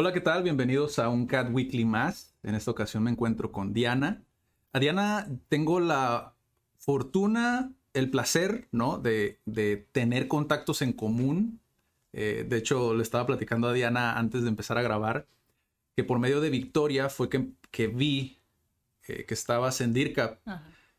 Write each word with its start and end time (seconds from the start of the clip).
Hola, 0.00 0.14
¿qué 0.14 0.22
tal? 0.22 0.42
Bienvenidos 0.42 0.98
a 0.98 1.10
un 1.10 1.26
Cat 1.26 1.50
Weekly 1.52 1.84
más. 1.84 2.34
En 2.42 2.54
esta 2.54 2.70
ocasión 2.70 3.02
me 3.02 3.10
encuentro 3.10 3.52
con 3.52 3.74
Diana. 3.74 4.24
A 4.72 4.78
Diana 4.80 5.28
tengo 5.50 5.78
la 5.78 6.32
fortuna, 6.78 7.74
el 7.92 8.10
placer, 8.10 8.66
¿no? 8.72 8.96
De, 8.96 9.40
de 9.44 9.76
tener 9.92 10.26
contactos 10.26 10.80
en 10.80 10.94
común. 10.94 11.60
Eh, 12.14 12.46
de 12.48 12.56
hecho, 12.56 12.94
le 12.94 13.02
estaba 13.02 13.26
platicando 13.26 13.68
a 13.68 13.74
Diana 13.74 14.18
antes 14.18 14.40
de 14.40 14.48
empezar 14.48 14.78
a 14.78 14.82
grabar 14.82 15.26
que 15.94 16.02
por 16.02 16.18
medio 16.18 16.40
de 16.40 16.48
Victoria 16.48 17.10
fue 17.10 17.28
que, 17.28 17.50
que 17.70 17.88
vi 17.88 18.40
eh, 19.06 19.26
que 19.26 19.34
estabas 19.34 19.82
en 19.82 19.92
DIRCAP 19.92 20.38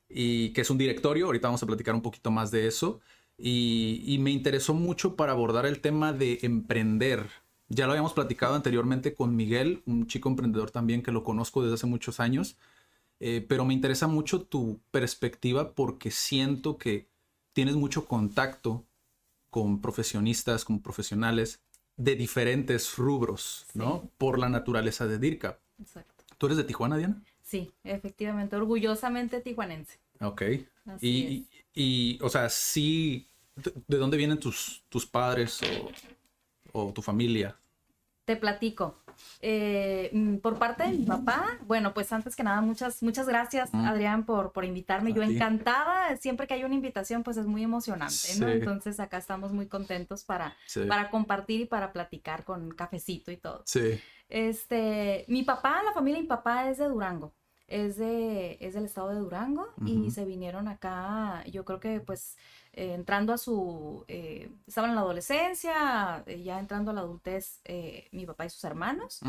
y 0.09 0.53
que 0.53 0.61
es 0.61 0.69
un 0.69 0.77
directorio. 0.77 1.25
Ahorita 1.25 1.47
vamos 1.47 1.63
a 1.63 1.65
platicar 1.65 1.95
un 1.95 2.03
poquito 2.03 2.29
más 2.29 2.51
de 2.51 2.67
eso. 2.67 3.01
Y, 3.35 4.03
y 4.05 4.19
me 4.19 4.29
interesó 4.29 4.75
mucho 4.75 5.15
para 5.15 5.31
abordar 5.31 5.65
el 5.65 5.81
tema 5.81 6.13
de 6.13 6.37
emprender. 6.43 7.40
Ya 7.73 7.85
lo 7.85 7.93
habíamos 7.93 8.11
platicado 8.13 8.53
anteriormente 8.55 9.13
con 9.15 9.33
Miguel, 9.35 9.81
un 9.85 10.05
chico 10.05 10.27
emprendedor 10.27 10.71
también 10.71 11.01
que 11.01 11.11
lo 11.13 11.23
conozco 11.23 11.61
desde 11.63 11.75
hace 11.75 11.87
muchos 11.87 12.19
años. 12.19 12.57
Eh, 13.21 13.45
pero 13.47 13.63
me 13.65 13.73
interesa 13.73 14.07
mucho 14.07 14.41
tu 14.41 14.81
perspectiva 14.91 15.73
porque 15.73 16.11
siento 16.11 16.77
que 16.77 17.07
tienes 17.53 17.75
mucho 17.75 18.07
contacto 18.07 18.83
con 19.49 19.79
profesionistas, 19.79 20.65
con 20.65 20.81
profesionales 20.81 21.61
de 21.97 22.15
diferentes 22.15 22.97
rubros, 22.97 23.67
¿no? 23.73 24.09
Por 24.17 24.39
la 24.39 24.49
naturaleza 24.49 25.07
de 25.07 25.19
DIRCAP. 25.19 25.59
Exacto. 25.79 26.23
¿Tú 26.37 26.47
eres 26.47 26.57
de 26.57 26.63
Tijuana, 26.63 26.97
Diana? 26.97 27.21
Sí, 27.43 27.71
efectivamente, 27.83 28.55
orgullosamente 28.55 29.39
tijuanense. 29.39 29.99
Ok. 30.19 30.41
Así 30.85 31.47
Y, 31.75 32.15
y, 32.15 32.19
o 32.23 32.29
sea, 32.29 32.49
sí, 32.49 33.27
¿de- 33.55 33.73
¿de 33.87 33.97
dónde 33.97 34.17
vienen 34.17 34.39
tus, 34.39 34.83
tus 34.89 35.05
padres 35.05 35.59
o, 36.73 36.87
o 36.87 36.93
tu 36.93 37.01
familia? 37.01 37.55
Te 38.31 38.37
platico. 38.37 38.95
Eh, 39.41 40.09
mm, 40.13 40.37
por 40.37 40.57
parte 40.57 40.83
de 40.83 40.89
mi 40.91 41.05
papá, 41.05 41.57
bueno, 41.67 41.93
pues 41.93 42.13
antes 42.13 42.33
que 42.33 42.43
nada, 42.43 42.61
muchas, 42.61 43.03
muchas 43.03 43.27
gracias, 43.27 43.73
Mm. 43.73 43.85
Adrián, 43.85 44.25
por, 44.25 44.53
por 44.53 44.63
invitarme. 44.63 45.11
Yo 45.11 45.21
encantada, 45.21 46.15
siempre 46.15 46.47
que 46.47 46.53
hay 46.53 46.63
una 46.63 46.75
invitación, 46.75 47.21
pues 47.23 47.35
es 47.35 47.45
muy 47.45 47.61
emocionante, 47.61 48.29
¿no? 48.39 48.47
Entonces 48.47 49.01
acá 49.01 49.17
estamos 49.17 49.51
muy 49.51 49.67
contentos 49.67 50.23
para, 50.23 50.55
Sí. 50.65 50.85
para 50.85 51.09
compartir 51.09 51.59
y 51.59 51.65
para 51.65 51.91
platicar 51.91 52.45
con 52.45 52.71
cafecito 52.71 53.31
y 53.33 53.37
todo. 53.37 53.63
Sí. 53.65 53.99
Este, 54.29 55.25
mi 55.27 55.43
papá, 55.43 55.83
la 55.83 55.91
familia 55.91 56.17
de 56.19 56.23
mi 56.23 56.29
papá 56.29 56.69
es 56.69 56.77
de 56.77 56.87
Durango. 56.87 57.33
Es, 57.67 57.97
de, 57.97 58.57
es 58.61 58.73
del 58.75 58.85
estado 58.85 59.09
de 59.09 59.15
Durango 59.19 59.67
y 59.85 60.09
se 60.11 60.23
vinieron 60.25 60.67
acá, 60.69 61.43
yo 61.49 61.63
creo 61.65 61.79
que 61.79 61.99
pues 62.01 62.35
eh, 62.73 62.93
entrando 62.93 63.33
a 63.33 63.37
su, 63.37 64.05
eh, 64.07 64.51
estaban 64.67 64.91
en 64.91 64.95
la 64.95 65.01
adolescencia, 65.01 66.23
eh, 66.25 66.41
ya 66.43 66.59
entrando 66.59 66.91
a 66.91 66.93
la 66.93 67.01
adultez, 67.01 67.59
eh, 67.65 68.07
mi 68.11 68.25
papá 68.25 68.45
y 68.45 68.49
sus 68.49 68.63
hermanos. 68.63 69.19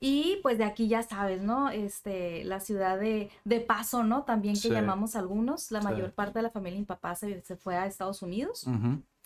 Y 0.00 0.38
pues 0.42 0.58
de 0.58 0.64
aquí 0.64 0.88
ya 0.88 1.02
sabes, 1.02 1.42
¿no? 1.42 1.70
Este, 1.70 2.42
la 2.44 2.60
ciudad 2.60 2.98
de, 2.98 3.30
de 3.44 3.60
Paso, 3.60 4.02
¿no? 4.02 4.22
También 4.24 4.54
que 4.54 4.60
Sí. 4.62 4.70
llamamos 4.70 5.14
algunos. 5.16 5.70
La 5.70 5.80
Sí. 5.80 5.84
mayor 5.84 6.12
parte 6.12 6.38
de 6.38 6.42
la 6.42 6.50
familia 6.50 6.76
de 6.76 6.80
mi 6.80 6.86
papá 6.86 7.14
se, 7.14 7.42
se 7.42 7.56
fue 7.56 7.76
a 7.76 7.86
Estados 7.86 8.22
Unidos. 8.22 8.66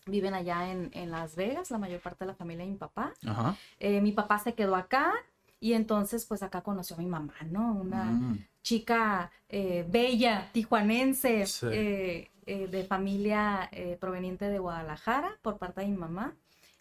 Viven 0.07 0.35
allá 0.35 0.71
en, 0.71 0.91
en 0.93 1.11
Las 1.11 1.35
Vegas, 1.35 1.71
la 1.71 1.79
mayor 1.79 2.01
parte 2.01 2.25
de 2.25 2.27
la 2.27 2.35
familia 2.35 2.65
de 2.67 2.71
mi 2.73 2.77
papá. 2.77 3.15
Ajá. 3.27 3.57
Eh, 3.79 4.01
mi 4.03 4.13
papá 4.13 4.39
se 4.39 4.53
quedó 4.53 4.77
acá 4.77 5.13
y 5.61 5.73
entonces 5.73 6.27
pues 6.27 6.43
acá 6.43 6.61
conoció 6.61 6.97
a 6.97 6.99
mi 6.99 7.07
mamá, 7.07 7.33
¿no? 7.51 7.73
Una 7.73 8.05
Mm. 8.05 8.45
Chica 8.65 9.31
eh, 9.49 9.85
bella, 9.89 10.51
tijuanense, 10.53 11.47
Sí. 11.47 11.67
eh, 11.71 12.31
eh, 12.47 12.67
de 12.67 12.85
familia 12.85 13.71
proveniente 14.01 14.49
de 14.49 14.59
Guadalajara 14.59 15.39
por 15.43 15.59
parte 15.59 15.83
de 15.83 15.87
mi 15.87 15.97
mamá. 15.97 16.35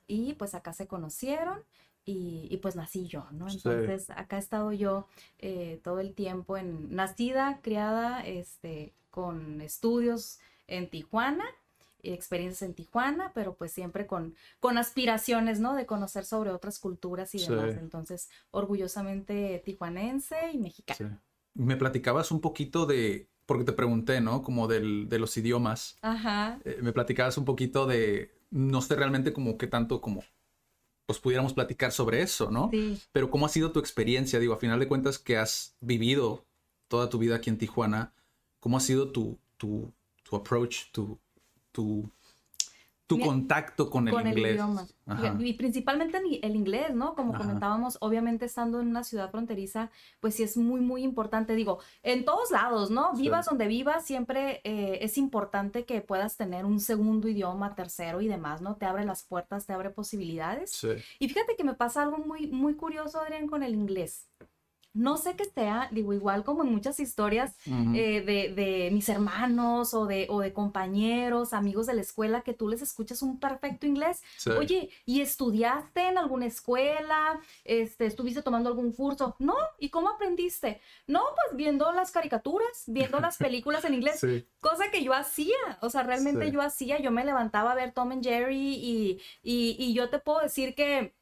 Y 0.07 0.33
pues 0.33 0.55
acá 0.55 0.73
se 0.73 0.87
conocieron 0.87 1.59
y, 2.05 2.47
y, 2.49 2.57
pues 2.57 2.75
nací 2.75 3.05
yo, 3.07 3.27
¿no? 3.31 3.49
Sí. 3.49 3.57
Entonces 3.63 4.09
acá 4.09 4.37
he 4.37 4.39
estado 4.39 4.71
yo 4.73 5.07
todo 5.83 5.99
el 5.99 6.13
tiempo 6.15 6.57
en 6.57 6.93
nacida, 6.95 7.59
criada, 7.61 8.25
este, 8.25 8.93
con 9.11 9.61
estudios 9.61 10.39
en 10.67 10.89
Tijuana 10.89 11.45
experiencias 12.05 12.63
en 12.63 12.73
Tijuana, 12.73 13.31
pero 13.33 13.55
pues 13.55 13.71
siempre 13.71 14.05
con, 14.05 14.35
con 14.59 14.77
aspiraciones, 14.77 15.61
¿no? 15.61 15.73
De 15.73 15.85
conocer 15.85 16.25
sobre 16.25 16.49
otras 16.51 16.77
culturas 16.79 17.33
y 17.33 17.39
Sí. 17.39 17.47
demás. 17.49 17.77
Entonces, 17.77 18.29
orgullosamente 18.51 19.61
tijuanense 19.63 20.51
y 20.51 20.57
mexicana. 20.57 20.97
Sí. 20.97 21.32
Me 21.55 21.75
platicabas 21.75 22.31
un 22.31 22.41
poquito 22.41 22.85
de, 22.85 23.27
porque 23.45 23.63
te 23.63 23.73
pregunté, 23.73 24.21
¿no? 24.21 24.41
Como 24.41 24.67
del, 24.67 25.09
de 25.09 25.19
los 25.19 25.35
idiomas. 25.37 25.97
Ajá. 26.01 26.59
Eh, 26.65 26.79
me 26.81 26.93
platicabas 26.93 27.37
un 27.37 27.45
poquito 27.45 27.85
de, 27.85 28.31
no 28.49 28.81
sé 28.81 28.95
realmente 28.95 29.33
como 29.33 29.57
qué 29.57 29.67
tanto 29.67 30.01
como, 30.01 30.23
pues 31.05 31.19
pudiéramos 31.19 31.53
platicar 31.53 31.91
sobre 31.91 32.21
eso, 32.21 32.49
¿no? 32.51 32.69
Sí. 32.71 32.99
Pero 33.11 33.29
¿cómo 33.29 33.45
ha 33.45 33.49
sido 33.49 33.71
tu 33.71 33.79
experiencia? 33.79 34.39
Digo, 34.39 34.53
a 34.53 34.57
final 34.59 34.79
de 34.79 34.87
cuentas 34.87 35.19
que 35.19 35.37
has 35.37 35.75
vivido 35.81 36.45
toda 36.87 37.09
tu 37.09 37.17
vida 37.17 37.35
aquí 37.35 37.49
en 37.49 37.57
Tijuana, 37.57 38.13
¿cómo 38.59 38.77
ha 38.77 38.79
sido 38.79 39.11
tu, 39.11 39.37
tu, 39.57 39.91
tu 40.23 40.35
approach, 40.35 40.91
tu, 40.91 41.19
tu, 41.71 42.09
tu 43.17 43.25
contacto 43.25 43.89
con 43.89 44.07
el 44.07 44.13
con 44.13 44.27
el 44.27 44.37
inglés? 44.37 44.53
idioma. 44.55 44.87
Y 45.39 45.53
principalmente 45.53 46.17
en- 46.17 46.39
el 46.41 46.55
inglés, 46.55 46.93
¿no? 46.95 47.15
Como 47.15 47.33
Ajá. 47.33 47.43
comentábamos, 47.43 47.97
obviamente 48.01 48.45
estando 48.45 48.79
en 48.79 48.87
una 48.87 49.03
ciudad 49.03 49.29
fronteriza, 49.31 49.91
pues 50.19 50.35
sí 50.35 50.43
es 50.43 50.57
muy, 50.57 50.79
muy 50.81 51.03
importante. 51.03 51.55
Digo, 51.55 51.79
en 52.03 52.25
todos 52.25 52.51
lados, 52.51 52.89
¿no? 52.91 53.15
Sí. 53.15 53.23
Vivas 53.23 53.45
donde 53.45 53.67
vivas, 53.67 54.05
siempre 54.05 54.61
eh, 54.63 54.99
es 55.01 55.17
importante 55.17 55.85
que 55.85 56.01
puedas 56.01 56.37
tener 56.37 56.65
un 56.65 56.79
segundo 56.79 57.27
idioma, 57.27 57.75
tercero 57.75 58.21
y 58.21 58.27
demás, 58.27 58.61
¿no? 58.61 58.75
Te 58.75 58.85
abre 58.85 59.05
las 59.05 59.23
puertas, 59.23 59.65
te 59.65 59.73
abre 59.73 59.89
posibilidades. 59.89 60.71
Sí. 60.71 60.89
Y 61.19 61.27
fíjate 61.29 61.55
que 61.55 61.63
me 61.63 61.73
pasa 61.73 62.03
algo 62.03 62.17
muy, 62.19 62.47
muy 62.47 62.75
curioso, 62.75 63.19
Adrián, 63.19 63.47
con 63.47 63.63
el 63.63 63.73
inglés. 63.73 64.27
No 64.93 65.17
sé 65.17 65.35
qué 65.35 65.45
sea, 65.45 65.89
digo, 65.91 66.13
igual 66.13 66.43
como 66.43 66.63
en 66.63 66.71
muchas 66.71 66.99
historias 66.99 67.55
eh, 67.65 68.21
de, 68.21 68.53
de 68.53 68.89
mis 68.91 69.09
hermanos 69.09 69.93
o 69.95 70.05
de, 70.05 70.27
o 70.29 70.39
de 70.39 70.53
compañeros, 70.53 71.53
amigos 71.53 71.87
de 71.87 71.95
la 71.95 72.01
escuela, 72.01 72.41
que 72.41 72.53
tú 72.53 72.67
les 72.67 72.81
escuchas 72.81 73.21
un 73.23 73.39
perfecto 73.39 73.87
inglés. 73.87 74.21
Sí. 74.37 74.51
Oye, 74.51 74.89
¿y 75.05 75.21
estudiaste 75.21 76.07
en 76.09 76.17
alguna 76.19 76.45
escuela? 76.45 77.39
Este, 77.63 78.05
¿Estuviste 78.05 78.41
tomando 78.43 78.69
algún 78.69 78.91
curso? 78.91 79.35
No, 79.39 79.55
¿y 79.79 79.89
cómo 79.89 80.09
aprendiste? 80.09 80.79
No, 81.07 81.21
pues 81.21 81.57
viendo 81.57 81.91
las 81.91 82.11
caricaturas, 82.11 82.83
viendo 82.87 83.19
las 83.19 83.37
películas 83.39 83.83
en 83.85 83.95
inglés. 83.95 84.19
Sí. 84.19 84.47
Cosa 84.59 84.91
que 84.91 85.03
yo 85.03 85.13
hacía, 85.13 85.55
o 85.81 85.89
sea, 85.89 86.03
realmente 86.03 86.45
Sí. 86.45 86.51
yo 86.51 86.61
hacía, 86.61 86.99
yo 86.99 87.09
me 87.11 87.25
levantaba 87.25 87.71
a 87.71 87.75
ver 87.75 87.93
Tom 87.93 88.11
and 88.11 88.23
Jerry 88.23 88.75
y, 88.75 89.19
y, 89.41 89.75
y 89.79 89.93
yo 89.93 90.09
te 90.09 90.19
puedo 90.19 90.39
decir 90.41 90.75
que 90.75 91.15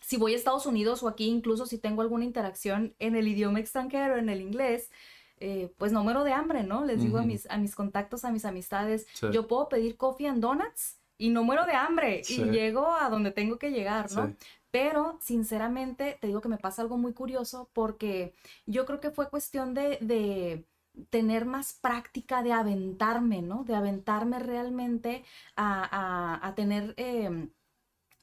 si 0.00 0.16
voy 0.16 0.32
a 0.34 0.36
Estados 0.36 0.66
Unidos 0.66 1.02
o 1.02 1.08
aquí, 1.08 1.26
incluso 1.28 1.66
si 1.66 1.78
tengo 1.78 2.02
alguna 2.02 2.24
interacción 2.24 2.94
en 2.98 3.16
el 3.16 3.28
idioma 3.28 3.60
extranjero, 3.60 4.16
en 4.16 4.28
el 4.28 4.40
inglés, 4.40 4.90
eh, 5.38 5.72
pues 5.78 5.90
no 5.92 6.04
muero 6.04 6.22
de 6.24 6.32
hambre, 6.32 6.62
¿no? 6.64 6.84
Les 6.84 7.02
digo 7.02 7.18
a 7.18 7.22
mis, 7.22 7.48
a 7.50 7.56
mis 7.58 7.74
contactos, 7.74 8.24
a 8.24 8.30
mis 8.32 8.44
amistades, 8.44 9.06
Sí. 9.14 9.26
yo 9.32 9.46
puedo 9.46 9.68
pedir 9.68 9.96
coffee 9.96 10.26
and 10.28 10.40
donuts 10.42 10.98
y 11.16 11.30
no 11.30 11.44
muero 11.44 11.64
de 11.64 11.72
hambre 11.72 12.22
Sí. 12.24 12.42
y 12.42 12.44
llego 12.50 12.94
a 12.94 13.08
donde 13.08 13.30
tengo 13.30 13.58
que 13.58 13.70
llegar, 13.70 14.10
¿no? 14.12 14.28
Sí. 14.28 14.34
Pero 14.70 15.18
sinceramente 15.20 16.18
te 16.20 16.26
digo 16.28 16.40
que 16.40 16.48
me 16.48 16.58
pasa 16.58 16.82
algo 16.82 16.96
muy 16.98 17.12
curioso 17.12 17.70
porque 17.72 18.34
yo 18.66 18.84
creo 18.86 19.00
que 19.00 19.10
fue 19.10 19.28
cuestión 19.30 19.74
de, 19.74 19.98
de 20.00 20.64
tener 21.08 21.44
más 21.46 21.72
práctica, 21.72 22.42
de 22.42 22.52
aventarme, 22.52 23.42
¿no? 23.42 23.64
De 23.64 23.74
aventarme 23.74 24.38
realmente 24.38 25.24
a, 25.56 26.38
a- 26.40 26.46
a 26.46 26.54
tener... 26.54 26.94
em, 26.98 27.50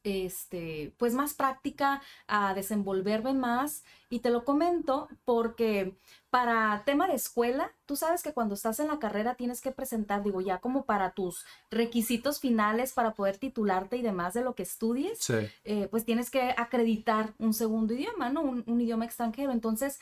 este, 0.07 0.93
pues 0.97 1.13
más 1.13 1.33
práctica, 1.33 2.01
a 2.27 2.53
desenvolverme 2.53 3.33
más. 3.33 3.83
Y 4.09 4.19
te 4.19 4.29
lo 4.29 4.45
comento 4.45 5.09
porque 5.25 5.97
para 6.29 6.83
tema 6.85 7.07
de 7.07 7.15
escuela, 7.15 7.71
tú 7.85 7.95
sabes 7.95 8.23
que 8.23 8.33
cuando 8.33 8.53
estás 8.55 8.79
en 8.79 8.87
la 8.87 8.99
carrera 8.99 9.35
tienes 9.35 9.59
que 9.59 9.71
presentar, 9.71 10.23
digo, 10.23 10.39
ya 10.41 10.59
como 10.59 10.85
para 10.85 11.11
tus 11.11 11.45
requisitos 11.69 12.39
finales 12.39 12.93
para 12.93 13.13
poder 13.13 13.37
titularte 13.37 13.97
y 13.97 14.01
demás 14.01 14.33
de 14.33 14.41
lo 14.43 14.55
que 14.55 14.63
estudies, 14.63 15.19
Sí. 15.19 15.35
eh, 15.65 15.87
pues 15.91 16.05
tienes 16.05 16.29
que 16.29 16.53
acreditar 16.57 17.33
un 17.37 17.53
segundo 17.53 17.93
idioma, 17.93 18.29
¿no? 18.29 18.41
Un, 18.41 18.63
un 18.65 18.79
idioma 18.81 19.05
extranjero. 19.05 19.51
Entonces, 19.51 19.99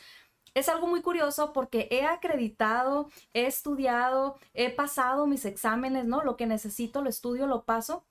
es 0.53 0.69
algo 0.69 0.87
muy 0.87 1.01
curioso 1.01 1.51
porque 1.51 1.87
he 1.91 2.05
acreditado, 2.05 3.09
he 3.33 3.45
estudiado, 3.45 4.37
he 4.53 4.69
pasado 4.69 5.27
mis 5.27 5.43
exámenes, 5.45 6.05
¿no? 6.05 6.23
Lo 6.23 6.37
que 6.37 6.45
necesito, 6.45 7.01
lo 7.01 7.09
estudio, 7.09 7.45
lo 7.45 7.63
paso, 7.65 8.05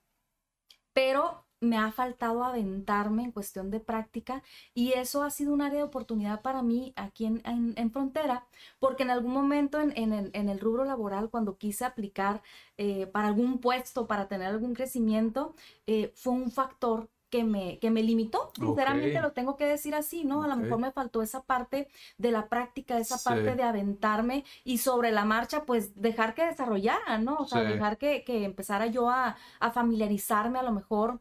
pero 0.93 1.44
me 1.65 1.79
ha 1.79 1.91
faltado 1.93 2.45
aventarme 2.45 3.25
en 3.25 3.33
cuestión 3.33 3.71
de 3.71 3.81
práctica 3.81 4.43
y 4.75 4.93
eso 4.93 5.23
ha 5.23 5.31
sido 5.31 5.53
un 5.53 5.63
área 5.63 5.79
de 5.79 5.85
oportunidad 5.85 6.43
para 6.43 6.63
mí 6.63 6.93
aquí 6.97 7.27
en, 7.27 7.43
en, 7.45 7.91
Frontera, 7.91 8.47
porque 8.79 9.03
en 9.03 9.11
algún 9.11 9.33
momento 9.33 9.81
en, 9.81 9.93
en, 9.97 10.49
el 10.49 10.61
rubro 10.61 10.85
laboral, 10.85 11.31
cuando 11.31 11.57
quise 11.59 11.85
aplicar 11.85 12.43
eh, 12.77 13.07
para 13.07 13.29
algún 13.29 13.59
puesto, 13.59 14.07
para 14.07 14.29
tener 14.29 14.49
algún 14.49 14.75
crecimiento, 14.75 15.55
eh, 15.87 16.13
fue 16.15 16.33
un 16.33 16.51
factor 16.51 17.09
que 17.35 17.43
me, 17.43 17.81
que 17.81 17.91
me 17.91 18.05
limitó, 18.05 18.53
sinceramente 18.55 19.21
lo 19.21 19.33
tengo 19.33 19.57
que 19.57 19.67
decir 19.67 19.93
así, 19.97 20.25
¿no? 20.25 20.45
A 20.45 20.47
lo 20.47 20.55
mejor 20.55 20.79
me 20.79 20.93
faltó 20.93 21.21
esa 21.21 21.43
parte 21.43 21.89
de 22.17 22.31
la 22.31 22.49
práctica, 22.49 22.97
esa 22.97 23.19
parte 23.19 23.57
de 23.57 23.63
aventarme 23.65 24.45
y 24.63 24.79
sobre 24.79 25.11
la 25.11 25.25
marcha, 25.25 25.65
pues 25.65 26.01
dejar 26.01 26.37
que 26.37 26.47
desarrollara, 26.47 27.19
¿no? 27.19 27.39
O 27.39 27.47
sea, 27.49 27.63
dejar 27.63 27.99
que, 27.99 28.23
que 28.23 28.45
empezara 28.45 28.87
yo 28.87 29.11
a, 29.11 29.37
a 29.59 29.71
familiarizarme 29.73 30.61
a 30.61 30.63
lo 30.63 30.71
mejor 30.71 31.19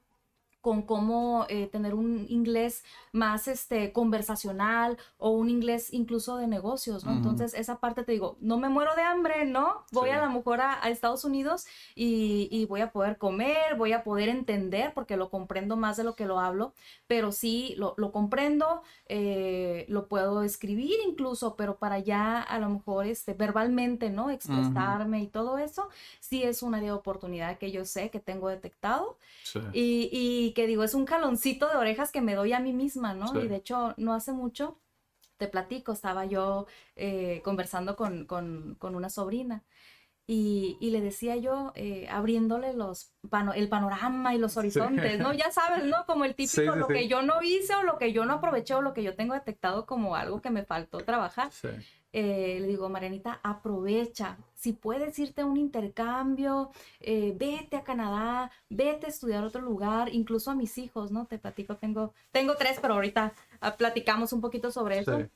con 0.63 0.83
cómo 0.83 1.45
eh, 1.49 1.67
tener 1.67 1.93
un 1.93 2.25
inglés 2.29 2.85
más 3.11 3.49
este, 3.49 3.91
conversacional 3.91 4.97
o 5.17 5.31
un 5.31 5.49
inglés 5.49 5.91
incluso 5.91 6.37
de 6.37 6.47
negocios, 6.47 7.03
¿no? 7.03 7.11
Entonces, 7.11 7.53
esa 7.53 7.81
parte 7.81 8.05
te 8.05 8.13
digo, 8.13 8.37
no 8.39 8.57
me 8.57 8.69
muero 8.69 8.95
de 8.95 9.01
hambre, 9.01 9.43
¿no? 9.43 9.83
Voy 9.91 10.11
a 10.11 10.25
lo 10.25 10.31
mejor 10.31 10.61
a, 10.61 10.79
Estados 10.89 11.25
Unidos 11.25 11.65
y, 11.95 12.65
voy 12.69 12.79
a 12.79 12.93
poder 12.93 13.17
comer, 13.17 13.75
voy 13.77 13.91
a 13.91 14.05
poder 14.05 14.29
entender, 14.29 14.93
porque 14.93 15.17
lo 15.17 15.29
comprendo 15.29 15.75
más 15.75 15.97
de 15.97 16.05
lo 16.05 16.15
que 16.15 16.25
lo 16.25 16.39
hablo, 16.39 16.73
pero 17.07 17.33
sí, 17.33 17.75
lo, 17.77 17.95
comprendo, 18.13 18.83
eh, 19.09 19.85
lo 19.89 20.07
puedo 20.07 20.43
escribir 20.43 20.95
incluso, 21.05 21.57
pero 21.57 21.75
para 21.75 21.99
ya 21.99 22.41
a 22.41 22.57
lo 22.57 22.69
mejor 22.69 23.05
este, 23.05 23.33
verbalmente, 23.33 24.11
¿no? 24.11 24.29
Expresarme 24.29 25.21
y 25.21 25.27
todo 25.27 25.57
eso, 25.57 25.89
sí 26.21 26.43
es 26.43 26.63
una 26.63 26.79
de 26.79 26.93
oportunidad 26.93 27.57
que 27.57 27.69
yo 27.69 27.83
sé 27.83 28.09
que 28.09 28.21
tengo 28.21 28.47
detectado. 28.47 29.17
y 29.73 30.52
que 30.53 30.67
digo, 30.67 30.83
es 30.83 30.93
un 30.93 31.05
caloncito 31.05 31.67
de 31.69 31.75
orejas 31.75 32.11
que 32.11 32.21
me 32.21 32.35
doy 32.35 32.53
a 32.53 32.59
mí 32.59 32.73
misma, 32.73 33.13
¿no? 33.13 33.41
Y 33.41 33.47
de 33.47 33.57
hecho, 33.57 33.93
no 33.97 34.13
hace 34.13 34.31
mucho, 34.31 34.79
te 35.37 35.47
platico, 35.47 35.91
estaba 35.91 36.25
yo 36.25 36.67
eh, 36.95 37.41
conversando 37.43 37.95
con, 37.95 38.25
con, 38.25 38.75
con, 38.79 38.95
una 38.95 39.09
sobrina 39.09 39.63
y, 40.25 40.77
y 40.79 40.91
le 40.91 41.01
decía 41.01 41.35
yo, 41.35 41.73
eh, 41.75 42.07
abriéndole 42.09 42.73
los 42.73 43.11
el 43.55 43.69
panorama 43.69 44.33
y 44.33 44.37
los 44.37 44.55
horizontes, 44.57 45.19
¿no? 45.19 45.33
Ya 45.33 45.51
sabes, 45.51 45.83
¿no? 45.85 46.05
Como 46.05 46.23
el 46.25 46.35
típico, 46.35 46.75
lo 46.75 46.87
que 46.87 47.07
yo 47.07 47.21
no 47.21 47.41
hice 47.41 47.75
o 47.75 47.83
lo 47.83 47.97
que 47.97 48.13
yo 48.13 48.25
no 48.25 48.33
aproveché 48.33 48.73
o 48.75 48.81
lo 48.81 48.93
que 48.93 49.03
yo 49.03 49.15
tengo 49.15 49.33
detectado 49.33 49.85
como 49.85 50.15
algo 50.15 50.41
que 50.41 50.49
me 50.49 50.63
faltó 50.63 50.99
trabajar. 50.99 51.49
Eh, 52.15 52.59
le 52.61 52.67
digo, 52.67 52.89
Marianita, 52.89 53.39
aprovecha. 53.43 54.37
Si 54.53 54.71
puedes 54.71 55.17
irte 55.17 55.41
a 55.41 55.45
un 55.45 55.57
intercambio, 55.57 56.71
eh, 56.99 57.33
vete 57.35 57.75
a 57.75 57.83
Canadá, 57.83 58.51
vete 58.69 59.07
a 59.07 59.09
estudiar 59.09 59.43
a 59.43 59.47
otro 59.47 59.61
lugar, 59.61 60.13
incluso 60.13 60.51
a 60.51 60.55
mis 60.55 60.77
hijos, 60.77 61.11
¿no? 61.11 61.25
Te 61.25 61.39
platico, 61.39 61.75
tengo, 61.77 62.13
tengo 62.31 62.55
tres, 62.55 62.77
pero 62.79 62.93
ahorita 62.93 63.33
ah, 63.61 63.75
platicamos 63.75 64.31
un 64.31 64.41
poquito 64.41 64.71
sobre 64.71 64.99
eso. 64.99 65.27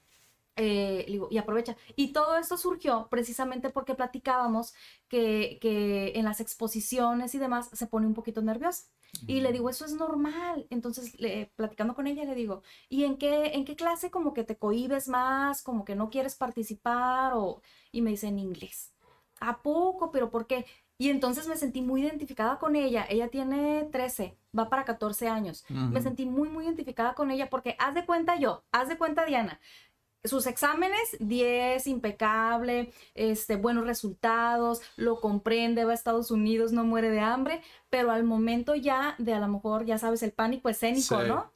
Eh, 0.59 1.06
y 1.30 1.38
aprovecha. 1.38 1.77
Y 1.95 2.13
todo 2.13 2.36
esto 2.38 2.57
surgió 2.57 3.07
precisamente 3.09 3.69
porque 3.69 3.94
platicábamos 3.94 4.74
que, 5.07 5.59
que, 5.62 6.13
en 6.15 6.25
las 6.25 6.39
exposiciones 6.42 7.36
y 7.36 7.38
demás 7.38 7.69
se 7.71 7.86
pone 7.86 8.07
un 8.07 8.15
poquito 8.15 8.42
nerviosa. 8.42 8.86
Y 9.27 9.42
le 9.42 9.51
digo, 9.51 9.69
eso 9.69 9.86
es 9.86 9.94
normal. 9.94 10.68
Entonces, 10.69 11.15
platicando 11.56 11.95
con 11.95 12.07
ella, 12.07 12.25
le 12.25 12.36
digo, 12.36 12.63
¿y 12.89 13.04
en 13.04 13.18
qué, 13.18 13.54
en 13.54 13.65
qué 13.65 13.75
clase 13.75 14.12
como 14.12 14.33
que 14.33 14.44
te 14.44 14.57
cohibes 14.57 15.07
más, 15.07 15.62
como 15.62 15.86
que 15.86 15.95
no 15.95 16.09
quieres 16.09 16.36
participar? 16.36 17.33
O... 17.36 17.62
Y 17.92 18.01
me 18.01 18.12
dice, 18.12 18.27
en 18.27 18.39
inglés. 18.39 18.94
¿A 19.39 19.62
poco? 19.62 20.12
¿Pero 20.12 20.31
por 20.31 20.48
qué? 20.48 20.65
Y 21.00 21.09
entonces 21.09 21.48
me 21.48 21.56
sentí 21.56 21.81
muy 21.81 22.01
identificada 22.01 22.57
con 22.57 22.75
ella. 22.75 23.06
Ella 23.07 23.30
tiene 23.30 23.88
13, 23.92 24.36
va 24.57 24.68
para 24.68 24.83
14 24.83 25.27
años. 25.27 25.63
Me 25.69 26.01
sentí 26.01 26.25
muy, 26.25 26.50
muy 26.50 26.65
identificada 26.65 27.13
con 27.13 27.30
ella 27.30 27.50
porque 27.50 27.75
haz 27.77 27.94
de 27.94 28.06
cuenta 28.06 28.39
yo, 28.39 28.63
haz 28.71 28.89
de 28.89 28.98
cuenta 28.98 29.25
Diana, 29.25 29.59
sus 30.23 30.47
exámenes, 30.47 31.17
10, 31.19 31.87
impecable, 31.87 32.91
este, 33.15 33.55
buenos 33.55 33.85
resultados, 33.85 34.81
lo 34.95 35.19
comprende, 35.19 35.85
va 35.85 35.91
a 35.91 35.95
Estados 35.95 36.31
Unidos, 36.31 36.71
no 36.71 36.83
muere 36.83 37.09
de 37.09 37.19
hambre, 37.19 37.61
pero 37.89 38.11
al 38.11 38.23
momento 38.23 38.75
ya 38.75 39.15
de 39.17 39.33
a 39.33 39.39
lo 39.39 39.47
mejor, 39.47 39.85
ya 39.85 39.97
sabes, 39.97 40.23
el 40.23 40.31
pánico 40.31 40.69
escénico, 40.69 41.21
¿no? 41.23 41.53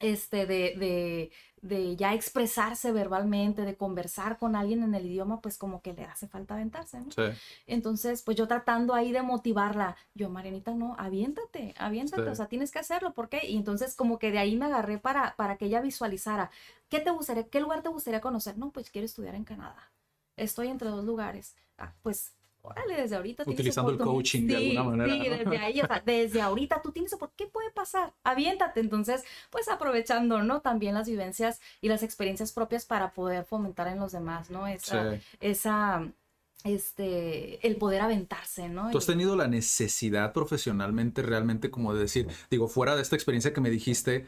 Este, 0.00 0.46
de, 0.46 0.74
de, 0.76 1.30
de 1.64 1.96
ya 1.96 2.12
expresarse 2.12 2.92
verbalmente, 2.92 3.62
de 3.62 3.74
conversar 3.74 4.36
con 4.36 4.54
alguien 4.54 4.82
en 4.82 4.94
el 4.94 5.06
idioma, 5.06 5.40
pues 5.40 5.56
como 5.56 5.80
que 5.80 5.94
le 5.94 6.04
hace 6.04 6.28
falta 6.28 6.54
aventarse, 6.54 7.00
¿no? 7.00 7.10
Sí. 7.10 7.22
Entonces, 7.66 8.20
pues 8.20 8.36
yo 8.36 8.46
tratando 8.46 8.92
ahí 8.92 9.12
de 9.12 9.22
motivarla, 9.22 9.96
yo, 10.14 10.28
Marianita, 10.28 10.74
no, 10.74 10.94
aviéntate, 10.98 11.74
aviéntate, 11.78 12.28
o 12.28 12.34
sea, 12.34 12.48
tienes 12.48 12.70
que 12.70 12.80
hacerlo, 12.80 13.14
¿por 13.14 13.30
qué? 13.30 13.46
Y 13.48 13.56
entonces 13.56 13.94
como 13.94 14.18
que 14.18 14.30
de 14.30 14.38
ahí 14.38 14.56
me 14.56 14.66
agarré 14.66 14.98
para, 14.98 15.34
para 15.36 15.56
que 15.56 15.64
ella 15.64 15.80
visualizara, 15.80 16.50
¿qué 16.90 17.00
te 17.00 17.10
gustaría, 17.10 17.48
qué 17.48 17.60
lugar 17.60 17.80
te 17.80 17.88
gustaría 17.88 18.20
conocer? 18.20 18.58
No, 18.58 18.70
pues 18.70 18.90
quiero 18.90 19.06
estudiar 19.06 19.34
en 19.34 19.44
Canadá. 19.44 19.90
Estoy 20.36 20.68
entre 20.68 20.90
dos 20.90 21.04
lugares. 21.04 21.56
Ah, 21.78 21.94
pues 22.02 22.34
órale, 22.64 22.96
desde 22.96 23.16
ahorita. 23.16 23.44
Utilizando 23.46 23.90
el 23.90 23.98
coaching 23.98 24.46
de 24.46 24.56
alguna 24.56 24.82
manera. 24.84 25.12
Sí, 25.12 25.28
desde 25.28 25.58
ahí, 25.58 25.80
o 25.80 25.86
sea, 25.86 26.02
desde 26.04 26.40
ahorita 26.40 26.80
tú 26.82 26.92
tienes, 26.92 27.14
¿por 27.16 27.30
qué 27.32 27.46
puede 27.46 27.70
pasar? 27.70 28.12
Aviéntate. 28.24 28.80
Entonces, 28.80 29.22
pues 29.50 29.68
aprovechando, 29.68 30.42
¿no? 30.42 30.60
También 30.60 30.94
las 30.94 31.08
vivencias 31.08 31.60
y 31.80 31.88
las 31.88 32.02
experiencias 32.02 32.52
propias 32.52 32.86
para 32.86 33.12
poder 33.12 33.44
fomentar 33.44 33.86
en 33.88 33.98
los 33.98 34.12
demás, 34.12 34.50
¿no? 34.50 34.66
Esa, 34.66 35.18
esa 35.40 36.08
este, 36.64 37.64
el 37.66 37.76
poder 37.76 38.00
aventarse, 38.00 38.68
¿no? 38.70 38.90
¿Tú 38.90 38.98
has 38.98 39.06
tenido 39.06 39.36
la 39.36 39.46
necesidad 39.46 40.32
profesionalmente 40.32 41.20
realmente 41.20 41.70
como 41.70 41.92
de 41.92 42.00
decir, 42.00 42.26
digo, 42.50 42.68
fuera 42.68 42.96
de 42.96 43.02
esta 43.02 43.16
experiencia 43.16 43.52
que 43.52 43.60
me 43.60 43.70
dijiste, 43.70 44.26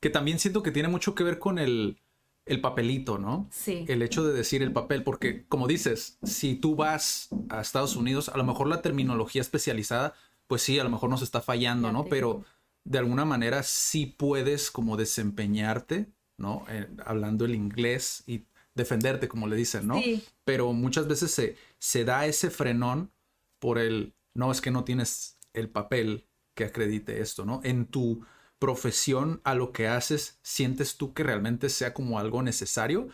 que 0.00 0.10
también 0.10 0.40
siento 0.40 0.64
que 0.64 0.72
tiene 0.72 0.88
mucho 0.88 1.14
que 1.14 1.22
ver 1.22 1.38
con 1.38 1.58
el, 1.60 2.00
el 2.46 2.60
papelito, 2.60 3.18
¿no? 3.18 3.48
Sí. 3.50 3.84
El 3.88 4.02
hecho 4.02 4.24
de 4.24 4.32
decir 4.32 4.62
el 4.62 4.72
papel, 4.72 5.02
porque 5.02 5.44
como 5.48 5.66
dices, 5.66 6.18
si 6.22 6.54
tú 6.54 6.76
vas 6.76 7.28
a 7.48 7.60
Estados 7.60 7.96
Unidos, 7.96 8.28
a 8.28 8.38
lo 8.38 8.44
mejor 8.44 8.68
la 8.68 8.82
terminología 8.82 9.42
especializada, 9.42 10.14
pues 10.46 10.62
sí, 10.62 10.78
a 10.78 10.84
lo 10.84 10.90
mejor 10.90 11.10
nos 11.10 11.22
está 11.22 11.40
fallando, 11.40 11.90
¿no? 11.92 12.04
Pero 12.04 12.44
de 12.84 12.98
alguna 12.98 13.24
manera 13.24 13.64
sí 13.64 14.06
puedes 14.06 14.70
como 14.70 14.96
desempeñarte, 14.96 16.06
¿no? 16.38 16.64
Eh, 16.68 16.86
hablando 17.04 17.44
el 17.44 17.54
inglés 17.56 18.22
y 18.28 18.44
defenderte, 18.74 19.26
como 19.26 19.48
le 19.48 19.56
dicen, 19.56 19.88
¿no? 19.88 20.00
Sí. 20.00 20.22
Pero 20.44 20.72
muchas 20.72 21.08
veces 21.08 21.32
se, 21.32 21.56
se 21.78 22.04
da 22.04 22.26
ese 22.26 22.50
frenón 22.50 23.10
por 23.58 23.78
el, 23.78 24.14
no, 24.34 24.52
es 24.52 24.60
que 24.60 24.70
no 24.70 24.84
tienes 24.84 25.38
el 25.52 25.68
papel 25.68 26.28
que 26.54 26.64
acredite 26.64 27.20
esto, 27.20 27.44
¿no? 27.44 27.60
En 27.64 27.86
tu 27.86 28.24
profesión 28.58 29.40
a 29.44 29.54
lo 29.54 29.72
que 29.72 29.88
haces, 29.88 30.38
¿sientes 30.42 30.96
tú 30.96 31.12
que 31.12 31.22
realmente 31.22 31.68
sea 31.68 31.94
como 31.94 32.18
algo 32.18 32.42
necesario? 32.42 33.08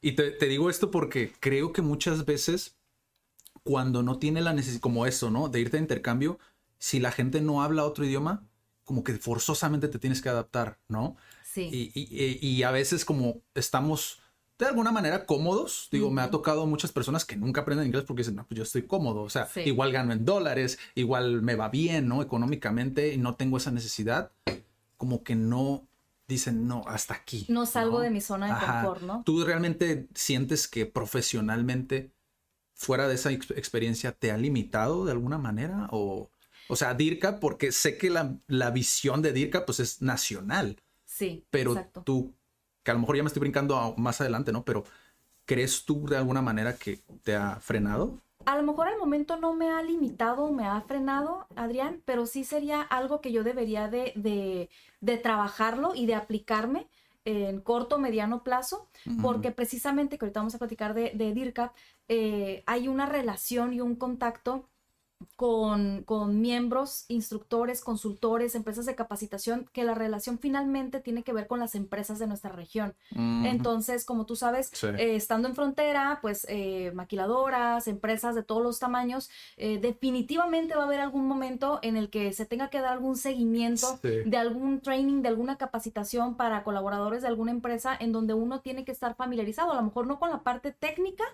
Y 0.00 0.12
te, 0.12 0.32
digo 0.46 0.70
esto 0.70 0.90
porque 0.90 1.32
creo 1.40 1.72
que 1.72 1.82
muchas 1.82 2.24
veces 2.24 2.76
cuando 3.64 4.02
no 4.02 4.18
tiene 4.18 4.40
la 4.40 4.52
necesidad, 4.52 4.80
como 4.80 5.06
eso, 5.06 5.30
¿no? 5.30 5.48
De 5.48 5.60
irte 5.60 5.76
a 5.76 5.80
intercambio, 5.80 6.38
si 6.78 7.00
la 7.00 7.12
gente 7.12 7.40
no 7.40 7.62
habla 7.62 7.84
otro 7.84 8.04
idioma, 8.04 8.46
como 8.84 9.04
que 9.04 9.14
forzosamente 9.14 9.88
te 9.88 9.98
tienes 9.98 10.22
que 10.22 10.28
adaptar, 10.28 10.78
¿no? 10.88 11.16
Sí. 11.44 11.90
Y, 11.94 12.62
a 12.62 12.70
veces 12.70 13.04
como 13.04 13.42
estamos 13.54 14.20
de 14.58 14.66
alguna 14.66 14.92
manera 14.92 15.26
cómodos, 15.26 15.88
digo, 15.90 16.10
me 16.10 16.22
ha 16.22 16.30
tocado 16.30 16.66
muchas 16.66 16.92
personas 16.92 17.24
que 17.24 17.36
nunca 17.36 17.62
aprenden 17.62 17.86
inglés 17.86 18.04
porque 18.04 18.20
dicen, 18.20 18.36
no, 18.36 18.46
pues 18.46 18.56
yo 18.56 18.62
estoy 18.62 18.82
cómodo, 18.82 19.22
o 19.22 19.30
sea, 19.30 19.48
igual 19.64 19.92
gano 19.92 20.12
en 20.12 20.24
dólares, 20.24 20.78
igual 20.94 21.42
me 21.42 21.54
va 21.54 21.68
bien, 21.68 22.08
¿no? 22.08 22.22
Económicamente 22.22 23.12
y 23.12 23.18
no 23.18 23.34
tengo 23.34 23.56
esa 23.56 23.70
necesidad 23.70 24.32
como 24.98 25.22
que 25.24 25.34
no 25.34 25.88
dicen, 26.28 26.68
no, 26.68 26.82
hasta 26.86 27.14
aquí. 27.14 27.46
No 27.48 27.64
salgo 27.64 28.00
de 28.00 28.10
mi 28.10 28.20
zona 28.20 28.54
de 28.54 28.66
confort, 28.66 29.02
¿no? 29.02 29.22
¿Tú 29.24 29.42
realmente 29.44 30.08
sientes 30.14 30.68
que 30.68 30.84
profesionalmente, 30.84 32.12
fuera 32.74 33.08
de 33.08 33.14
esa 33.14 33.32
experiencia, 33.32 34.12
te 34.12 34.30
ha 34.30 34.36
limitado 34.36 35.06
de 35.06 35.12
alguna 35.12 35.38
manera? 35.38 35.88
O, 35.90 36.30
o 36.68 36.76
sea, 36.76 36.92
DIRCA, 36.92 37.40
porque 37.40 37.72
sé 37.72 37.96
que 37.96 38.10
la, 38.10 38.36
la 38.46 38.70
visión 38.70 39.22
de 39.22 39.32
DIRCA, 39.32 39.64
pues 39.64 39.80
es 39.80 40.02
nacional. 40.02 40.76
Sí. 41.06 41.46
Pero 41.48 41.90
tú, 42.04 42.34
que 42.82 42.90
a 42.90 42.94
lo 42.94 43.00
mejor 43.00 43.16
ya 43.16 43.22
me 43.22 43.28
estoy 43.28 43.40
brincando 43.40 43.94
más 43.96 44.20
adelante, 44.20 44.52
¿no? 44.52 44.64
Pero 44.64 44.84
¿crees 45.46 45.86
tú 45.86 46.06
de 46.06 46.18
alguna 46.18 46.42
manera 46.42 46.76
que 46.76 47.00
te 47.22 47.34
ha 47.34 47.56
frenado? 47.56 48.20
A 48.48 48.56
lo 48.56 48.62
mejor 48.62 48.88
al 48.88 48.96
momento 48.96 49.36
no 49.36 49.52
me 49.52 49.68
ha 49.68 49.82
limitado, 49.82 50.50
me 50.50 50.66
ha 50.66 50.80
frenado, 50.80 51.46
Adrián, 51.54 52.00
pero 52.06 52.24
sí 52.24 52.44
sería 52.44 52.80
algo 52.80 53.20
que 53.20 53.30
yo 53.30 53.44
debería 53.44 53.88
de, 53.88 54.70
trabajarlo 55.22 55.94
y 55.94 56.06
de 56.06 56.14
aplicarme 56.14 56.88
en 57.26 57.60
corto, 57.60 57.98
mediano 57.98 58.42
plazo, 58.42 58.88
porque 59.20 59.50
precisamente, 59.50 60.16
que 60.16 60.24
ahorita 60.24 60.40
vamos 60.40 60.54
a 60.54 60.58
platicar 60.58 60.94
de, 60.94 61.12
de 61.14 61.34
DIRCAP, 61.34 61.76
eh, 62.08 62.62
hay 62.64 62.88
una 62.88 63.04
relación 63.04 63.74
y 63.74 63.82
un 63.82 63.96
contacto 63.96 64.66
con, 65.34 66.02
con, 66.04 66.40
miembros, 66.40 67.04
instructores, 67.08 67.80
consultores, 67.80 68.54
empresas 68.54 68.86
de 68.86 68.94
capacitación, 68.94 69.68
que 69.72 69.84
la 69.84 69.94
relación 69.94 70.38
finalmente 70.38 71.00
tiene 71.00 71.22
que 71.22 71.32
ver 71.32 71.46
con 71.46 71.58
las 71.58 71.74
empresas 71.74 72.18
de 72.18 72.26
nuestra 72.26 72.50
región. 72.50 72.94
Entonces, 73.14 74.04
como 74.04 74.26
tú 74.26 74.36
sabes, 74.36 74.70
eh, 74.84 75.16
estando 75.16 75.48
en 75.48 75.54
frontera, 75.54 76.18
pues 76.22 76.46
eh, 76.48 76.92
maquiladoras, 76.94 77.88
empresas 77.88 78.34
de 78.34 78.42
todos 78.42 78.62
los 78.62 78.78
tamaños, 78.78 79.28
eh, 79.56 79.78
definitivamente 79.80 80.74
va 80.74 80.82
a 80.82 80.86
haber 80.86 81.00
algún 81.00 81.26
momento 81.26 81.80
en 81.82 81.96
el 81.96 82.10
que 82.10 82.32
se 82.32 82.46
tenga 82.46 82.70
que 82.70 82.80
dar 82.80 82.92
algún 82.92 83.16
seguimiento 83.16 83.98
de 84.02 84.36
algún 84.36 84.80
training, 84.80 85.22
de 85.22 85.28
alguna 85.28 85.56
capacitación 85.56 86.36
para 86.36 86.62
colaboradores 86.62 87.22
de 87.22 87.28
alguna 87.28 87.50
empresa 87.50 87.96
en 87.98 88.12
donde 88.12 88.34
uno 88.34 88.60
tiene 88.60 88.84
que 88.84 88.92
estar 88.92 89.16
familiarizado, 89.16 89.72
a 89.72 89.76
lo 89.76 89.82
mejor 89.82 90.06
no 90.06 90.18
con 90.18 90.30
la 90.30 90.42
parte 90.42 90.72
técnica 90.72 91.24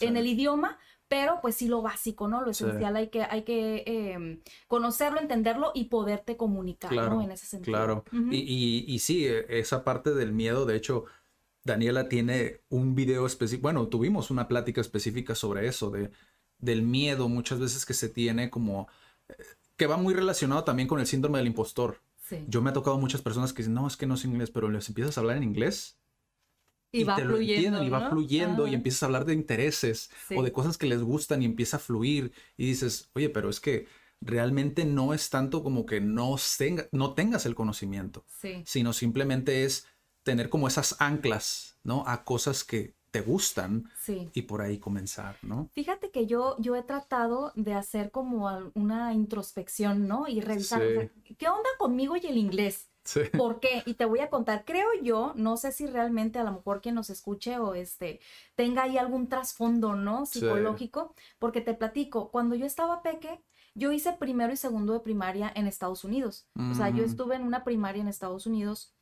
en 0.00 0.16
el 0.16 0.26
idioma, 0.26 0.78
pero 1.08 1.40
pues 1.40 1.54
sí 1.54 1.68
lo 1.68 1.82
básico, 1.82 2.28
¿no? 2.28 2.42
Lo 2.42 2.50
esencial 2.50 2.96
hay 2.96 3.08
que, 3.08 3.22
hay 3.22 3.42
que 3.42 3.84
em, 3.86 4.40
conocerlo, 4.66 5.20
entenderlo 5.20 5.70
y 5.74 5.84
poderte 5.84 6.36
comunicar, 6.36 6.92
¿no? 6.92 7.22
En 7.22 7.30
ese 7.30 7.46
sentido. 7.46 7.76
Claro. 7.76 8.04
y, 8.30 8.84
y, 8.86 8.98
sí, 8.98 9.26
e, 9.26 9.46
esa 9.58 9.84
parte 9.84 10.14
del 10.14 10.32
miedo, 10.32 10.66
de 10.66 10.76
hecho, 10.76 11.04
Daniela 11.64 12.08
tiene 12.08 12.60
un 12.68 12.94
video 12.94 13.26
específico, 13.26 13.62
bueno, 13.62 13.86
tuvimos 13.88 14.30
una 14.30 14.48
plática 14.48 14.80
específica 14.80 15.34
sobre 15.34 15.68
eso, 15.68 15.90
de, 15.90 16.10
del 16.58 16.82
miedo 16.82 17.28
muchas 17.28 17.60
veces 17.60 17.86
que 17.86 17.94
se 17.94 18.08
tiene 18.08 18.50
como, 18.50 18.88
eh, 19.28 19.34
que 19.76 19.86
va 19.86 19.96
muy 19.96 20.14
relacionado 20.14 20.64
también 20.64 20.88
con 20.88 20.98
el 20.98 21.06
síndrome 21.06 21.38
del 21.38 21.48
impostor. 21.48 22.00
Sí. 22.20 22.44
Yo 22.48 22.62
me 22.62 22.70
ha 22.70 22.72
tocado 22.72 22.98
muchas 22.98 23.22
personas 23.22 23.52
que 23.52 23.62
dicen, 23.62 23.74
no, 23.74 23.86
es 23.86 23.96
que 23.96 24.06
no 24.06 24.16
sé 24.16 24.26
inglés, 24.26 24.50
pero 24.50 24.68
les 24.68 24.88
empiezas 24.88 25.16
a 25.16 25.20
hablar 25.20 25.36
en 25.36 25.44
inglés 25.44 25.98
y, 27.00 27.04
va 27.04 27.16
fluyendo. 27.16 27.82
y 27.82 27.88
va 27.88 28.10
fluyendo 28.10 28.66
y 28.66 28.74
empiezas 28.74 29.02
a 29.02 29.06
hablar 29.06 29.24
de 29.24 29.34
intereses 29.34 30.10
o 30.34 30.42
de 30.42 30.52
cosas 30.52 30.78
que 30.78 30.86
les 30.86 31.02
gustan 31.02 31.42
y 31.42 31.44
empieza 31.44 31.76
a 31.76 31.80
fluir 31.80 32.32
y 32.56 32.66
dices, 32.66 33.10
oye, 33.14 33.28
pero 33.28 33.50
es 33.50 33.60
que 33.60 33.86
realmente 34.20 34.84
no 34.84 35.14
es 35.14 35.30
tanto 35.30 35.62
como 35.62 35.86
que 35.86 36.00
no, 36.00 36.36
tenga, 36.58 36.86
no 36.92 37.14
tengas 37.14 37.46
el 37.46 37.54
conocimiento, 37.54 38.24
sino 38.64 38.92
simplemente 38.92 39.64
es 39.64 39.86
tener 40.22 40.48
como 40.48 40.68
esas 40.68 40.96
anclas, 41.00 41.78
¿no? 41.84 42.04
A 42.06 42.24
cosas 42.24 42.64
que 42.64 42.94
te 43.10 43.20
gustan 43.20 43.88
y 44.34 44.42
por 44.42 44.60
ahí 44.60 44.78
comenzar, 44.78 45.38
¿no? 45.42 45.70
Fíjate 45.72 46.10
que 46.10 46.26
yo, 46.26 46.56
yo 46.58 46.76
he 46.76 46.82
tratado 46.82 47.52
de 47.54 47.74
hacer 47.74 48.10
como 48.10 48.50
una 48.74 49.14
introspección, 49.14 50.06
¿no? 50.08 50.28
Y 50.28 50.40
revisar, 50.40 50.82
¿qué 51.38 51.48
onda 51.48 51.70
conmigo 51.78 52.16
y 52.16 52.26
el 52.26 52.36
inglés? 52.36 52.90
¿Por 53.36 53.60
qué? 53.60 53.82
Y 53.86 53.94
te 53.94 54.04
voy 54.04 54.20
a 54.20 54.30
contar, 54.30 54.64
creo 54.64 54.88
yo, 55.02 55.32
no 55.36 55.56
sé 55.56 55.72
si 55.72 55.86
realmente 55.86 56.38
a 56.38 56.44
lo 56.44 56.52
mejor 56.52 56.80
quien 56.80 56.94
nos 56.94 57.10
escuche 57.10 57.58
o 57.58 57.74
este 57.74 58.20
tenga 58.54 58.84
ahí 58.84 58.98
algún 58.98 59.28
trasfondo, 59.28 59.94
¿no? 59.94 60.26
Psicológico, 60.26 61.14
porque 61.38 61.60
te 61.60 61.74
platico, 61.74 62.30
cuando 62.30 62.54
yo 62.54 62.66
estaba 62.66 63.02
peque, 63.02 63.40
yo 63.74 63.92
hice 63.92 64.14
primero 64.14 64.52
y 64.52 64.56
segundo 64.56 64.94
de 64.94 65.00
primaria 65.00 65.52
en 65.54 65.66
Estados 65.66 66.02
Unidos. 66.02 66.48
O 66.70 66.74
sea, 66.74 66.88
yo 66.88 67.04
estuve 67.04 67.36
en 67.36 67.42
una 67.42 67.62
primaria 67.62 68.00
en 68.00 68.08
Estados 68.08 68.46
Unidos 68.46 68.94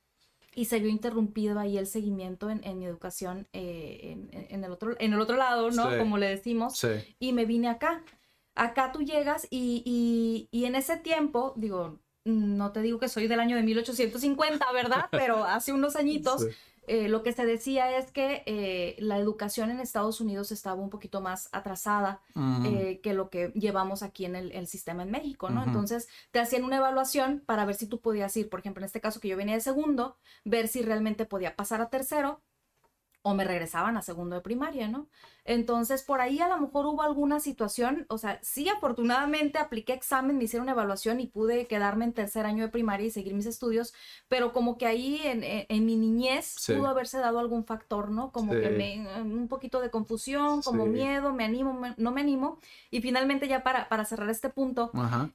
y 0.57 0.67
se 0.67 0.81
vio 0.81 0.89
interrumpido 0.89 1.59
ahí 1.59 1.79
el 1.79 1.87
seguimiento 1.87 2.51
en, 2.51 2.79
mi 2.79 2.85
educación 2.85 3.49
eh, 3.53 4.17
en, 4.51 4.65
el 4.65 4.71
otro, 4.73 4.97
en 4.99 5.13
el 5.13 5.21
otro 5.21 5.37
lado, 5.37 5.71
¿no? 5.71 5.97
Como 5.97 6.19
le 6.19 6.29
decimos. 6.29 6.85
Y 7.19 7.33
me 7.33 7.45
vine 7.45 7.69
acá. 7.69 8.05
Acá 8.57 8.93
tú 8.93 9.03
llegas 9.03 9.49
y, 9.51 9.83
y, 9.85 10.49
y 10.57 10.67
en 10.67 10.77
ese 10.77 10.97
tiempo, 10.97 11.55
digo, 11.57 11.99
no 12.25 12.73
te 12.73 12.81
digo 12.81 12.99
que 12.99 13.09
soy 13.09 13.27
del 13.29 13.41
año 13.41 13.57
de 13.57 13.63
1850, 13.63 14.73
¿verdad? 14.73 15.07
Pero 15.11 15.45
hace 15.45 15.73
unos 15.73 15.97
añitos 15.97 16.47
eh, 16.87 17.09
lo 17.09 17.23
que 17.23 17.33
se 17.33 17.47
decía 17.47 17.97
es 17.97 18.11
que 18.11 18.43
eh, 18.47 18.97
la 18.99 19.19
educación 19.19 19.71
en 19.71 19.81
Estados 19.81 20.21
Unidos 20.21 20.53
estaba 20.53 20.81
un 20.81 20.91
poquito 20.91 21.21
más 21.21 21.49
atrasada 21.53 22.21
eh, 22.65 23.01
que 23.03 23.15
lo 23.15 23.31
que 23.31 23.53
llevamos 23.55 24.03
aquí 24.03 24.27
en 24.27 24.37
el, 24.37 24.67
sistema 24.67 25.03
en 25.03 25.11
México, 25.11 25.49
¿no? 25.51 25.65
Entonces 25.65 26.09
te 26.31 26.41
hacían 26.41 26.65
una 26.65 26.77
evaluación 26.77 27.43
para 27.47 27.65
ver 27.65 27.75
si 27.75 27.87
tú 27.87 28.01
podías 28.01 28.37
ir, 28.37 28.51
por 28.51 28.61
ejemplo, 28.61 28.81
en 28.81 28.87
este 28.87 29.01
caso 29.01 29.21
que 29.21 29.29
yo 29.29 29.37
venía 29.37 29.55
de 29.55 29.61
segundo, 29.61 30.17
ver 30.45 30.69
si 30.69 30.83
realmente 30.83 31.25
podía 31.25 31.57
pasar 31.57 31.81
a 31.81 31.89
tercero 31.89 32.43
o 33.27 33.33
me 33.33 33.45
regresaban 33.45 33.97
a 33.97 34.03
segundo 34.03 34.37
de 34.37 34.43
primaria, 34.43 34.87
¿no? 34.87 35.09
Entonces, 35.47 36.03
por 36.03 36.21
ahí 36.21 36.41
a 36.41 36.49
lo 36.49 36.59
mejor 36.59 36.85
hubo 36.85 37.01
alguna 37.01 37.41
situación, 37.41 38.05
o 38.11 38.19
sea, 38.19 38.39
sí, 38.43 38.69
afortunadamente 38.69 39.59
apliqué 39.59 39.95
examen, 39.95 40.37
me 40.37 40.45
hicieron 40.45 40.69
evaluación 40.69 41.21
y 41.21 41.27
pude 41.27 41.67
quedarme 41.67 42.05
en 42.05 42.13
tercer 42.13 42.45
año 42.45 42.65
de 42.65 42.69
primaria 42.69 43.07
y 43.07 43.11
seguir 43.11 43.33
mis 43.33 43.47
estudios, 43.47 43.95
pero 44.29 44.53
como 44.53 44.77
que 44.77 44.85
ahí 44.85 45.23
en, 45.25 45.87
mi 45.87 45.97
niñez 45.97 46.57
pudo 46.67 46.87
haberse 46.87 47.17
dado 47.17 47.39
algún 47.39 47.65
factor, 47.65 48.11
¿no? 48.11 48.31
Como 48.31 48.53
que 48.53 48.69
me, 48.69 49.23
un 49.23 49.49
poquito 49.49 49.81
de 49.81 49.91
confusión, 49.91 50.61
como 50.61 50.85
miedo, 50.85 51.33
me 51.33 51.45
animo, 51.45 51.81
no 51.97 52.11
me 52.11 52.21
animo. 52.21 52.59
Y 52.91 53.01
finalmente 53.01 53.49
ya 53.49 53.63
para, 53.63 53.89
para 53.89 54.05
cerrar 54.05 54.29
este 54.29 54.51
punto, 54.51 54.91
Ajá 54.93 55.31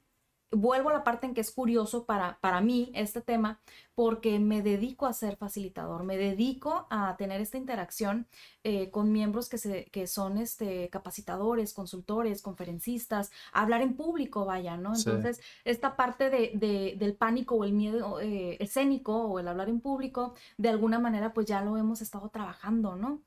vuelvo 0.51 0.89
a 0.89 0.93
la 0.93 1.03
parte 1.03 1.27
en 1.27 1.33
que 1.33 1.41
es 1.41 1.51
curioso 1.51 2.05
para, 2.05 2.39
para 2.41 2.61
mí 2.61 2.91
este 2.95 3.21
tema, 3.21 3.59
porque 3.95 4.39
me 4.39 4.61
dedico 4.61 5.05
a 5.05 5.13
ser 5.13 5.35
facilitador, 5.35 6.03
me 6.03 6.17
dedico 6.17 6.87
a 6.89 7.15
tener 7.17 7.41
esta 7.41 7.57
interacción 7.57 8.27
eh, 8.63 8.89
con 8.89 9.11
miembros 9.11 9.49
que, 9.49 9.57
se, 9.57 9.85
que 9.85 10.07
son 10.07 10.37
este, 10.37 10.89
capacitadores, 10.89 11.73
consultores, 11.73 12.41
conferencistas, 12.41 13.31
hablar 13.51 13.81
en 13.81 13.95
público, 13.95 14.45
vaya, 14.45 14.77
¿no? 14.77 14.95
Entonces, 14.95 15.41
esta 15.65 15.95
parte 15.95 16.29
de, 16.29 16.95
del 16.97 17.15
pánico 17.15 17.55
o 17.55 17.63
el 17.63 17.73
miedo 17.73 18.19
eh, 18.19 18.57
escénico 18.59 19.15
o 19.15 19.39
el 19.39 19.47
hablar 19.47 19.69
en 19.69 19.81
público, 19.81 20.33
de 20.57 20.69
alguna 20.69 20.99
manera, 20.99 21.33
pues 21.33 21.45
ya 21.45 21.61
lo 21.61 21.77
hemos 21.77 22.01
estado 22.01 22.29
trabajando, 22.29 22.95
¿no? 22.95 23.21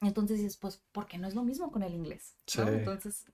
Entonces 0.00 0.38
dices, 0.38 0.56
pues, 0.56 0.80
¿por 0.92 1.06
qué 1.06 1.18
no 1.18 1.28
es 1.28 1.34
lo 1.34 1.42
mismo 1.42 1.70
con 1.70 1.82
el 1.82 1.94
inglés? 1.94 2.34
Entonces, 2.56 3.26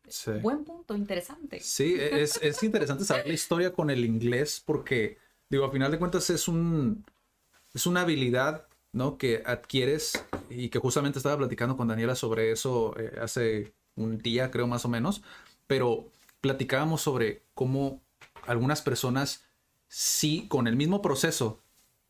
buen 0.42 0.64
punto, 0.64 0.96
interesante. 0.96 1.60
Sí, 1.60 1.94
e, 1.94 2.22
es, 2.22 2.40
es, 2.42 2.62
interesante 2.62 3.04
saber 3.04 3.28
la 3.28 3.34
historia 3.34 3.72
con 3.72 3.88
el 3.88 4.04
inglés 4.04 4.62
porque, 4.64 5.18
digo, 5.48 5.64
a 5.64 5.70
final 5.70 5.92
de 5.92 5.98
cuentas 5.98 6.28
es 6.30 6.48
un, 6.48 7.04
es 7.72 7.86
una 7.86 8.00
habilidad, 8.00 8.66
¿no? 8.92 9.16
Que 9.16 9.44
adquieres 9.46 10.24
y 10.50 10.68
que 10.68 10.80
justamente 10.80 11.20
estaba 11.20 11.36
platicando 11.36 11.76
con 11.76 11.86
Daniela 11.86 12.16
sobre 12.16 12.50
eso 12.50 12.98
eh, 12.98 13.16
hace 13.20 13.72
un 13.94 14.18
día, 14.18 14.50
creo 14.50 14.66
más 14.66 14.84
o 14.84 14.88
menos, 14.88 15.22
pero 15.68 16.10
platicábamos 16.40 17.00
sobre 17.00 17.42
cómo 17.54 18.00
algunas 18.46 18.82
personas 18.82 19.44
sí, 19.88 20.46
con 20.48 20.66
el 20.66 20.74
mismo 20.74 21.00
proceso, 21.00 21.60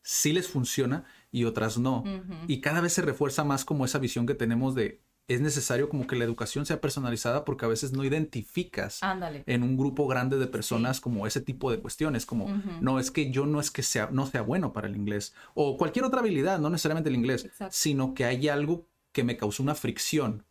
sí 0.03 0.33
les 0.33 0.49
funciona 0.49 1.05
y 1.37 1.45
otras 1.45 1.77
no. 1.77 2.03
Y 2.47 2.63
cada 2.63 2.81
vez 2.81 2.95
se 2.95 3.03
refuerza 3.03 3.45
más 3.45 3.67
como 3.67 3.85
esa 3.85 3.99
visión 3.99 4.27
que 4.27 4.35
tenemos 4.35 4.75
de 4.75 5.03
es 5.29 5.41
necesario 5.41 5.89
como 5.89 6.07
que 6.07 6.17
la 6.17 6.25
educación 6.25 6.67
sea 6.67 6.81
personalizada 6.81 7.45
porque 7.45 7.65
a 7.65 7.69
veces 7.69 7.93
no 7.93 8.05
identificas 8.05 9.01
en 9.03 9.63
un 9.63 9.77
grupo 9.77 10.07
grande 10.07 10.39
de 10.39 10.47
personas 10.47 11.01
como 11.01 11.27
ese 11.27 11.43
tipo 11.43 11.71
de 11.71 11.79
cuestiones, 11.79 12.25
como 12.25 12.49
no 12.81 12.99
es 12.99 13.11
que 13.11 13.31
yo 13.31 13.45
no 13.45 13.61
es 13.61 13.71
que 13.71 13.83
sea 13.83 14.09
no 14.11 14.27
sea 14.27 14.41
bueno 14.41 14.73
para 14.73 14.87
el 14.87 14.97
inglés 14.97 15.35
o 15.53 15.77
cualquier 15.77 16.07
otra 16.07 16.21
habilidad, 16.21 16.59
no 16.59 16.71
necesariamente 16.71 17.11
el 17.11 17.17
inglés, 17.17 17.51
sino 17.71 18.15
que 18.15 18.25
hay 18.25 18.49
algo 18.49 18.87
que 19.13 19.23
me 19.23 19.37
causó 19.37 19.63
una 19.63 19.75
fricción 19.75 20.47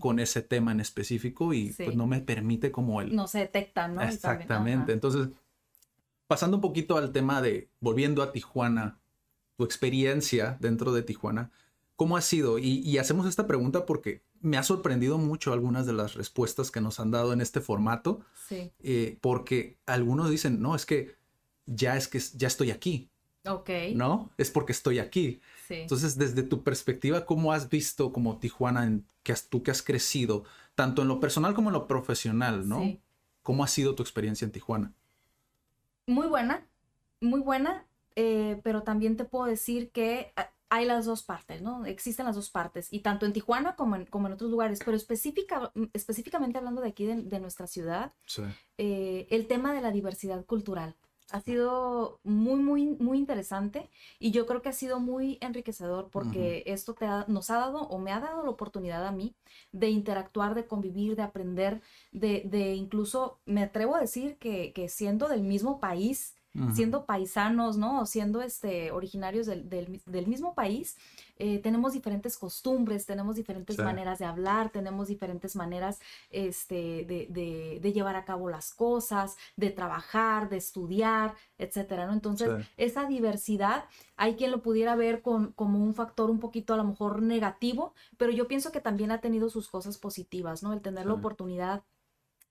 con 0.00 0.18
ese 0.18 0.42
tema 0.42 0.72
en 0.72 0.80
específico 0.80 1.54
y 1.54 1.70
pues 1.70 1.94
no 1.94 2.08
me 2.08 2.20
permite 2.20 2.72
como 2.72 3.00
el 3.00 3.14
no 3.14 3.28
se 3.28 3.38
detecta, 3.38 3.86
¿no? 3.86 4.02
Exactamente. 4.02 4.92
Entonces, 4.92 5.28
pasando 6.26 6.56
un 6.56 6.60
poquito 6.60 6.96
al 6.96 7.12
tema 7.12 7.40
de 7.40 7.68
volviendo 7.78 8.22
a 8.22 8.32
Tijuana, 8.32 8.98
tu 9.56 9.64
experiencia 9.64 10.56
dentro 10.60 10.92
de 10.92 11.02
Tijuana, 11.02 11.50
¿cómo 11.96 12.16
ha 12.16 12.20
sido? 12.20 12.58
Y, 12.58 12.98
hacemos 12.98 13.26
esta 13.26 13.46
pregunta 13.46 13.86
porque 13.86 14.22
me 14.40 14.56
ha 14.56 14.62
sorprendido 14.62 15.18
mucho 15.18 15.52
algunas 15.52 15.86
de 15.86 15.92
las 15.92 16.14
respuestas 16.14 16.70
que 16.70 16.80
nos 16.80 17.00
han 17.00 17.10
dado 17.10 17.32
en 17.32 17.40
este 17.40 17.60
formato, 17.60 18.20
sí. 18.48 18.72
Eh, 18.80 19.18
porque 19.20 19.78
algunos 19.86 20.30
dicen, 20.30 20.60
no, 20.60 20.74
es 20.74 20.86
que 20.86 21.16
ya 21.66 21.96
es 21.96 22.08
que 22.08 22.20
ya 22.34 22.48
estoy 22.48 22.70
aquí. 22.70 23.10
Ok. 23.46 23.70
¿No? 23.94 24.30
Es 24.38 24.50
porque 24.50 24.72
estoy 24.72 24.98
aquí. 24.98 25.40
Sí. 25.68 25.74
Entonces, 25.74 26.16
desde 26.16 26.42
tu 26.42 26.62
perspectiva, 26.62 27.26
¿cómo 27.26 27.52
has 27.52 27.68
visto 27.68 28.12
como 28.12 28.38
Tijuana, 28.38 28.84
en, 28.84 29.06
que 29.22 29.32
has, 29.32 29.48
tú 29.48 29.62
que 29.62 29.70
has 29.70 29.82
crecido, 29.82 30.44
tanto 30.74 31.02
en 31.02 31.08
lo 31.08 31.20
personal 31.20 31.54
como 31.54 31.68
en 31.70 31.74
lo 31.74 31.86
profesional, 31.86 32.68
¿no? 32.68 32.80
Sí. 32.80 33.00
¿Cómo 33.42 33.62
ha 33.62 33.68
sido 33.68 33.94
tu 33.94 34.02
experiencia 34.02 34.46
en 34.46 34.52
Tijuana? 34.52 34.92
Muy 36.06 36.26
buena, 36.26 36.66
muy 37.20 37.40
buena. 37.40 37.86
Eh, 38.16 38.60
pero 38.62 38.82
también 38.82 39.16
te 39.16 39.24
puedo 39.24 39.46
decir 39.46 39.90
que 39.90 40.32
ah, 40.36 40.50
hay 40.70 40.86
las 40.86 41.06
dos 41.06 41.22
partes, 41.22 41.62
¿no? 41.62 41.84
Existen 41.86 42.26
las 42.26 42.36
dos 42.36 42.50
partes, 42.50 42.92
y 42.92 43.00
tanto 43.00 43.26
en 43.26 43.32
Tijuana 43.32 43.76
como 43.76 43.96
en, 43.96 44.06
como 44.06 44.26
en 44.26 44.34
otros 44.34 44.50
lugares, 44.50 44.80
pero 44.84 44.96
específica, 44.96 45.72
mm, 45.74 45.84
específicamente 45.92 46.58
hablando 46.58 46.80
de 46.80 46.88
aquí, 46.88 47.06
de, 47.06 47.40
nuestra 47.40 47.66
ciudad, 47.66 48.12
eh, 48.78 49.26
el 49.30 49.46
tema 49.46 49.72
de 49.72 49.80
la 49.80 49.92
diversidad 49.92 50.44
cultural 50.44 50.96
ha 51.30 51.40
sido 51.40 52.20
muy, 52.22 52.60
muy, 52.60 52.86
muy 52.86 53.18
interesante 53.18 53.90
y 54.18 54.30
yo 54.30 54.46
creo 54.46 54.62
que 54.62 54.68
ha 54.68 54.72
sido 54.72 55.00
muy 55.00 55.38
enriquecedor 55.40 56.10
porque 56.10 56.62
esto 56.66 56.94
te 56.94 57.06
nos 57.28 57.50
ha 57.50 57.56
dado 57.56 57.82
o 57.88 57.98
me 57.98 58.12
ha 58.12 58.20
dado 58.20 58.42
la 58.44 58.50
oportunidad 58.50 59.06
a 59.06 59.12
mí 59.12 59.34
de 59.72 59.88
interactuar, 59.88 60.54
de 60.54 60.66
convivir, 60.66 61.16
de 61.16 61.22
aprender, 61.22 61.80
de, 62.12 62.42
de 62.44 62.74
incluso, 62.74 63.40
me 63.46 63.62
atrevo 63.62 63.96
a 63.96 64.00
decir 64.00 64.36
que, 64.38 64.72
que 64.74 64.88
siendo 64.88 65.28
del 65.28 65.42
mismo 65.42 65.80
país, 65.80 66.34
siendo 66.72 67.04
paisanos, 67.04 67.76
¿no? 67.76 68.00
O 68.00 68.06
siendo 68.06 68.40
este, 68.40 68.92
originarios 68.92 69.46
del, 69.46 69.68
del, 69.68 70.26
mismo 70.26 70.54
país, 70.54 70.96
eh, 71.36 71.58
tenemos 71.58 71.92
diferentes 71.92 72.38
costumbres, 72.38 73.06
tenemos 73.06 73.34
diferentes 73.34 73.76
maneras 73.78 74.20
de 74.20 74.24
hablar, 74.24 74.70
tenemos 74.70 75.08
diferentes 75.08 75.56
maneras 75.56 76.00
este, 76.30 77.04
de, 77.06 77.80
de, 77.80 77.92
llevar 77.92 78.14
a 78.14 78.24
cabo 78.24 78.48
las 78.48 78.72
cosas, 78.72 79.36
de 79.56 79.70
trabajar, 79.70 80.48
de 80.48 80.58
estudiar, 80.58 81.34
etcétera, 81.58 82.06
¿no? 82.06 82.12
Entonces, 82.12 82.50
esa 82.76 83.06
diversidad, 83.06 83.84
hay 84.16 84.36
quien 84.36 84.52
lo 84.52 84.62
pudiera 84.62 84.94
ver 84.94 85.22
con, 85.22 85.52
como 85.52 85.82
un 85.82 85.94
factor 85.94 86.30
un 86.30 86.38
poquito 86.38 86.74
a 86.74 86.76
lo 86.76 86.84
mejor 86.84 87.20
negativo, 87.20 87.94
pero 88.16 88.30
yo 88.30 88.46
pienso 88.46 88.70
que 88.70 88.80
también 88.80 89.10
ha 89.10 89.20
tenido 89.20 89.48
sus 89.48 89.68
cosas 89.68 89.98
positivas, 89.98 90.62
¿no? 90.62 90.72
El 90.72 90.82
tener 90.82 91.06
la 91.06 91.14
oportunidad 91.14 91.82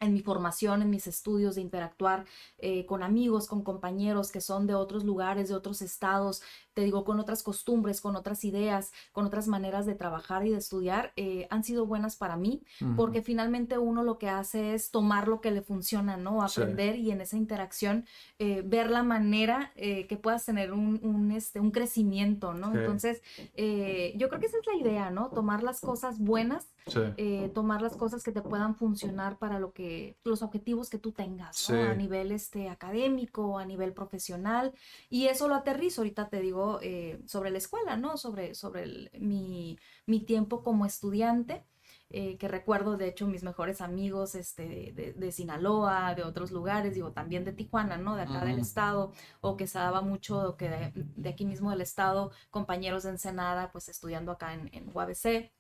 en 0.03 0.13
mi 0.13 0.21
formación, 0.21 0.81
en 0.81 0.89
mis 0.89 1.07
estudios, 1.07 1.55
de 1.55 1.61
interactuar 1.61 2.25
eh, 2.57 2.85
con 2.85 3.03
amigos, 3.03 3.47
con 3.47 3.63
compañeros 3.63 4.31
que 4.31 4.41
son 4.41 4.67
de 4.67 4.75
otros 4.75 5.03
lugares, 5.03 5.49
de 5.49 5.55
otros 5.55 5.81
estados, 5.81 6.41
te 6.73 6.81
digo, 6.81 7.03
con 7.05 7.19
otras 7.19 7.43
costumbres, 7.43 8.01
con 8.01 8.15
otras 8.15 8.43
ideas, 8.43 8.91
con 9.11 9.25
otras 9.25 9.47
maneras 9.47 9.85
de 9.85 9.95
trabajar 9.95 10.45
y 10.45 10.49
de 10.49 10.57
estudiar, 10.57 11.13
eh, 11.15 11.47
han 11.51 11.63
sido 11.63 11.85
buenas 11.85 12.15
para 12.15 12.35
mí, 12.35 12.63
porque 12.97 13.21
finalmente 13.21 13.77
uno 13.77 14.03
lo 14.03 14.17
que 14.17 14.27
hace 14.27 14.73
es 14.73 14.89
tomar 14.89 15.27
lo 15.27 15.39
que 15.39 15.51
le 15.51 15.61
funciona, 15.61 16.17
¿no? 16.17 16.41
Aprender 16.41 16.97
y 16.97 17.11
en 17.11 17.21
esa 17.21 17.37
interacción 17.37 18.05
eh, 18.39 18.63
ver 18.65 18.89
la 18.89 19.03
manera 19.03 19.71
que 19.75 20.19
puedas 20.21 20.45
tener 20.45 20.73
un, 20.73 21.31
este, 21.31 21.59
un 21.59 21.71
crecimiento, 21.71 22.53
¿no? 22.53 22.73
Entonces, 22.75 23.21
yo 23.37 24.29
creo 24.29 24.39
que 24.39 24.47
esa 24.47 24.57
es 24.57 24.65
la 24.65 24.75
idea, 24.75 25.11
¿no? 25.11 25.29
Tomar 25.29 25.61
las 25.61 25.79
cosas 25.79 26.19
buenas, 26.19 26.72
tomar 27.53 27.81
las 27.81 27.95
cosas 27.95 28.23
que 28.23 28.31
te 28.31 28.41
puedan 28.41 28.75
funcionar 28.75 29.37
para 29.37 29.59
lo 29.59 29.73
que 29.73 30.17
los 30.23 30.41
objetivos 30.41 30.89
que 30.89 30.99
tú 30.99 31.11
tengas, 31.11 31.69
A 31.69 31.93
nivel 31.95 32.31
este, 32.31 32.69
académico, 32.69 33.57
a 33.57 33.65
nivel 33.65 33.93
profesional. 33.93 34.73
Y 35.09 35.27
eso 35.27 35.47
lo 35.47 35.55
aterrizo, 35.55 36.01
ahorita 36.01 36.29
te 36.29 36.41
digo, 36.41 36.79
eh, 36.81 37.21
sobre 37.25 37.51
la 37.51 37.57
escuela, 37.57 37.97
¿no? 37.97 38.17
Sobre, 38.17 38.55
sobre 38.55 39.11
mi, 39.19 39.77
tiempo 40.25 40.63
como 40.63 40.85
estudiante. 40.85 41.65
Eh, 42.15 42.37
que 42.37 42.47
recuerdo, 42.47 42.95
de 42.95 43.07
hecho, 43.07 43.25
mis 43.25 43.41
mejores 43.41 43.81
amigos 43.81 44.35
este, 44.35 44.93
de, 44.93 45.31
Sinaloa, 45.31 46.13
de 46.13 46.21
otros 46.23 46.51
lugares, 46.51 46.93
digo, 46.93 47.11
también 47.11 47.43
de 47.43 47.53
Tijuana, 47.53 47.97
¿no? 47.97 48.15
De 48.15 48.21
acá 48.21 48.45
del 48.45 48.59
estado, 48.59 49.11
o 49.41 49.57
que 49.57 49.65
se 49.65 49.79
daba 49.79 50.01
mucho, 50.01 50.55
que 50.55 50.93
de, 51.15 51.29
aquí 51.29 51.45
mismo 51.45 51.71
del 51.71 51.81
estado, 51.81 52.31
compañeros 52.51 53.03
de 53.03 53.11
Ensenada, 53.11 53.71
pues 53.71 53.89
estudiando 53.89 54.31
acá 54.31 54.53
en, 54.53 54.69
en 54.73 54.91
UABC. 54.93 55.51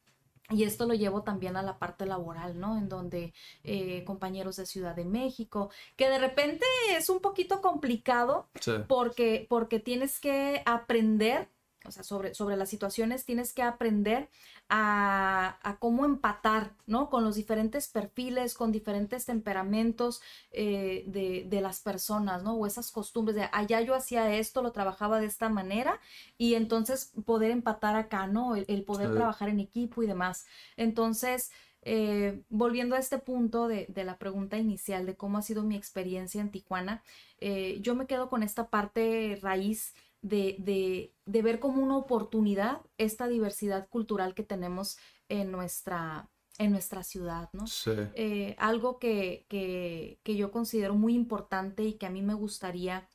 Y 0.49 0.63
esto 0.63 0.85
lo 0.85 0.93
llevo 0.93 1.23
también 1.23 1.55
a 1.55 1.63
la 1.63 1.79
parte 1.79 2.05
laboral, 2.05 2.59
¿no? 2.59 2.77
En 2.77 2.89
donde 2.89 3.33
eh, 3.63 4.03
compañeros 4.03 4.57
de 4.57 4.65
Ciudad 4.65 4.95
de 4.95 5.05
México, 5.05 5.71
que 5.95 6.09
de 6.09 6.19
repente 6.19 6.65
es 6.91 7.09
un 7.09 7.21
poquito 7.21 7.61
complicado 7.61 8.49
porque, 8.87 9.45
porque 9.49 9.79
tienes 9.79 10.19
que 10.19 10.61
aprender 10.65 11.49
o 11.85 11.91
sea, 11.91 12.03
sobre, 12.03 12.33
sobre 12.33 12.57
las 12.57 12.69
situaciones 12.69 13.25
tienes 13.25 13.53
que 13.53 13.63
aprender 13.63 14.29
a, 14.69 15.77
cómo 15.79 16.05
empatar, 16.05 16.73
¿no? 16.87 17.09
Con 17.09 17.23
los 17.23 17.35
diferentes 17.35 17.87
perfiles, 17.87 18.53
con 18.53 18.71
diferentes 18.71 19.25
temperamentos 19.25 20.21
eh, 20.51 21.03
de, 21.07 21.61
las 21.61 21.79
personas, 21.79 22.43
¿no? 22.43 22.55
O 22.55 22.65
esas 22.65 22.91
costumbres 22.91 23.35
de 23.35 23.49
allá 23.51 23.81
yo 23.81 23.95
hacía 23.95 24.33
esto, 24.35 24.61
lo 24.61 24.71
trabajaba 24.71 25.19
de 25.19 25.25
esta 25.25 25.49
manera 25.49 25.99
y 26.37 26.55
entonces 26.55 27.11
poder 27.25 27.51
empatar 27.51 27.95
acá, 27.95 28.27
¿no? 28.27 28.55
El, 28.55 28.83
poder 28.83 29.13
trabajar 29.13 29.49
en 29.49 29.59
equipo 29.59 30.03
y 30.03 30.07
demás. 30.07 30.45
Entonces, 30.77 31.51
eh, 31.83 32.41
volviendo 32.49 32.95
a 32.95 32.99
este 32.99 33.17
punto 33.17 33.67
de, 33.67 33.87
la 33.95 34.17
pregunta 34.17 34.57
inicial 34.57 35.05
de 35.05 35.15
cómo 35.15 35.37
ha 35.37 35.41
sido 35.41 35.63
mi 35.63 35.75
experiencia 35.75 36.41
en 36.41 36.49
Tijuana, 36.49 37.03
eh, 37.39 37.79
yo 37.81 37.95
me 37.95 38.07
quedo 38.07 38.29
con 38.29 38.43
esta 38.43 38.69
parte 38.69 39.37
raíz 39.41 39.93
de, 40.23 41.11
de, 41.25 41.41
ver 41.41 41.59
como 41.59 41.83
una 41.83 41.97
oportunidad 41.97 42.81
esta 42.97 43.27
diversidad 43.27 43.87
cultural 43.89 44.33
que 44.33 44.43
tenemos 44.43 44.97
en 45.29 45.51
nuestra, 45.51 46.29
en 46.57 46.71
nuestra 46.71 47.03
ciudad, 47.03 47.49
¿no? 47.53 47.67
Sí. 47.67 47.91
Eh, 48.15 48.55
algo 48.57 48.97
que, 48.97 49.45
que, 49.49 50.19
que, 50.23 50.35
yo 50.35 50.51
considero 50.51 50.95
muy 50.95 51.13
importante 51.13 51.83
y 51.83 51.93
que 51.93 52.05
a 52.05 52.09
mí 52.09 52.21
me 52.21 52.33
gustaría 52.33 53.07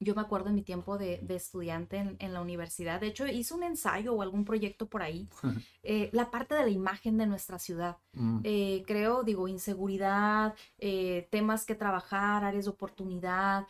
yo 0.00 0.14
me 0.14 0.20
acuerdo 0.20 0.48
en 0.48 0.54
mi 0.54 0.62
tiempo 0.62 0.96
de, 0.96 1.20
estudiante 1.28 2.16
en, 2.18 2.32
la 2.32 2.40
universidad, 2.40 3.00
de 3.00 3.08
hecho 3.08 3.26
hice 3.26 3.54
un 3.54 3.62
ensayo 3.62 4.14
o 4.14 4.22
algún 4.22 4.44
proyecto 4.44 4.86
por 4.86 5.02
ahí, 5.02 5.28
eh, 5.82 6.10
la 6.12 6.30
parte 6.30 6.54
de 6.54 6.62
la 6.62 6.70
imagen 6.70 7.18
de 7.18 7.26
nuestra 7.26 7.58
ciudad. 7.58 7.96
Mm. 8.12 8.40
Eh, 8.44 8.84
creo, 8.86 9.22
digo, 9.24 9.48
inseguridad, 9.48 10.54
eh, 10.78 11.28
temas 11.30 11.64
que 11.64 11.74
trabajar, 11.74 12.44
áreas 12.44 12.64
de 12.64 12.70
oportunidad, 12.70 13.66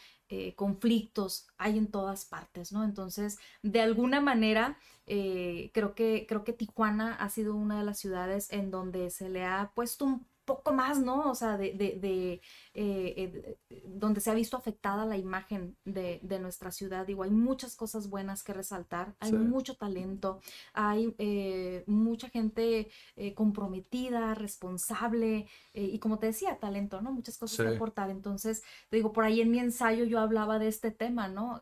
conflictos, 0.56 1.46
hay 1.56 1.78
en 1.78 1.86
todas 1.86 2.26
partes, 2.26 2.70
¿no? 2.70 2.84
Entonces, 2.84 3.38
de 3.62 3.80
alguna 3.80 4.20
manera, 4.20 4.76
creo, 5.06 5.94
que, 5.94 6.26
creo 6.28 6.44
que 6.44 6.52
Tijuana 6.52 7.14
ha 7.14 7.30
sido 7.30 7.54
una 7.54 7.78
de 7.78 7.86
las 7.86 7.98
ciudades 7.98 8.52
en 8.52 8.70
donde 8.70 9.08
se 9.08 9.30
le 9.30 9.46
ha 9.46 9.72
puesto 9.74 10.04
un 10.04 10.26
poco 10.48 10.72
más, 10.72 10.98
¿no? 10.98 11.30
O 11.30 11.34
sea, 11.34 11.58
de, 11.58 11.74
de, 11.74 11.98
de 12.00 12.40
eh, 12.74 13.58
eh, 13.70 13.82
donde 13.84 14.20
se 14.20 14.30
ha 14.30 14.34
visto 14.34 14.56
afectada 14.56 15.04
la 15.04 15.18
imagen 15.18 15.76
de, 15.84 16.20
de, 16.22 16.38
nuestra 16.38 16.72
ciudad. 16.72 17.06
Digo, 17.06 17.22
hay 17.22 17.30
muchas 17.30 17.76
cosas 17.76 18.08
buenas 18.08 18.42
que 18.42 18.54
resaltar, 18.54 19.14
hay 19.20 19.32
mucho 19.32 19.76
talento, 19.76 20.40
hay 20.72 21.14
eh, 21.18 21.84
mucha 21.86 22.30
gente 22.30 22.90
comprometida, 23.34 24.34
responsable 24.34 25.46
y 25.74 25.98
como 25.98 26.18
te 26.18 26.26
decía, 26.26 26.58
talento, 26.58 27.02
¿no? 27.02 27.12
Muchas 27.12 27.36
cosas 27.36 27.66
que 27.66 27.74
aportar. 27.74 28.10
Entonces, 28.10 28.62
digo, 28.90 29.12
por 29.12 29.24
ahí 29.24 29.40
en 29.42 29.50
mi 29.50 29.58
ensayo 29.58 30.04
yo 30.04 30.18
hablaba 30.18 30.58
de 30.58 30.68
este 30.68 30.90
tema, 30.90 31.28
¿no? 31.28 31.60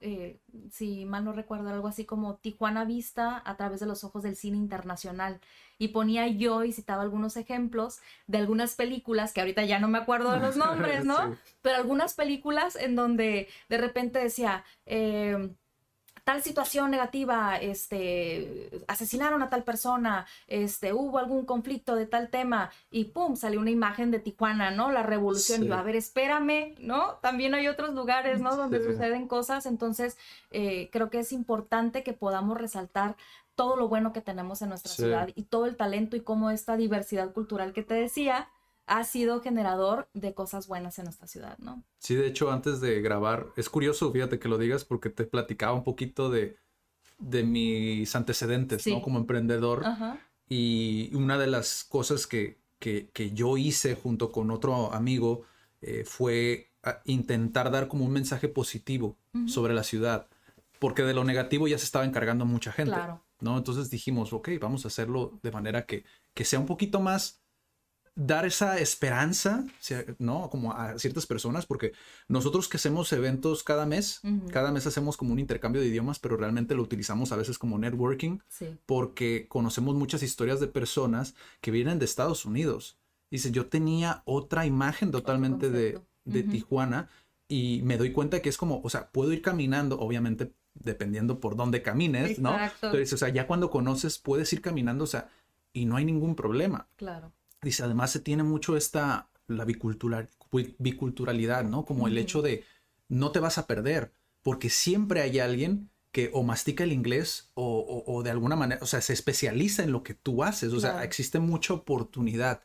si 0.70 1.04
mal 1.04 1.24
no 1.24 1.32
recuerdo, 1.32 1.68
algo 1.68 1.88
así 1.88 2.04
como 2.04 2.36
Tijuana 2.36 2.84
vista 2.84 3.42
a 3.44 3.56
través 3.56 3.80
de 3.80 3.86
los 3.86 4.04
ojos 4.04 4.22
del 4.22 4.36
cine 4.36 4.56
internacional 4.56 5.40
y 5.78 5.88
ponía 5.88 6.26
yo 6.28 6.64
y 6.64 6.72
citaba 6.72 7.02
algunos 7.02 7.36
ejemplos 7.36 8.00
de 8.26 8.38
algunas 8.38 8.74
películas 8.74 9.32
que 9.32 9.40
ahorita 9.40 9.64
ya 9.64 9.78
no 9.78 9.88
me 9.88 9.98
acuerdo 9.98 10.32
de 10.32 10.40
los 10.40 10.56
nombres, 10.56 11.04
¿no? 11.04 11.36
Pero 11.62 11.76
algunas 11.76 12.14
películas 12.14 12.76
en 12.76 12.96
donde 12.96 13.48
de 13.68 13.78
repente 13.78 14.18
decía, 14.18 14.64
em, 14.84 15.54
tal 16.26 16.42
situación 16.42 16.90
negativa, 16.90 17.56
este, 17.56 18.68
asesinaron 18.88 19.44
a 19.44 19.48
tal 19.48 19.62
persona, 19.62 20.26
este, 20.48 20.92
hubo 20.92 21.18
algún 21.18 21.46
conflicto 21.46 21.94
de 21.94 22.06
tal 22.06 22.30
tema 22.30 22.72
y 22.90 23.04
pum, 23.04 23.36
salió 23.36 23.60
una 23.60 23.70
imagen 23.70 24.10
de 24.10 24.18
Tijuana, 24.18 24.72
¿no? 24.72 24.90
La 24.90 25.04
revolución. 25.04 25.62
Y 25.62 25.68
yo, 25.68 25.74
a 25.74 25.84
ver, 25.84 25.94
espérame, 25.94 26.74
¿no? 26.80 27.12
También 27.22 27.54
hay 27.54 27.68
otros 27.68 27.94
lugares, 27.94 28.40
¿no? 28.40 28.56
Donde 28.56 28.82
suceden 28.82 29.28
cosas. 29.28 29.66
Entonces, 29.66 30.18
eh, 30.50 30.90
creo 30.90 31.10
que 31.10 31.20
es 31.20 31.30
importante 31.30 32.02
que 32.02 32.12
podamos 32.12 32.58
resaltar 32.58 33.14
todo 33.56 33.74
lo 33.76 33.88
bueno 33.88 34.12
que 34.12 34.20
tenemos 34.20 34.62
en 34.62 34.68
nuestra 34.68 34.92
ciudad 34.92 35.30
y 35.34 35.44
todo 35.44 35.66
el 35.66 35.76
talento 35.76 36.14
y 36.14 36.20
cómo 36.20 36.50
esta 36.50 36.76
diversidad 36.76 37.32
cultural 37.32 37.72
que 37.72 37.82
te 37.82 37.94
decía 37.94 38.48
ha 38.86 39.02
sido 39.02 39.40
generador 39.40 40.08
de 40.14 40.32
cosas 40.32 40.68
buenas 40.68 40.98
en 40.98 41.06
nuestra 41.06 41.26
ciudad, 41.26 41.58
¿no? 41.58 41.82
Sí, 41.98 42.14
de 42.14 42.28
hecho, 42.28 42.52
antes 42.52 42.80
de 42.80 43.00
grabar, 43.02 43.48
es 43.56 43.68
curioso, 43.68 44.12
fíjate 44.12 44.38
que 44.38 44.48
lo 44.48 44.58
digas, 44.58 44.84
porque 44.84 45.10
te 45.10 45.24
platicaba 45.24 45.72
un 45.72 45.82
poquito 45.82 46.30
de, 46.30 46.56
de 47.18 47.42
mis 47.42 48.14
antecedentes, 48.14 48.86
¿no? 48.86 49.02
Como 49.02 49.18
emprendedor. 49.18 49.82
Y 50.48 51.12
una 51.16 51.36
de 51.38 51.48
las 51.48 51.82
cosas 51.82 52.28
que, 52.28 52.60
que, 52.78 53.10
que, 53.12 53.32
yo 53.32 53.56
hice 53.56 53.96
junto 53.96 54.30
con 54.30 54.52
otro 54.52 54.92
amigo 54.92 55.42
eh, 55.80 56.04
fue 56.06 56.70
intentar 57.04 57.72
dar 57.72 57.88
como 57.88 58.04
un 58.04 58.12
mensaje 58.12 58.46
positivo 58.46 59.16
sobre 59.48 59.74
la 59.74 59.82
ciudad, 59.82 60.28
porque 60.78 61.02
de 61.02 61.14
lo 61.14 61.24
negativo 61.24 61.66
ya 61.66 61.78
se 61.78 61.84
estaba 61.84 62.04
encargando 62.04 62.44
mucha 62.44 62.70
gente. 62.70 62.92
Claro. 62.92 63.25
¿No? 63.40 63.56
Entonces 63.56 63.90
dijimos, 63.90 64.32
ok, 64.32 64.50
vamos 64.60 64.84
a 64.84 64.88
hacerlo 64.88 65.38
de 65.42 65.50
manera 65.50 65.86
que, 65.86 66.04
que 66.34 66.44
sea 66.44 66.58
un 66.58 66.66
poquito 66.66 67.00
más 67.00 67.42
dar 68.16 68.46
esa 68.46 68.78
esperanza, 68.78 69.66
¿no? 70.18 70.48
Como 70.48 70.72
a 70.72 70.98
ciertas 70.98 71.26
personas, 71.26 71.66
porque 71.66 71.92
nosotros 72.28 72.66
que 72.66 72.78
hacemos 72.78 73.12
eventos 73.12 73.62
cada 73.62 73.84
mes, 73.84 74.22
cada 74.50 74.72
mes 74.72 74.86
hacemos 74.86 75.18
como 75.18 75.34
un 75.34 75.38
intercambio 75.38 75.82
de 75.82 75.88
idiomas, 75.88 76.18
pero 76.18 76.38
realmente 76.38 76.74
lo 76.74 76.82
utilizamos 76.82 77.30
a 77.30 77.36
veces 77.36 77.58
como 77.58 77.78
networking, 77.78 78.38
porque 78.86 79.46
conocemos 79.48 79.94
muchas 79.96 80.22
historias 80.22 80.60
de 80.60 80.66
personas 80.66 81.34
que 81.60 81.70
vienen 81.70 81.98
de 81.98 82.06
Estados 82.06 82.46
Unidos. 82.46 82.98
Dice, 83.30 83.50
yo 83.50 83.66
tenía 83.66 84.22
otra 84.24 84.64
imagen 84.64 85.10
totalmente 85.10 85.68
de, 85.68 86.00
de 86.24 86.42
Tijuana 86.42 87.10
y 87.48 87.82
me 87.84 87.98
doy 87.98 88.12
cuenta 88.12 88.40
que 88.40 88.48
es 88.48 88.56
como, 88.56 88.80
o 88.82 88.88
sea, 88.88 89.10
puedo 89.10 89.30
ir 89.32 89.42
caminando, 89.42 89.98
obviamente 90.00 90.52
dependiendo 90.82 91.40
por 91.40 91.56
dónde 91.56 91.82
camines, 91.82 92.38
¿no? 92.38 92.56
Entonces, 92.58 93.12
o 93.12 93.16
sea, 93.16 93.28
ya 93.28 93.46
cuando 93.46 93.70
conoces 93.70 94.18
puedes 94.18 94.52
ir 94.52 94.60
caminando, 94.60 95.04
o 95.04 95.08
sea, 95.08 95.28
y 95.72 95.86
no 95.86 95.96
hay 95.96 96.04
ningún 96.04 96.34
problema. 96.34 96.88
Claro. 96.96 97.32
Dice, 97.62 97.82
además 97.82 98.10
se 98.10 98.20
tiene 98.20 98.42
mucho 98.42 98.76
esta, 98.76 99.28
la 99.46 99.64
biculturalidad, 99.64 101.64
¿no? 101.64 101.84
Como 101.84 102.08
el 102.08 102.18
hecho 102.18 102.42
de 102.42 102.64
no 103.08 103.32
te 103.32 103.40
vas 103.40 103.58
a 103.58 103.66
perder, 103.66 104.12
porque 104.42 104.70
siempre 104.70 105.20
hay 105.20 105.38
alguien 105.38 105.90
que 106.12 106.30
o 106.32 106.42
mastica 106.42 106.84
el 106.84 106.92
inglés 106.92 107.50
o, 107.54 108.22
de 108.24 108.30
alguna 108.30 108.56
manera, 108.56 108.80
o 108.82 108.86
sea, 108.86 109.02
se 109.02 109.12
especializa 109.12 109.82
en 109.82 109.92
lo 109.92 110.02
que 110.02 110.14
tú 110.14 110.42
haces, 110.42 110.72
o 110.72 110.80
sea, 110.80 111.04
existe 111.04 111.40
mucha 111.40 111.74
oportunidad, 111.74 112.62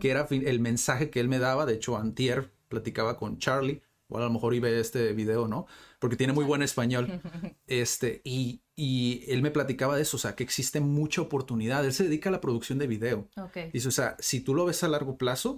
que 0.00 0.10
era 0.10 0.26
el 0.30 0.60
mensaje 0.60 1.10
que 1.10 1.20
él 1.20 1.28
me 1.28 1.38
daba, 1.38 1.66
de 1.66 1.74
hecho, 1.74 1.98
antier 1.98 2.50
platicaba 2.68 3.18
con 3.18 3.38
Charlie, 3.38 3.82
o 4.08 4.18
a 4.18 4.20
lo 4.20 4.30
mejor 4.30 4.54
y 4.54 4.60
ve 4.60 4.80
este 4.80 5.12
video, 5.12 5.48
¿no? 5.48 5.66
Porque 5.98 6.16
tiene 6.16 6.32
muy 6.32 6.44
buen 6.44 6.62
español. 6.62 7.20
Este, 7.66 8.20
y, 8.24 8.62
y 8.76 9.24
él 9.28 9.40
me 9.42 9.50
platicaba 9.50 9.96
de 9.96 10.02
eso, 10.02 10.16
o 10.16 10.20
sea, 10.20 10.34
que 10.34 10.44
existe 10.44 10.80
mucha 10.80 11.22
oportunidad. 11.22 11.84
Él 11.84 11.92
se 11.94 12.04
dedica 12.04 12.28
a 12.28 12.32
la 12.32 12.40
producción 12.40 12.78
de 12.78 12.86
video. 12.86 13.28
Ok. 13.36 13.56
Dice, 13.72 13.88
o 13.88 13.90
sea, 13.90 14.16
si 14.18 14.40
tú 14.40 14.54
lo 14.54 14.66
ves 14.66 14.82
a 14.84 14.88
largo 14.88 15.16
plazo, 15.16 15.50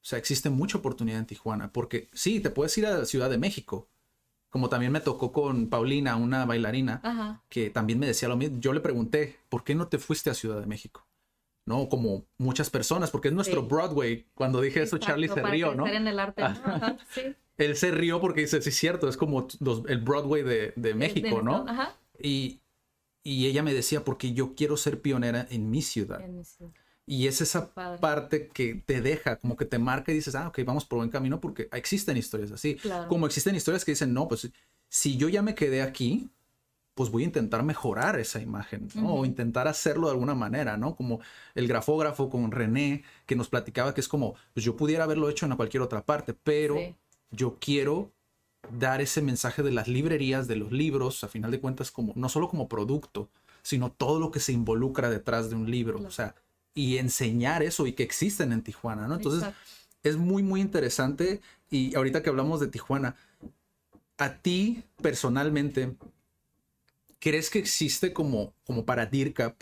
o 0.00 0.04
sea, 0.08 0.18
existe 0.18 0.48
mucha 0.50 0.78
oportunidad 0.78 1.18
en 1.18 1.26
Tijuana, 1.26 1.72
porque 1.72 2.08
sí, 2.14 2.40
te 2.40 2.50
puedes 2.50 2.76
ir 2.78 2.86
a 2.86 3.04
Ciudad 3.04 3.28
de 3.28 3.36
México, 3.38 3.90
como 4.48 4.70
también 4.70 4.90
me 4.92 5.00
tocó 5.00 5.30
con 5.32 5.68
Paulina, 5.68 6.16
una 6.16 6.46
bailarina, 6.46 7.00
Ajá. 7.04 7.44
que 7.50 7.68
también 7.68 7.98
me 7.98 8.06
decía 8.06 8.28
lo 8.28 8.36
mismo. 8.36 8.58
Yo 8.60 8.72
le 8.72 8.80
pregunté, 8.80 9.36
¿por 9.50 9.62
qué 9.64 9.74
no 9.74 9.88
te 9.88 9.98
fuiste 9.98 10.30
a 10.30 10.34
Ciudad 10.34 10.58
de 10.60 10.66
México? 10.66 11.06
¿No? 11.66 11.90
Como 11.90 12.24
muchas 12.38 12.70
personas, 12.70 13.10
porque 13.10 13.28
es 13.28 13.34
nuestro 13.34 13.60
Sí. 13.60 13.66
Broadway. 13.68 14.26
Cuando 14.34 14.62
dije 14.62 14.80
eso, 14.82 14.96
Charlie 14.96 15.26
se 15.28 15.34
Exacto, 15.34 15.50
rió, 15.50 15.74
¿no? 15.74 15.86
en 15.86 16.08
el 16.08 16.18
arte. 16.18 16.42
sí. 17.10 17.20
Él 17.58 17.76
se 17.76 17.90
rió 17.90 18.20
porque 18.20 18.40
dice, 18.42 18.62
sí, 18.62 18.70
es 18.70 18.76
cierto, 18.76 19.08
es 19.08 19.16
como 19.16 19.46
los- 19.60 19.82
el 19.88 20.00
Broadway 20.00 20.42
de, 20.42 20.72
de 20.76 20.94
México, 20.94 21.42
¿no? 21.42 21.64
Ajá. 21.68 21.96
Y, 22.20 22.60
y 23.22 23.46
ella 23.46 23.62
me 23.62 23.74
decía, 23.74 24.04
porque 24.04 24.32
yo 24.32 24.54
quiero 24.54 24.76
ser 24.76 25.00
pionera 25.02 25.46
en 25.50 25.70
mi 25.70 25.82
ciudad. 25.82 26.20
En 26.22 26.36
mi 26.38 26.44
ciudad. 26.44 26.72
Y 27.04 27.26
es 27.26 27.40
esa 27.40 27.72
parte 27.74 28.48
que 28.48 28.74
te 28.74 29.00
deja, 29.00 29.36
como 29.36 29.56
que 29.56 29.64
te 29.64 29.78
marca 29.78 30.12
y 30.12 30.14
dices, 30.14 30.34
ah, 30.34 30.48
ok, 30.48 30.60
vamos 30.64 30.84
por 30.84 30.98
buen 30.98 31.10
camino 31.10 31.40
porque 31.40 31.68
existen 31.72 32.16
historias 32.16 32.52
así. 32.52 32.76
Claro. 32.76 33.08
Como 33.08 33.26
existen 33.26 33.54
historias 33.54 33.84
que 33.84 33.92
dicen, 33.92 34.12
no, 34.12 34.28
pues 34.28 34.50
si 34.88 35.16
yo 35.16 35.28
ya 35.28 35.40
me 35.42 35.54
quedé 35.54 35.80
aquí, 35.82 36.28
pues 36.94 37.10
voy 37.10 37.22
a 37.22 37.26
intentar 37.26 37.62
mejorar 37.62 38.18
esa 38.18 38.40
imagen, 38.42 38.88
¿no? 38.94 39.14
O 39.14 39.24
intentar 39.24 39.68
hacerlo 39.68 40.08
de 40.08 40.12
alguna 40.14 40.34
manera, 40.34 40.76
¿no? 40.76 40.96
Como 40.96 41.20
el 41.54 41.66
grafógrafo 41.68 42.28
con 42.28 42.50
René, 42.50 43.04
que 43.24 43.36
nos 43.36 43.48
platicaba 43.48 43.94
que 43.94 44.00
es 44.00 44.08
como, 44.08 44.34
pues 44.52 44.64
yo 44.66 44.76
pudiera 44.76 45.04
haberlo 45.04 45.30
hecho 45.30 45.46
en 45.46 45.56
cualquier 45.56 45.82
otra 45.82 46.04
parte, 46.04 46.34
pero 46.34 46.76
Sí. 46.76 46.94
Yo 47.30 47.56
quiero 47.60 48.10
dar 48.70 49.00
ese 49.00 49.22
mensaje 49.22 49.62
de 49.62 49.70
las 49.70 49.88
librerías, 49.88 50.48
de 50.48 50.56
los 50.56 50.72
libros, 50.72 51.24
a 51.24 51.28
final 51.28 51.50
de 51.50 51.60
cuentas, 51.60 51.90
como, 51.90 52.12
no 52.16 52.28
solo 52.28 52.48
como 52.48 52.68
producto, 52.68 53.28
sino 53.62 53.90
todo 53.90 54.20
lo 54.20 54.30
que 54.30 54.40
se 54.40 54.52
involucra 54.52 55.10
detrás 55.10 55.50
de 55.50 55.56
un 55.56 55.70
libro, 55.70 56.00
o 56.00 56.10
sea, 56.10 56.34
y 56.74 56.98
enseñar 56.98 57.62
eso 57.62 57.86
y 57.86 57.92
que 57.92 58.02
existen 58.02 58.52
en 58.52 58.62
Tijuana, 58.62 59.08
¿no? 59.08 59.16
Entonces, 59.16 59.42
Exacto. 59.42 59.70
es 60.04 60.16
muy, 60.16 60.42
muy 60.42 60.60
interesante. 60.60 61.40
Y 61.70 61.94
ahorita 61.96 62.22
que 62.22 62.30
hablamos 62.30 62.60
de 62.60 62.68
Tijuana, 62.68 63.16
a 64.16 64.34
ti 64.34 64.84
personalmente, 65.02 65.96
¿crees 67.18 67.50
que 67.50 67.58
existe 67.58 68.12
como, 68.12 68.52
como 68.64 68.84
para 68.84 69.06
DIRCAP 69.06 69.60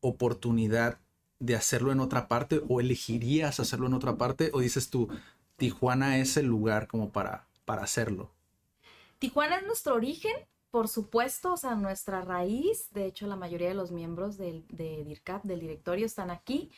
oportunidad 0.00 0.98
de 1.38 1.56
hacerlo 1.56 1.92
en 1.92 2.00
otra 2.00 2.28
parte 2.28 2.62
o 2.68 2.80
elegirías 2.80 3.60
hacerlo 3.60 3.86
en 3.86 3.94
otra 3.94 4.16
parte 4.16 4.50
o 4.52 4.60
dices 4.60 4.90
tú, 4.90 5.08
Tijuana 5.60 6.16
es 6.16 6.38
el 6.38 6.46
lugar 6.46 6.88
como 6.88 7.10
para, 7.10 7.46
para 7.66 7.82
hacerlo? 7.82 8.30
Tijuana 9.18 9.56
es 9.56 9.66
nuestro 9.66 9.94
origen, 9.94 10.32
por 10.70 10.88
supuesto, 10.88 11.52
o 11.52 11.56
sea, 11.58 11.74
nuestra 11.74 12.22
raíz. 12.22 12.88
De 12.92 13.04
hecho, 13.04 13.26
la 13.26 13.36
mayoría 13.36 13.68
de 13.68 13.74
los 13.74 13.90
miembros 13.92 14.38
del, 14.38 14.64
de 14.68 15.04
DIRCAP, 15.04 15.44
del 15.44 15.60
directorio, 15.60 16.06
están 16.06 16.30
aquí. 16.30 16.70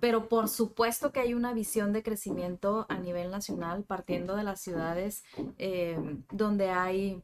Pero 0.00 0.30
por 0.30 0.48
supuesto 0.48 1.12
que 1.12 1.20
hay 1.20 1.34
una 1.34 1.52
visión 1.52 1.92
de 1.92 2.02
crecimiento 2.02 2.86
a 2.88 2.98
nivel 2.98 3.30
nacional, 3.30 3.84
partiendo 3.84 4.34
de 4.34 4.44
las 4.44 4.62
ciudades 4.62 5.24
eh, 5.58 5.98
donde 6.30 6.70
hay 6.70 7.22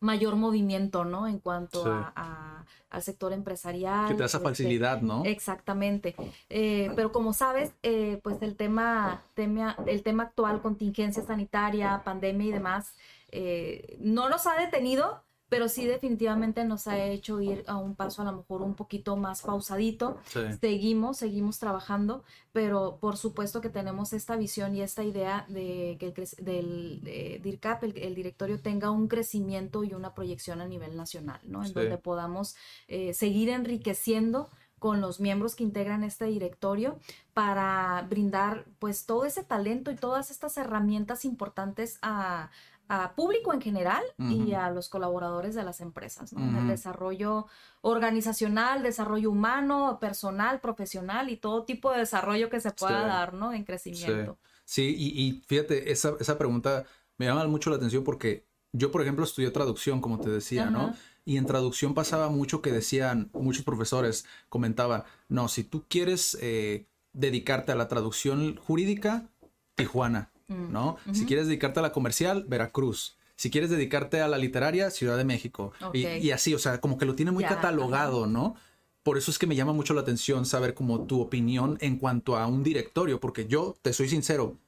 mayor 0.00 0.36
movimiento, 0.36 1.04
¿no? 1.06 1.26
En 1.28 1.38
cuanto 1.38 1.82
Sí. 1.84 1.88
a- 1.90 2.12
a- 2.16 2.49
al 2.90 3.02
sector 3.02 3.32
empresarial. 3.32 4.08
Que 4.08 4.14
te 4.14 4.20
da 4.20 4.26
esa 4.26 4.38
este, 4.38 4.48
facilidad, 4.48 5.00
¿no? 5.00 5.24
Exactamente. 5.24 6.14
Eh, 6.48 6.90
pero 6.96 7.12
como 7.12 7.32
sabes, 7.32 7.72
eh, 7.82 8.20
pues 8.22 8.42
el 8.42 8.56
tema, 8.56 9.22
tema, 9.34 9.76
el 9.86 10.02
tema 10.02 10.24
actual, 10.24 10.60
contingencia 10.60 11.22
sanitaria, 11.22 12.02
pandemia 12.04 12.46
y 12.46 12.52
demás, 12.52 12.94
eh, 13.30 13.96
no 14.00 14.28
nos 14.28 14.46
ha 14.46 14.56
detenido, 14.56 15.22
pero 15.50 15.68
sí 15.68 15.84
definitivamente 15.86 16.64
nos 16.64 16.86
ha 16.86 16.98
hecho 17.04 17.40
ir 17.42 17.64
a 17.66 17.76
un 17.76 17.94
paso 17.96 18.22
a 18.22 18.24
lo 18.24 18.32
mejor 18.32 18.62
un 18.62 18.74
poquito 18.74 19.16
más 19.16 19.42
pausadito. 19.42 20.16
Sí. 20.26 20.40
Seguimos, 20.60 21.18
seguimos 21.18 21.58
trabajando, 21.58 22.24
pero 22.52 22.96
por 23.00 23.16
supuesto 23.18 23.60
que 23.60 23.68
tenemos 23.68 24.14
esta 24.14 24.36
visión 24.36 24.74
y 24.74 24.80
esta 24.80 25.02
idea 25.04 25.44
de 25.48 25.96
que 26.00 26.06
el 26.06 26.44
del 26.44 27.02
eh, 27.04 27.40
DIRCAP, 27.42 27.84
el, 27.84 27.98
el 27.98 28.14
directorio, 28.14 28.60
tenga 28.62 28.90
un 28.90 29.08
crecimiento 29.08 29.84
y 29.84 29.92
una 29.92 30.14
proyección 30.14 30.60
a 30.60 30.66
nivel 30.66 30.96
nacional, 30.96 31.40
¿no? 31.44 31.60
En 31.62 31.68
Sí. 31.68 31.74
donde 31.74 31.98
podamos 31.98 32.56
eh, 32.88 33.12
seguir 33.12 33.50
enriqueciendo 33.50 34.48
con 34.78 35.00
los 35.02 35.20
miembros 35.20 35.56
que 35.56 35.62
integran 35.64 36.04
este 36.04 36.24
directorio 36.24 36.98
para 37.34 38.06
brindar 38.08 38.64
pues 38.78 39.04
todo 39.04 39.26
ese 39.26 39.42
talento 39.44 39.90
y 39.90 39.96
todas 39.96 40.30
estas 40.30 40.56
herramientas 40.56 41.24
importantes 41.26 41.98
a, 42.00 42.50
a 42.92 43.14
público 43.14 43.54
en 43.54 43.60
general 43.60 44.02
y 44.18 44.52
a 44.52 44.68
los 44.68 44.88
colaboradores 44.88 45.54
de 45.54 45.62
las 45.62 45.80
empresas, 45.80 46.32
¿no? 46.32 46.40
En 46.40 46.56
el 46.56 46.66
desarrollo 46.66 47.46
organizacional, 47.82 48.82
desarrollo 48.82 49.30
humano, 49.30 49.98
personal, 50.00 50.60
profesional 50.60 51.30
y 51.30 51.36
todo 51.36 51.64
tipo 51.64 51.92
de 51.92 51.98
desarrollo 51.98 52.50
que 52.50 52.60
se 52.60 52.72
pueda 52.72 53.02
Sí. 53.02 53.06
dar, 53.08 53.34
¿no? 53.34 53.52
En 53.52 53.64
crecimiento. 53.64 54.38
Sí, 54.64 54.94
y, 54.98 55.22
y 55.22 55.42
fíjate, 55.46 55.92
esa, 55.92 56.14
esa 56.18 56.36
pregunta 56.36 56.84
me 57.16 57.26
llama 57.26 57.46
mucho 57.46 57.70
la 57.70 57.76
atención 57.76 58.02
porque 58.02 58.44
yo, 58.72 58.90
por 58.90 59.02
ejemplo, 59.02 59.24
estudié 59.24 59.50
traducción, 59.50 60.00
como 60.00 60.18
te 60.20 60.30
decía, 60.30 60.70
¿no? 60.70 60.92
Y 61.24 61.36
en 61.36 61.46
traducción 61.46 61.94
pasaba 61.94 62.28
mucho 62.28 62.60
que 62.62 62.72
decían, 62.72 63.30
muchos 63.34 63.64
profesores 63.64 64.26
comentaban, 64.48 65.04
no, 65.28 65.46
si 65.46 65.62
tú 65.62 65.84
quieres 65.88 66.36
eh, 66.40 66.86
dedicarte 67.12 67.70
a 67.70 67.76
la 67.76 67.86
traducción 67.86 68.56
jurídica, 68.56 69.28
Tijuana, 69.76 70.30
¿no? 70.50 70.96
Si 71.12 71.26
quieres 71.26 71.46
dedicarte 71.46 71.80
a 71.80 71.82
la 71.82 71.92
comercial, 71.92 72.44
Veracruz. 72.48 73.16
Si 73.36 73.50
quieres 73.50 73.70
dedicarte 73.70 74.20
a 74.20 74.28
la 74.28 74.36
literaria, 74.36 74.90
Ciudad 74.90 75.16
de 75.16 75.24
México. 75.24 75.72
Y, 75.94 76.30
así, 76.30 76.52
o 76.52 76.58
sea, 76.58 76.80
como 76.80 76.98
que 76.98 77.06
lo 77.06 77.14
tiene 77.14 77.30
muy 77.30 77.44
Ya, 77.44 77.48
catalogado, 77.48 78.26
¿no? 78.26 78.54
Por 79.02 79.16
eso 79.16 79.30
es 79.30 79.38
que 79.38 79.46
me 79.46 79.56
llama 79.56 79.72
mucho 79.72 79.94
la 79.94 80.02
atención 80.02 80.44
saber 80.44 80.74
como 80.74 81.06
tu 81.06 81.20
opinión 81.20 81.78
en 81.80 81.96
cuanto 81.96 82.36
a 82.36 82.46
un 82.46 82.62
directorio, 82.62 83.18
porque 83.18 83.46
yo, 83.46 83.76
te 83.80 83.94
soy 83.94 84.08
sincero, 84.10 84.58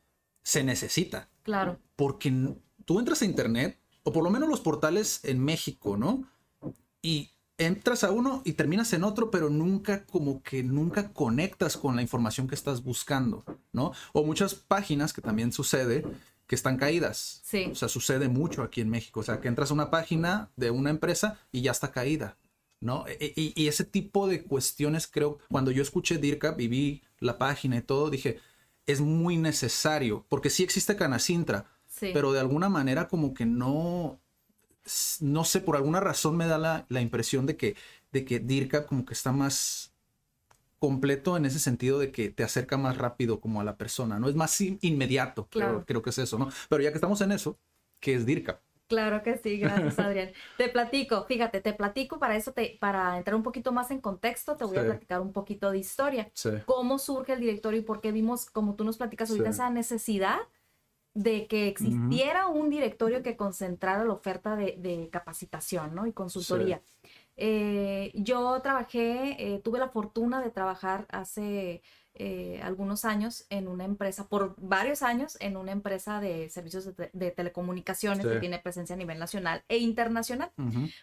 se 0.43 0.65
necesita. 0.65 1.29
Claro. 1.43 1.79
Porque 1.97 2.33
tú 2.87 2.99
entras 2.99 3.21
a 3.21 3.27
internet, 3.27 3.79
o 4.05 4.13
por 4.13 4.25
lo 4.25 4.31
menos 4.31 4.49
los 4.49 4.61
portales 4.61 5.21
en 5.25 5.45
México, 5.45 5.99
¿no? 5.99 6.25
Y 7.03 7.32
entras 7.67 8.05
a 8.05 8.11
uno 8.11 8.43
y 8.45 8.53
terminas 8.55 8.93
en 8.93 9.05
otro, 9.05 9.31
pero 9.31 9.51
nunca 9.51 10.05
como 10.05 10.43
que 10.43 10.63
nunca 10.63 11.13
conectas 11.13 11.77
con 11.77 11.97
la 11.97 12.03
información 12.03 12.49
que 12.49 12.55
estás 12.55 12.83
buscando, 12.83 13.45
¿no? 13.73 13.93
O 14.13 14.25
muchas 14.25 14.55
páginas 14.55 15.13
que 15.13 15.21
también 15.23 15.53
sucede 15.53 16.05
que 16.47 16.55
están 16.55 16.77
caídas. 16.77 17.41
Sí. 17.45 17.69
O 17.71 17.75
sea, 17.75 17.89
sucede 17.89 18.29
mucho 18.29 18.63
aquí 18.63 18.81
en 18.81 18.91
México. 18.91 19.21
O 19.21 19.23
sea, 19.23 19.41
que 19.41 19.49
entras 19.49 19.71
a 19.71 19.75
una 19.75 19.91
página 19.91 20.51
de 20.57 20.71
una 20.71 20.91
empresa 20.91 21.39
y 21.51 21.63
ya 21.63 21.71
está 21.71 21.93
caída, 21.93 22.37
¿no? 22.81 23.05
E- 23.07 23.33
Y, 23.37 23.53
y 23.57 23.69
ese 23.69 23.85
tipo 23.85 24.27
de 24.29 24.43
cuestiones, 24.45 25.07
creo, 25.07 25.39
cuando 25.49 25.71
yo 25.71 25.83
escuché 25.83 26.19
DIRCAP 26.19 26.61
y 26.61 26.69
vi 26.69 27.03
la 27.21 27.39
página 27.39 27.77
y 27.79 27.83
todo, 27.83 28.11
dije, 28.11 28.39
es 28.87 29.01
muy 29.01 29.37
necesario, 29.37 30.27
porque 30.29 30.51
sí 30.51 30.63
existe 30.63 30.97
Canacintra, 30.97 31.67
Sí. 31.87 32.11
pero 32.15 32.33
de 32.33 32.41
alguna 32.41 32.69
manera 32.71 33.07
como 33.07 33.33
que 33.35 33.45
no, 33.47 34.19
no 35.21 35.45
sé, 35.45 35.61
por 35.61 35.77
alguna 35.77 36.01
razón 36.01 36.37
me 36.37 36.47
da 36.47 36.59
la, 36.59 36.87
la 36.89 37.01
impresión 37.01 37.47
de 37.47 37.57
que, 37.57 37.77
de 38.13 38.25
que 38.25 38.41
DIRCAP 38.41 38.87
como 38.87 39.05
que 39.05 39.15
está 39.15 39.33
más 39.33 39.93
completo 40.79 41.37
en 41.37 41.45
ese 41.45 41.61
sentido 41.61 41.99
de 42.01 42.11
que 42.11 42.31
te 42.31 42.43
acerca 42.43 42.77
más 42.77 42.99
rápido 42.99 43.41
como 43.41 43.61
a 43.61 43.65
la 43.65 43.77
persona, 43.77 44.19
¿no? 44.19 44.29
Es 44.29 44.35
más 44.35 44.61
in- 44.61 44.79
inmediato, 44.83 45.47
creo, 45.49 45.69
Claro. 45.69 45.85
creo 45.87 46.03
que 46.03 46.11
es 46.11 46.19
eso, 46.19 46.39
¿no? 46.39 46.49
Pero 46.69 46.83
ya 46.83 46.91
que 46.91 46.97
estamos 46.97 47.21
en 47.21 47.31
eso, 47.33 47.57
¿qué 48.01 48.15
es 48.15 48.27
DIRCAP? 48.27 48.61
Claro 48.89 49.23
que 49.23 49.39
sí, 49.39 49.59
gracias 49.59 49.99
Adrián. 50.01 50.33
te 50.59 50.69
platico, 50.69 51.25
fíjate, 51.25 51.61
te 51.61 51.73
platico 51.73 52.19
para 52.19 52.37
eso, 52.37 52.53
te, 52.53 52.77
para 52.81 53.17
entrar 53.17 53.37
un 53.37 53.43
poquito 53.45 53.71
más 53.73 53.91
en 53.93 54.01
contexto, 54.01 54.57
te 54.57 54.65
voy 54.65 54.77
a 54.77 54.85
platicar 54.85 55.21
un 55.21 55.33
poquito 55.33 55.71
de 55.71 55.79
historia. 55.79 56.31
Sí. 56.35 56.51
Cómo 56.67 56.99
surge 56.99 57.33
el 57.35 57.41
directorio 57.41 57.81
y 57.81 57.85
por 57.85 58.01
qué 58.01 58.11
vimos, 58.13 58.47
como 58.47 58.75
tú 58.75 58.85
nos 58.85 58.99
platicas 58.99 59.31
ahorita, 59.31 59.51
Sí. 59.53 59.55
esa 59.55 59.71
necesidad 59.71 60.39
de 61.15 61.47
que 61.47 61.69
existiera 61.69 62.47
un 62.47 62.71
directorio 62.71 63.23
que 63.23 63.37
concentrara 63.37 64.05
la 64.05 64.13
oferta 64.15 64.57
de, 64.57 64.77
de 64.79 65.09
capacitación 65.11 65.95
¿no? 65.95 66.07
y 66.07 66.13
consultoría. 66.13 66.81
Eh, 67.37 68.13
yo 68.15 68.61
trabajé, 68.63 69.37
eh, 69.55 69.59
tuve 69.61 69.79
la 69.79 69.89
fortuna 69.89 70.43
de 70.43 70.51
trabajar 70.51 71.07
hace 71.11 71.83
eh, 72.15 72.61
algunos 72.63 73.07
años 73.07 73.47
en 73.49 73.69
una 73.69 73.85
empresa, 73.85 74.29
por 74.29 74.55
varios 74.59 75.03
años, 75.03 75.39
en 75.41 75.57
una 75.57 75.73
empresa 75.73 76.21
de 76.21 76.51
servicios 76.51 76.85
de, 76.85 76.93
te- 76.93 77.11
de 77.15 77.31
telecomunicaciones 77.31 78.27
Sí. 78.27 78.33
que 78.33 78.39
tiene 78.39 78.59
presencia 78.59 78.95
a 78.95 78.99
nivel 78.99 79.19
nacional 79.19 79.65
e 79.69 79.79
internacional. 79.79 80.53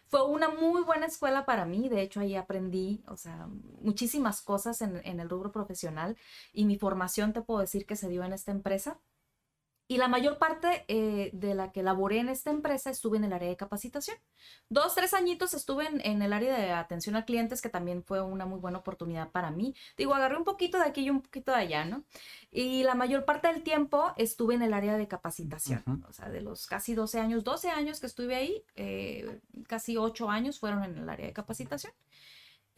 Fue 0.06 0.24
una 0.28 0.50
muy 0.50 0.84
buena 0.84 1.08
escuela 1.08 1.46
para 1.48 1.66
mí, 1.66 1.90
de 1.90 2.02
hecho 2.04 2.20
ahí 2.20 2.36
aprendí, 2.36 3.04
o 3.08 3.18
sea, 3.18 3.48
muchísimas 3.82 4.42
cosas 4.42 4.82
en, 4.82 5.02
en 5.04 5.20
el 5.20 5.30
rubro 5.30 5.52
profesional 5.52 6.16
y 6.54 6.66
mi 6.66 6.78
formación 6.78 7.34
te 7.34 7.42
puedo 7.42 7.60
decir 7.60 7.88
que 7.88 7.96
se 7.96 8.08
dio 8.08 8.24
en 8.24 8.34
esta 8.34 8.52
empresa. 8.52 9.00
Y 9.92 9.98
la 9.98 10.08
mayor 10.08 10.38
parte 10.38 10.86
eh, 10.88 11.32
de 11.34 11.56
la 11.56 11.72
que 11.72 11.82
laboré 11.82 12.20
en 12.20 12.30
esta 12.30 12.52
empresa 12.52 12.92
estuve 12.92 13.18
en 13.18 13.24
el 13.24 13.34
área 13.34 13.50
de 13.50 13.58
capacitación. 13.58 14.18
Dos, 14.70 14.94
tres 14.94 15.16
añitos 15.16 15.56
estuve 15.56 15.88
en, 15.88 16.22
el 16.22 16.32
área 16.32 16.56
de 16.56 16.72
atención 16.72 17.16
a 17.16 17.26
clientes, 17.26 17.60
que 17.60 17.70
también 17.70 18.04
fue 18.04 18.22
una 18.22 18.46
muy 18.46 18.60
buena 18.60 18.78
oportunidad 18.78 19.32
para 19.32 19.50
mí. 19.50 19.74
Digo, 19.98 20.14
agarré 20.14 20.38
un 20.38 20.44
poquito 20.44 20.78
de 20.78 20.86
aquí 20.86 21.02
y 21.02 21.10
un 21.10 21.24
poquito 21.24 21.54
de 21.54 21.58
allá, 21.58 21.86
¿no? 21.86 22.04
Y 22.52 22.84
la 22.84 22.94
mayor 22.94 23.26
parte 23.26 23.48
del 23.48 23.64
tiempo 23.64 24.14
estuve 24.16 24.54
en 24.54 24.62
el 24.62 24.76
área 24.76 24.96
de 24.96 25.08
capacitación. 25.08 25.84
O 26.08 26.14
sea, 26.14 26.30
de 26.30 26.42
los 26.42 26.68
casi 26.68 26.94
12 26.94 27.20
años, 27.20 27.44
12 27.44 27.72
años 27.72 28.00
que 28.00 28.06
estuve 28.06 28.36
ahí, 28.36 28.64
eh, 28.76 29.40
casi 29.68 29.98
8 29.98 30.30
años 30.30 30.60
fueron 30.60 30.84
en 30.84 31.00
el 31.00 31.10
área 31.10 31.26
de 31.26 31.34
capacitación. 31.34 31.94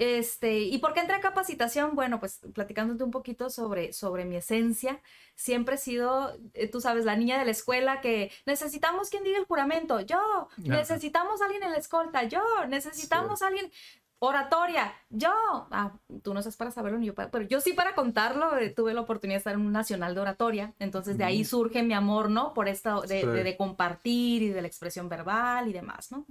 Este, 0.02 0.62
¿y 0.62 0.80
por 0.80 0.96
qué 0.96 1.02
entré 1.02 1.16
a 1.16 1.22
capacitación? 1.22 1.94
Bueno, 1.94 2.20
pues 2.20 2.42
platicándote 2.56 3.04
un 3.04 3.12
poquito 3.12 3.52
sobre, 3.52 3.94
sobre 3.94 4.26
mi 4.26 4.36
esencia, 4.36 5.00
siempre 5.36 5.76
he 5.76 5.78
sido, 5.78 6.36
eh, 6.56 6.68
tú 6.68 6.82
sabes, 6.82 7.06
la 7.06 7.16
niña 7.16 7.38
de 7.38 7.46
la 7.46 7.52
escuela 7.52 8.02
que 8.02 8.32
necesitamos 8.48 9.12
quien 9.12 9.24
diga 9.24 9.38
el 9.38 9.46
juramento, 9.46 10.00
yo, 10.00 10.50
necesitamos 10.58 11.40
alguien 11.44 11.62
en 11.62 11.70
la 11.70 11.78
escolta, 11.78 12.24
yo, 12.24 12.42
necesitamos 12.68 13.44
alguien, 13.44 13.72
oratoria, 14.18 14.92
yo, 15.12 15.32
ah, 15.70 15.94
tú 16.24 16.34
no 16.34 16.40
estás 16.40 16.58
para 16.58 16.72
saberlo 16.72 16.98
ni 16.98 17.06
yo, 17.06 17.14
pero 17.14 17.42
yo 17.42 17.62
sí 17.62 17.74
para 17.74 17.94
contarlo, 17.94 18.58
eh, 18.58 18.72
tuve 18.72 18.96
la 18.96 19.02
oportunidad 19.02 19.36
de 19.36 19.38
estar 19.38 19.54
en 19.54 19.62
un 19.62 19.72
nacional 19.72 20.16
de 20.16 20.22
oratoria, 20.22 20.74
entonces 20.80 21.16
de 21.16 21.26
ahí 21.26 21.46
surge 21.46 21.84
mi 21.84 21.94
amor, 21.94 22.32
¿no? 22.32 22.56
Por 22.56 22.70
esto 22.70 23.02
de, 23.02 23.56
compartir 23.56 24.42
y 24.42 24.50
de 24.50 24.64
la 24.64 24.68
expresión 24.68 25.10
verbal 25.10 25.68
y 25.68 25.74
demás, 25.74 26.12
¿no? 26.12 26.26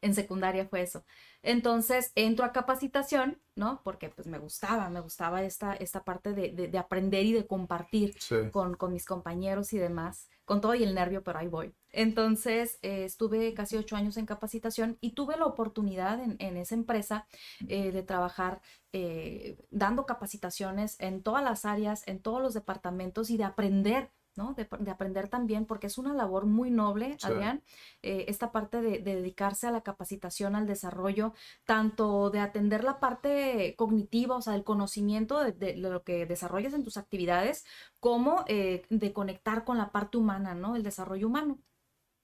En 0.00 0.14
secundaria 0.14 0.66
fue 0.66 0.82
eso. 0.82 1.02
Entonces 1.44 2.10
entro 2.14 2.46
a 2.46 2.52
capacitación, 2.52 3.38
¿no? 3.54 3.82
Porque 3.84 4.08
pues 4.08 4.26
me 4.26 4.38
gustaba, 4.38 4.88
me 4.88 5.00
gustaba 5.00 5.42
esta, 5.42 5.74
esta 5.74 6.02
parte 6.02 6.32
de, 6.32 6.78
aprender 6.78 7.26
y 7.26 7.34
de 7.34 7.46
compartir 7.46 8.16
con, 8.50 8.78
mis 8.90 9.04
compañeros 9.04 9.74
y 9.74 9.78
demás, 9.78 10.30
con 10.46 10.62
todo 10.62 10.74
y 10.74 10.82
el 10.82 10.94
nervio, 10.94 11.22
pero 11.22 11.38
ahí 11.38 11.48
voy. 11.48 11.74
Entonces 11.90 12.78
eh, 12.80 13.04
estuve 13.04 13.52
casi 13.52 13.76
ocho 13.76 13.94
años 13.94 14.16
en 14.16 14.24
capacitación 14.24 14.96
y 15.02 15.10
tuve 15.10 15.36
la 15.36 15.44
oportunidad 15.44 16.18
en, 16.18 16.56
esa 16.56 16.74
empresa 16.74 17.26
eh, 17.68 17.92
de 17.92 18.02
trabajar 18.02 18.62
eh, 18.92 19.58
dando 19.70 20.06
capacitaciones 20.06 20.96
en 20.98 21.22
todas 21.22 21.44
las 21.44 21.66
áreas, 21.66 22.08
en 22.08 22.20
todos 22.20 22.40
los 22.40 22.54
departamentos 22.54 23.28
y 23.28 23.36
de 23.36 23.44
aprender 23.44 24.10
¿no? 24.36 24.54
De, 24.54 24.90
aprender 24.90 25.28
también, 25.28 25.66
porque 25.66 25.86
es 25.86 25.98
una 25.98 26.14
labor 26.14 26.46
muy 26.46 26.70
noble, 26.70 27.16
Adrián, 27.22 27.62
eh, 28.02 28.26
esta 28.28 28.52
parte 28.52 28.80
de, 28.80 28.98
dedicarse 28.98 29.66
a 29.66 29.70
la 29.70 29.82
capacitación, 29.82 30.56
al 30.56 30.66
desarrollo, 30.66 31.34
tanto 31.64 32.30
de 32.30 32.40
atender 32.40 32.84
la 32.84 33.00
parte 33.00 33.74
cognitiva, 33.76 34.36
o 34.36 34.42
sea, 34.42 34.54
el 34.54 34.64
conocimiento 34.64 35.42
de, 35.44 35.76
lo 35.76 36.02
que 36.02 36.26
desarrollas 36.26 36.74
en 36.74 36.84
tus 36.84 36.96
actividades, 36.96 37.64
como 38.00 38.44
eh, 38.48 38.82
de 38.90 39.12
conectar 39.12 39.64
con 39.64 39.78
la 39.78 39.92
parte 39.92 40.18
humana, 40.18 40.54
¿no? 40.54 40.76
El 40.76 40.82
desarrollo 40.82 41.26
humano. 41.26 41.58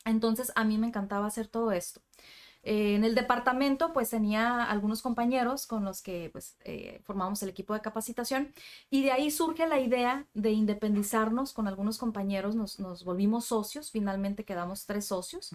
Entonces, 0.04 0.52
a 0.54 0.64
mí 0.64 0.78
me 0.78 0.86
encantaba 0.88 1.26
hacer 1.26 1.48
todo 1.48 1.72
esto. 1.72 2.00
Eh, 2.62 2.94
en 2.94 3.04
el 3.04 3.14
departamento, 3.14 3.92
pues 3.92 4.10
tenía 4.10 4.64
algunos 4.64 5.00
compañeros 5.00 5.66
con 5.66 5.84
los 5.84 6.02
que 6.02 6.28
pues, 6.30 6.56
eh, 6.64 7.00
formamos 7.04 7.42
el 7.42 7.48
equipo 7.48 7.72
de 7.72 7.80
capacitación 7.80 8.52
y 8.90 9.02
de 9.02 9.12
ahí 9.12 9.30
surge 9.30 9.66
la 9.66 9.80
idea 9.80 10.26
de 10.34 10.50
independizarnos 10.50 11.52
con 11.52 11.68
algunos 11.68 11.96
compañeros, 11.96 12.54
nos, 12.54 13.04
volvimos 13.04 13.46
socios, 13.46 13.90
finalmente 13.90 14.44
quedamos 14.44 14.84
tres 14.84 15.06
socios 15.06 15.50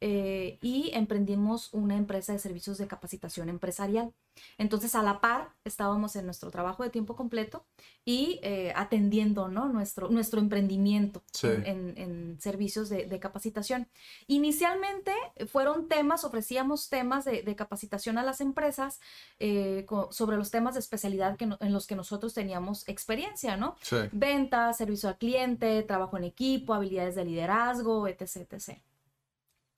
eh, 0.00 0.58
y 0.62 0.90
emprendimos 0.94 1.72
una 1.74 1.96
empresa 1.96 2.32
de 2.32 2.38
servicios 2.38 2.78
de 2.78 2.86
capacitación 2.86 3.48
empresarial. 3.48 4.12
Entonces, 4.58 4.94
a 4.94 5.02
la 5.02 5.20
par, 5.20 5.54
estábamos 5.64 6.16
en 6.16 6.24
nuestro 6.24 6.50
trabajo 6.50 6.82
de 6.82 6.90
tiempo 6.90 7.16
completo 7.16 7.64
y 8.04 8.38
eh, 8.42 8.72
atendiendo 8.76 9.48
¿no? 9.48 9.68
nuestro, 9.68 10.08
nuestro 10.08 10.40
emprendimiento 10.40 11.22
en, 11.42 12.38
servicios 12.40 12.88
de, 12.88 13.18
capacitación. 13.20 13.88
Inicialmente 14.26 15.12
fueron 15.50 15.88
temas, 15.88 16.24
ofrecíamos 16.24 16.88
temas 16.88 17.24
de, 17.24 17.56
capacitación 17.56 18.18
a 18.18 18.22
las 18.22 18.40
empresas 18.40 19.00
eh, 19.38 19.86
sobre 20.10 20.36
los 20.36 20.50
temas 20.50 20.74
de 20.74 20.80
especialidad 20.80 21.36
que 21.36 21.44
en 21.44 21.72
los 21.72 21.86
que 21.86 21.96
nosotros 21.96 22.34
teníamos 22.34 22.86
experiencia, 22.88 23.56
¿no? 23.56 23.76
Venta, 24.12 24.72
servicio 24.72 25.08
al 25.08 25.18
cliente, 25.18 25.82
trabajo 25.82 26.16
en 26.16 26.24
equipo, 26.24 26.74
habilidades 26.74 27.14
de 27.14 27.24
liderazgo, 27.24 28.06
etc, 28.06 28.52
etc. 28.52 28.78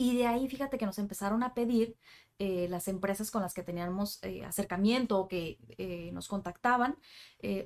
Y 0.01 0.17
de 0.17 0.27
ahí, 0.27 0.49
fíjate 0.49 0.79
que 0.79 0.87
nos 0.87 0.99
empezaron 0.99 1.43
a 1.43 1.55
pedir 1.55 1.97
eh, 2.41 2.69
las 2.71 2.87
empresas 2.87 3.33
con 3.33 3.43
las 3.43 3.53
que 3.53 3.65
teníamos 3.65 4.23
eh, 4.23 4.45
acercamiento 4.45 5.19
o 5.19 5.27
que 5.27 5.59
eh, 5.77 6.11
nos 6.13 6.29
contactaban, 6.29 6.97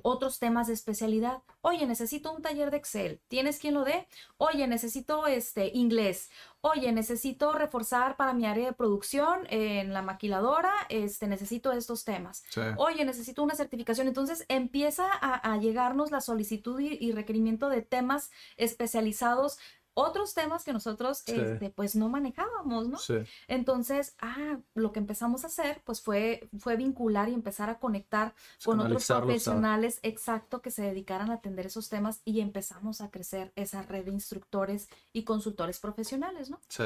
otros 0.03 0.37
temas 0.37 0.67
de 0.67 0.73
especialidad. 0.73 1.41
Oye, 1.61 1.87
necesito 1.87 2.31
un 2.31 2.43
taller 2.43 2.69
de 2.69 2.77
Excel. 2.77 3.21
¿Tienes 3.27 3.57
quien 3.57 3.73
lo 3.73 3.83
dé? 3.83 4.07
Oye, 4.37 4.67
necesito 4.67 5.25
este 5.25 5.71
inglés. 5.73 6.29
Oye, 6.61 6.91
necesito 6.91 7.53
reforzar 7.53 8.15
para 8.15 8.33
mi 8.33 8.45
área 8.45 8.67
de 8.67 8.73
producción 8.73 9.47
en 9.49 9.91
la 9.91 10.03
maquiladora. 10.03 10.71
Este, 10.89 11.25
necesito 11.27 11.71
estos 11.71 12.03
temas. 12.03 12.43
Oye, 12.77 13.03
necesito 13.03 13.41
una 13.41 13.55
certificación. 13.55 14.07
Entonces 14.07 14.45
empieza 14.47 15.07
a, 15.11 15.57
llegarnos 15.57 16.11
la 16.11 16.21
solicitud 16.21 16.79
y 16.79 17.11
requerimiento 17.11 17.69
de 17.69 17.81
temas 17.81 18.29
especializados 18.57 19.57
otros 19.93 20.33
temas 20.33 20.63
que 20.63 20.73
nosotros 20.73 21.23
este, 21.27 21.69
pues 21.69 21.95
no 21.95 22.09
manejábamos, 22.09 22.87
¿no? 22.89 22.97
Sí. 22.97 23.15
Entonces, 23.47 24.15
ah, 24.19 24.57
lo 24.73 24.91
que 24.91 24.99
empezamos 24.99 25.43
a 25.43 25.47
hacer 25.47 25.81
pues 25.83 26.01
fue, 26.01 26.49
fue 26.59 26.75
vincular 26.75 27.29
y 27.29 27.33
empezar 27.33 27.69
a 27.69 27.79
conectar 27.79 28.33
con 28.63 28.79
otros 28.79 29.05
profesionales, 29.05 29.99
exacto, 30.03 30.61
que 30.61 30.71
se 30.71 30.81
dedicaran 30.83 31.29
a 31.31 31.35
atender 31.35 31.65
esos 31.65 31.89
temas 31.89 32.21
y 32.25 32.39
empezamos 32.41 33.01
a 33.01 33.11
crecer 33.11 33.51
esa 33.55 33.81
red 33.83 34.05
de 34.05 34.11
instructores 34.11 34.89
y 35.11 35.23
consultores 35.23 35.79
profesionales, 35.79 36.49
¿no? 36.49 36.59
Sí. 36.69 36.83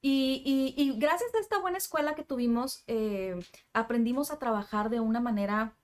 Y, 0.00 0.74
y, 0.76 0.96
gracias 0.98 1.34
a 1.34 1.40
esta 1.40 1.58
buena 1.58 1.78
escuela 1.78 2.14
que 2.14 2.22
tuvimos, 2.22 2.84
eh, 2.86 3.38
aprendimos 3.72 4.30
a 4.30 4.38
trabajar 4.38 4.90
de 4.90 5.00
una 5.00 5.18
manera 5.18 5.76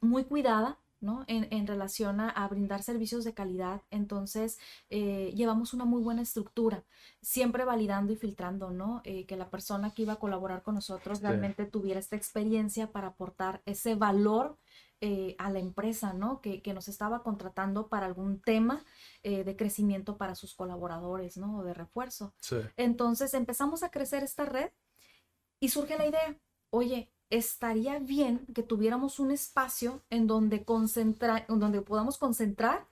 muy 0.00 0.24
cuidada, 0.24 0.78
en, 1.26 1.66
relación 1.66 2.20
a, 2.20 2.48
brindar 2.48 2.82
servicios 2.82 3.24
de 3.24 3.34
calidad. 3.34 3.82
Entonces, 3.90 4.58
eh, 4.90 5.32
llevamos 5.34 5.74
una 5.74 5.84
muy 5.84 6.02
buena 6.02 6.22
estructura, 6.22 6.84
siempre 7.20 7.64
validando 7.64 8.12
y 8.12 8.16
filtrando, 8.16 8.70
¿no? 8.70 9.02
Eh, 9.04 9.26
que 9.26 9.36
la 9.36 9.50
persona 9.50 9.92
que 9.92 10.02
iba 10.02 10.14
a 10.14 10.18
colaborar 10.18 10.62
con 10.62 10.74
nosotros 10.74 11.20
realmente 11.20 11.66
tuviera 11.66 12.00
esta 12.00 12.16
experiencia 12.16 12.92
para 12.92 13.08
aportar 13.08 13.62
ese 13.66 13.94
valor 13.94 14.58
eh, 15.02 15.36
a 15.38 15.50
la 15.50 15.58
empresa, 15.58 16.14
¿no? 16.14 16.40
Que, 16.40 16.62
nos 16.74 16.88
estaba 16.88 17.22
contratando 17.22 17.88
para 17.88 18.06
algún 18.06 18.40
tema 18.40 18.84
de 19.22 19.56
crecimiento 19.56 20.18
para 20.18 20.34
sus 20.34 20.54
colaboradores, 20.54 21.36
¿no? 21.36 21.58
O 21.58 21.64
de 21.64 21.74
refuerzo. 21.74 22.34
Entonces, 22.76 23.34
empezamos 23.34 23.82
a 23.82 23.90
crecer 23.90 24.22
esta 24.22 24.44
red 24.44 24.70
y 25.58 25.70
surge 25.70 25.96
la 25.96 26.06
idea, 26.06 26.38
oye, 26.70 27.10
estaría 27.30 27.98
bien 27.98 28.46
que 28.54 28.62
tuviéramos 28.62 29.18
un 29.18 29.30
espacio 29.30 30.02
en 30.10 30.26
donde, 30.26 30.64
concentrar, 30.64 31.44
en 31.48 31.58
donde 31.58 31.82
podamos 31.82 32.18
concentrar 32.18 32.86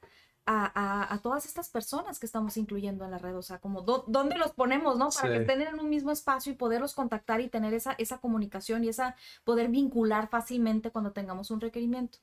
a, 0.46 1.20
todas 1.22 1.46
estas 1.46 1.70
personas 1.70 2.18
que 2.18 2.26
estamos 2.26 2.56
incluyendo 2.56 3.04
en 3.04 3.10
la 3.10 3.18
red, 3.18 3.36
o 3.36 3.42
sea, 3.42 3.58
como 3.58 3.80
dónde 3.82 4.36
los 4.36 4.52
ponemos, 4.52 4.98
¿no? 4.98 5.08
Para 5.08 5.32
que 5.32 5.40
estén 5.40 5.62
en 5.62 5.80
un 5.80 5.88
mismo 5.88 6.10
espacio 6.10 6.52
y 6.52 6.56
poderlos 6.56 6.94
contactar 6.94 7.40
y 7.40 7.48
tener 7.48 7.72
esa, 7.72 7.92
esa 7.92 8.18
comunicación 8.18 8.84
y 8.84 8.88
esa 8.88 9.16
poder 9.44 9.68
vincular 9.68 10.28
fácilmente 10.28 10.90
cuando 10.90 11.12
tengamos 11.12 11.50
un 11.50 11.60
requerimiento. 11.60 12.18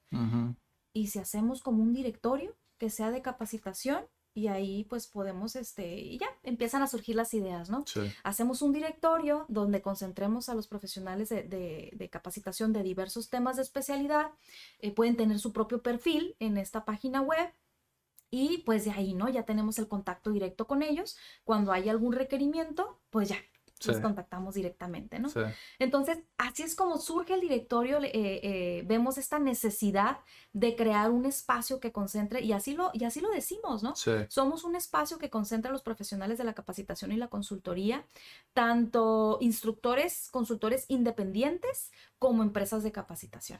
Y 0.93 1.07
si 1.07 1.19
hacemos 1.19 1.63
como 1.63 1.81
un 1.81 1.93
directorio 1.93 2.55
que 2.77 2.89
sea 2.89 3.11
de 3.11 3.21
capacitación 3.21 4.05
y 4.33 4.47
ahí 4.47 4.85
pues 4.85 5.07
podemos, 5.07 5.55
este, 5.55 5.97
y 5.97 6.17
ya, 6.17 6.27
empiezan 6.43 6.81
a 6.81 6.87
surgir 6.87 7.15
las 7.15 7.33
ideas, 7.33 7.69
¿no? 7.69 7.83
Hacemos 8.23 8.61
un 8.61 8.71
directorio 8.71 9.45
donde 9.49 9.81
concentremos 9.81 10.47
a 10.49 10.55
los 10.55 10.67
profesionales 10.67 11.29
de, 11.29 12.09
capacitación 12.11 12.73
de 12.73 12.83
diversos 12.83 13.29
temas 13.29 13.57
de 13.57 13.63
especialidad, 13.63 14.31
eh, 14.79 14.91
pueden 14.91 15.17
tener 15.17 15.39
su 15.39 15.53
propio 15.53 15.81
perfil 15.81 16.35
en 16.39 16.57
esta 16.57 16.85
página 16.85 17.21
web. 17.21 17.53
Y 18.33 18.59
pues 18.59 18.85
de 18.85 18.91
ahí, 18.91 19.13
¿no? 19.13 19.27
Ya 19.27 19.43
tenemos 19.43 19.77
el 19.77 19.89
contacto 19.89 20.31
directo 20.31 20.65
con 20.65 20.83
ellos. 20.83 21.17
Cuando 21.43 21.73
hay 21.73 21.89
algún 21.89 22.13
requerimiento, 22.13 23.01
pues 23.09 23.27
ya, 23.27 23.37
nos 23.87 23.99
contactamos 23.99 24.55
directamente, 24.55 25.19
¿no? 25.19 25.29
Entonces, 25.79 26.19
así 26.37 26.63
es 26.63 26.75
como 26.75 26.97
surge 26.97 27.33
el 27.33 27.41
directorio, 27.41 28.01
eh, 28.01 28.11
eh, 28.13 28.83
vemos 28.85 29.17
esta 29.17 29.39
necesidad 29.39 30.19
de 30.53 30.75
crear 30.75 31.11
un 31.11 31.25
espacio 31.25 31.79
que 31.79 31.91
concentre, 31.91 32.41
y 32.41 32.51
así 32.53 32.73
lo, 32.73 32.91
y 32.93 33.03
así 33.03 33.21
lo 33.21 33.29
decimos, 33.29 33.83
¿no? 33.83 33.93
Somos 34.29 34.63
un 34.63 34.75
espacio 34.75 35.17
que 35.17 35.29
concentra 35.29 35.69
a 35.69 35.73
los 35.73 35.81
profesionales 35.81 36.37
de 36.37 36.43
la 36.43 36.53
capacitación 36.53 37.11
y 37.11 37.17
la 37.17 37.27
consultoría, 37.27 38.05
tanto 38.53 39.37
instructores, 39.41 40.29
consultores 40.31 40.85
independientes, 40.87 41.91
como 42.19 42.43
empresas 42.43 42.83
de 42.83 42.91
capacitación. 42.91 43.59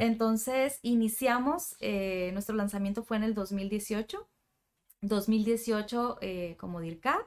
Entonces, 0.00 0.78
iniciamos, 0.82 1.76
eh, 1.80 2.30
nuestro 2.32 2.56
lanzamiento 2.56 3.04
fue 3.04 3.18
en 3.18 3.24
el 3.24 3.34
2018, 3.34 4.26
2018 5.02 6.18
como 6.58 6.80
DIRCAP, 6.80 7.26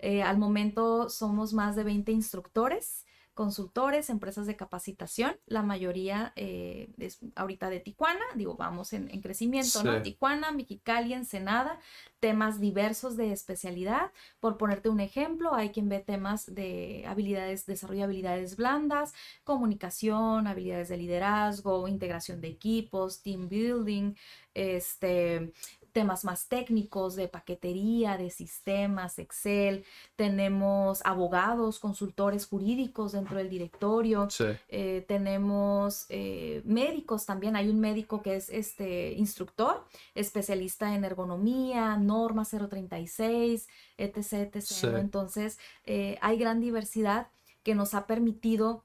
eh, 0.00 0.22
al 0.22 0.38
momento 0.38 1.08
somos 1.08 1.52
más 1.52 1.76
de 1.76 1.84
20 1.84 2.12
instructores 2.12 3.04
consultores, 3.40 4.10
empresas 4.10 4.46
de 4.46 4.54
capacitación, 4.54 5.34
la 5.46 5.62
mayoría 5.62 6.34
eh, 6.36 6.92
es 6.98 7.20
ahorita 7.36 7.70
de 7.70 7.80
Tijuana, 7.80 8.20
digo, 8.34 8.54
vamos 8.56 8.92
en, 8.92 9.08
crecimiento, 9.22 9.82
¿no? 9.82 10.02
Tijuana, 10.02 10.52
Mexicali, 10.52 11.14
Ensenada, 11.14 11.80
temas 12.18 12.60
diversos 12.60 13.16
de 13.16 13.32
especialidad. 13.32 14.12
Por 14.40 14.58
ponerte 14.58 14.90
un 14.90 15.00
ejemplo, 15.00 15.54
hay 15.54 15.70
quien 15.70 15.88
ve 15.88 16.00
temas 16.00 16.54
de 16.54 17.04
habilidades, 17.06 17.64
desarrollo 17.64 18.00
de 18.00 18.04
habilidades 18.04 18.56
blandas, 18.56 19.14
comunicación, 19.42 20.46
habilidades 20.46 20.90
de 20.90 20.98
liderazgo, 20.98 21.88
integración 21.88 22.42
de 22.42 22.48
equipos, 22.48 23.22
team 23.22 23.48
building, 23.48 24.14
este, 24.52 25.52
temas 25.92 26.24
más 26.24 26.46
técnicos 26.48 27.16
de 27.16 27.28
paquetería, 27.28 28.16
de 28.16 28.30
sistemas, 28.30 29.18
Excel. 29.18 29.84
Tenemos 30.16 31.00
abogados, 31.04 31.78
consultores 31.78 32.46
jurídicos 32.46 33.12
dentro 33.12 33.36
del 33.36 33.50
directorio. 33.50 34.28
Eh, 34.68 35.04
tenemos 35.06 36.06
eh, 36.08 36.62
médicos 36.64 37.26
también. 37.26 37.56
Hay 37.56 37.68
un 37.68 37.80
médico 37.80 38.22
que 38.22 38.36
es 38.36 38.48
este 38.50 39.12
instructor, 39.12 39.84
especialista 40.14 40.94
en 40.94 41.04
ergonomía, 41.04 41.96
norma 41.96 42.44
036, 42.44 43.68
etc. 43.98 44.54
etc. 44.54 44.96
Entonces, 44.98 45.58
eh, 45.84 46.18
hay 46.20 46.38
gran 46.38 46.60
diversidad 46.60 47.28
que 47.62 47.74
nos 47.74 47.94
ha 47.94 48.06
permitido 48.06 48.84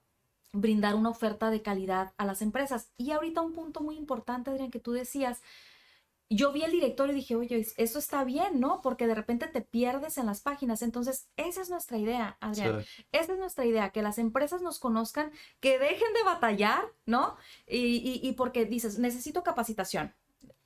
brindar 0.56 0.96
una 0.96 1.10
oferta 1.10 1.50
de 1.50 1.62
calidad 1.62 2.14
a 2.18 2.26
las 2.26 2.42
empresas. 2.42 2.90
Y 2.98 3.12
ahorita 3.12 3.42
un 3.42 3.54
punto 3.54 3.82
muy 3.82 3.98
importante, 3.98 4.50
Adrián, 4.50 4.72
que 4.72 4.80
tú 4.80 4.94
decías, 4.94 5.42
yo 6.30 6.52
vi 6.52 6.64
el 6.64 6.72
directorio 6.72 7.14
y 7.14 7.18
dije, 7.18 7.36
oye, 7.36 7.68
eso 7.78 8.00
está 8.00 8.24
bien, 8.24 8.60
¿no? 8.60 8.82
Porque 8.82 9.08
de 9.08 9.16
repente 9.16 9.48
te 9.48 9.62
pierdes 9.62 10.18
en 10.18 10.26
las 10.26 10.42
páginas. 10.42 10.82
Entonces, 10.82 11.30
esa 11.38 11.62
es 11.62 11.70
nuestra 11.70 11.98
idea, 11.98 12.38
Adrián. 12.42 12.84
Esa 13.12 13.34
es 13.34 13.40
nuestra 13.40 13.66
idea, 13.66 13.92
que 13.92 14.02
las 14.02 14.18
empresas 14.18 14.62
nos 14.62 14.80
conozcan, 14.80 15.32
que 15.60 15.78
dejen 15.78 16.14
de 16.14 16.24
batallar, 16.24 16.86
¿no? 17.06 17.38
Y, 17.68 18.20
y, 18.24 18.32
porque 18.34 18.66
dices, 18.66 18.98
necesito 19.00 19.44
capacitación 19.44 20.14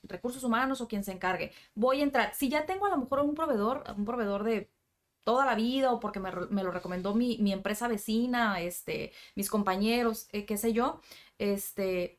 recursos 0.04 0.43
humanos 0.43 0.82
o 0.82 0.88
quien 0.88 1.04
se 1.04 1.12
encargue. 1.12 1.52
Voy 1.76 2.00
a 2.02 2.04
entrar. 2.04 2.34
Si 2.34 2.50
ya 2.50 2.65
tengo 2.65 2.86
a 2.86 2.89
lo 2.89 2.98
mejor 2.98 3.19
un 3.19 3.36
proveedor, 3.36 3.84
un 3.95 4.06
proveedor 4.06 4.43
de 4.43 4.72
toda 5.24 5.45
la 5.45 5.56
vida 5.56 5.91
o 5.91 6.00
porque 6.00 6.19
me, 6.19 6.32
me 6.50 6.63
lo 6.63 6.72
recomendó 6.72 7.13
mi, 7.13 7.38
mi, 7.38 7.52
empresa 7.54 7.88
vecina, 7.88 8.62
este, 8.62 9.12
mis 9.36 9.50
compañeros, 9.50 10.28
eh, 10.32 10.45
qué 10.45 10.58
sé 10.58 10.74
yo, 10.74 11.02
este, 11.38 12.18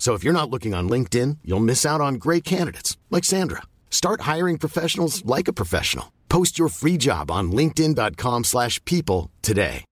So 0.00 0.14
if 0.14 0.24
you're 0.24 0.32
not 0.32 0.48
looking 0.48 0.74
on 0.74 0.88
LinkedIn, 0.88 1.38
you'll 1.44 1.60
miss 1.60 1.84
out 1.84 2.00
on 2.00 2.14
great 2.14 2.42
candidates 2.42 2.96
like 3.10 3.22
Sandra. 3.22 3.62
Start 3.90 4.22
hiring 4.22 4.56
professionals 4.56 5.22
like 5.26 5.46
a 5.46 5.52
professional. 5.52 6.06
Post 6.30 6.58
your 6.58 6.70
free 6.70 6.96
job 6.96 7.30
on 7.30 7.52
linkedin.com/people 7.52 9.30
today. 9.42 9.84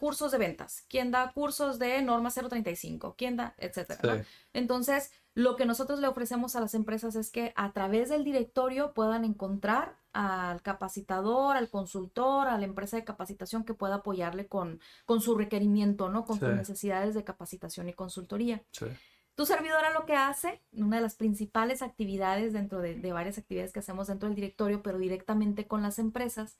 Cursos 0.00 0.32
de 0.32 0.38
ventas. 0.38 0.84
¿Quién 0.88 1.12
da 1.12 1.30
cursos 1.32 1.78
de 1.78 2.02
norma 2.02 2.30
035? 2.30 3.14
¿Quién 3.16 3.36
da 3.36 3.54
etcétera? 3.56 4.00
Sí. 4.00 4.08
¿no? 4.08 4.24
Entonces, 4.52 5.12
lo 5.34 5.54
que 5.54 5.64
nosotros 5.64 6.00
le 6.00 6.08
ofrecemos 6.08 6.56
a 6.56 6.60
las 6.60 6.74
empresas 6.74 7.14
es 7.14 7.30
que 7.30 7.52
a 7.54 7.72
través 7.72 8.08
del 8.08 8.24
directorio 8.24 8.94
puedan 8.94 9.24
encontrar 9.24 10.01
al 10.12 10.62
capacitador, 10.62 11.56
al 11.56 11.70
consultor, 11.70 12.48
a 12.48 12.58
la 12.58 12.64
empresa 12.64 12.96
de 12.96 13.04
capacitación 13.04 13.64
que 13.64 13.74
pueda 13.74 13.96
apoyarle 13.96 14.46
con, 14.46 14.80
con 15.06 15.20
su 15.20 15.36
requerimiento, 15.36 16.08
¿no? 16.08 16.24
Con 16.24 16.38
sus 16.38 16.50
necesidades 16.50 17.14
de 17.14 17.24
capacitación 17.24 17.88
y 17.88 17.94
consultoría. 17.94 18.62
Tu 19.34 19.46
servidora 19.46 19.90
lo 19.92 20.04
que 20.04 20.14
hace, 20.14 20.60
una 20.72 20.96
de 20.96 21.02
las 21.02 21.14
principales 21.14 21.80
actividades 21.80 22.52
dentro 22.52 22.80
de, 22.80 22.94
de, 22.94 23.12
varias 23.12 23.38
actividades 23.38 23.72
que 23.72 23.78
hacemos 23.78 24.08
dentro 24.08 24.28
del 24.28 24.36
directorio, 24.36 24.82
pero 24.82 24.98
directamente 24.98 25.66
con 25.66 25.82
las 25.82 25.98
empresas, 25.98 26.58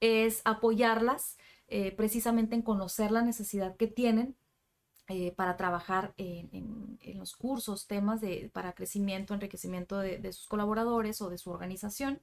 es 0.00 0.42
apoyarlas 0.44 1.38
eh, 1.68 1.92
precisamente 1.92 2.56
en 2.56 2.62
conocer 2.62 3.12
la 3.12 3.22
necesidad 3.22 3.76
que 3.76 3.86
tienen 3.86 4.34
eh, 5.06 5.32
para 5.36 5.56
trabajar 5.56 6.14
en, 6.16 6.98
los 7.16 7.36
cursos, 7.36 7.86
temas 7.86 8.20
de, 8.20 8.50
para 8.52 8.72
crecimiento, 8.72 9.34
enriquecimiento 9.34 9.98
de, 9.98 10.32
sus 10.32 10.48
colaboradores 10.48 11.20
o 11.20 11.30
de 11.30 11.38
su 11.38 11.50
organización. 11.50 12.20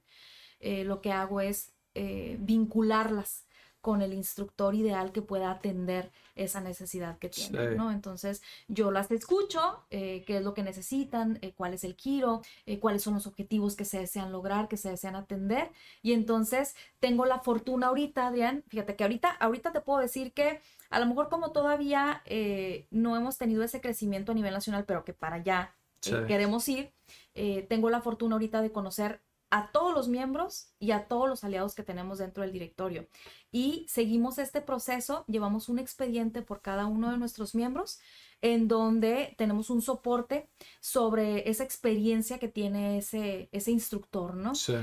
Eh, 0.60 0.84
lo 0.84 1.00
que 1.00 1.12
hago 1.12 1.40
es 1.40 1.72
eh, 1.94 2.36
vincularlas 2.40 3.44
con 3.80 4.02
el 4.02 4.12
instructor 4.12 4.74
ideal 4.74 5.12
que 5.12 5.22
pueda 5.22 5.50
atender 5.50 6.10
esa 6.34 6.60
necesidad 6.60 7.18
que 7.18 7.28
tienen, 7.28 7.76
¿no? 7.76 7.92
Entonces, 7.92 8.42
yo 8.66 8.90
las 8.90 9.10
escucho, 9.12 9.86
qué 9.88 10.24
es 10.26 10.42
lo 10.42 10.52
que 10.52 10.64
necesitan, 10.64 11.40
cuál 11.56 11.74
es 11.74 11.84
el 11.84 11.94
giro, 11.94 12.42
cuáles 12.80 13.02
son 13.02 13.14
los 13.14 13.28
objetivos 13.28 13.76
que 13.76 13.84
se 13.84 14.00
desean 14.00 14.32
lograr, 14.32 14.66
que 14.66 14.76
se 14.76 14.90
desean 14.90 15.14
atender, 15.14 15.70
y 16.02 16.12
entonces 16.12 16.74
tengo 16.98 17.24
la 17.24 17.38
fortuna 17.38 17.86
ahorita, 17.86 18.26
Adrián, 18.26 18.64
fíjate 18.66 18.96
que 18.96 19.04
ahorita, 19.04 19.30
ahorita 19.30 19.72
te 19.72 19.80
puedo 19.80 20.00
decir 20.00 20.32
que 20.32 20.60
a 20.90 21.00
lo 21.00 21.06
mejor 21.06 21.28
como 21.28 21.52
todavía 21.52 22.22
eh, 22.24 22.86
no 22.90 23.16
hemos 23.16 23.38
tenido 23.38 23.62
ese 23.62 23.80
crecimiento 23.80 24.32
a 24.32 24.34
nivel 24.34 24.54
nacional, 24.54 24.84
pero 24.86 25.04
que 25.04 25.12
para 25.12 25.36
allá 25.36 25.74
eh, 26.06 26.24
queremos 26.26 26.68
ir, 26.68 26.92
eh, 27.34 27.66
tengo 27.68 27.90
la 27.90 28.00
fortuna 28.00 28.36
ahorita 28.36 28.62
de 28.62 28.72
conocer 28.72 29.20
a 29.50 29.70
todos 29.72 29.94
los 29.94 30.08
miembros 30.08 30.72
y 30.78 30.90
a 30.90 31.08
todos 31.08 31.28
los 31.28 31.44
aliados 31.44 31.74
que 31.74 31.82
tenemos 31.82 32.18
dentro 32.18 32.42
del 32.42 32.52
directorio. 32.52 33.08
Y 33.50 33.86
seguimos 33.88 34.38
este 34.38 34.60
proceso, 34.60 35.24
llevamos 35.26 35.68
un 35.68 35.78
expediente 35.78 36.42
por 36.42 36.60
cada 36.60 36.86
uno 36.86 37.10
de 37.10 37.18
nuestros 37.18 37.54
miembros 37.54 37.98
en 38.40 38.68
donde 38.68 39.34
tenemos 39.38 39.70
un 39.70 39.82
soporte 39.82 40.48
sobre 40.80 41.48
esa 41.48 41.64
experiencia 41.64 42.38
que 42.38 42.48
tiene 42.48 42.98
ese, 42.98 43.48
ese 43.52 43.70
instructor, 43.70 44.34
¿no? 44.34 44.54
Sí. 44.54 44.74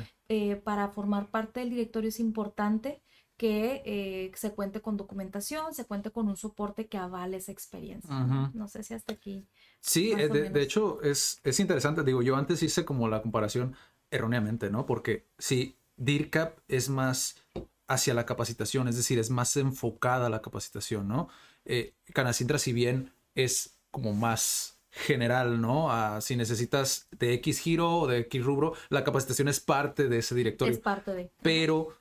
para 0.63 0.89
formar 0.89 1.29
parte 1.29 1.59
del 1.59 1.69
directorio 1.69 2.09
es 2.09 2.19
importante 2.19 3.01
que 3.37 3.81
eh, 3.85 4.31
se 4.35 4.53
cuente 4.53 4.81
con 4.81 4.95
documentación, 4.95 5.73
se 5.73 5.85
cuente 5.85 6.11
con 6.11 6.27
un 6.29 6.37
soporte 6.37 6.87
que 6.87 6.97
avale 6.97 7.37
esa 7.37 7.51
experiencia. 7.51 8.13
¿no? 8.53 8.67
sé 8.67 8.83
si 8.83 8.93
hasta 8.93 9.13
aquí. 9.13 9.45
Sí, 9.81 10.13
eh, 10.13 10.29
de, 10.29 10.61
hecho 10.61 11.01
es, 11.01 11.41
es 11.43 11.59
interesante. 11.59 12.03
Digo, 12.03 12.21
yo 12.21 12.37
antes 12.37 12.63
hice 12.63 12.85
como 12.85 13.09
la 13.09 13.21
comparación 13.21 13.75
erróneamente, 14.15 14.69
¿no? 14.69 14.85
Porque 14.85 15.25
si 15.37 15.77
DIRCAP 15.97 16.59
es 16.67 16.89
más 16.89 17.41
hacia 17.87 18.13
la 18.13 18.25
capacitación, 18.25 18.87
es 18.87 18.95
decir, 18.95 19.19
es 19.19 19.29
más 19.29 19.55
enfocada 19.57 20.27
a 20.27 20.29
la 20.29 20.41
capacitación, 20.41 21.07
¿no? 21.07 21.29
Eh, 21.65 21.93
Canacintra, 22.13 22.57
si 22.57 22.73
bien 22.73 23.11
es 23.35 23.77
como 23.91 24.13
más 24.13 24.75
general, 24.95 25.61
¿no? 25.61 25.89
si 26.21 26.37
necesitas 26.37 27.07
de 27.11 27.33
X 27.33 27.59
giro 27.59 27.99
o 27.99 28.07
de 28.07 28.19
X 28.19 28.43
rubro, 28.43 28.73
la 28.89 29.03
capacitación 29.03 29.49
es 29.49 29.59
parte 29.59 30.07
de 30.07 30.19
ese 30.19 30.35
directorio. 30.35 30.73
Es 30.73 30.79
parte 30.79 31.13
de. 31.13 31.31
Pero 31.41 31.99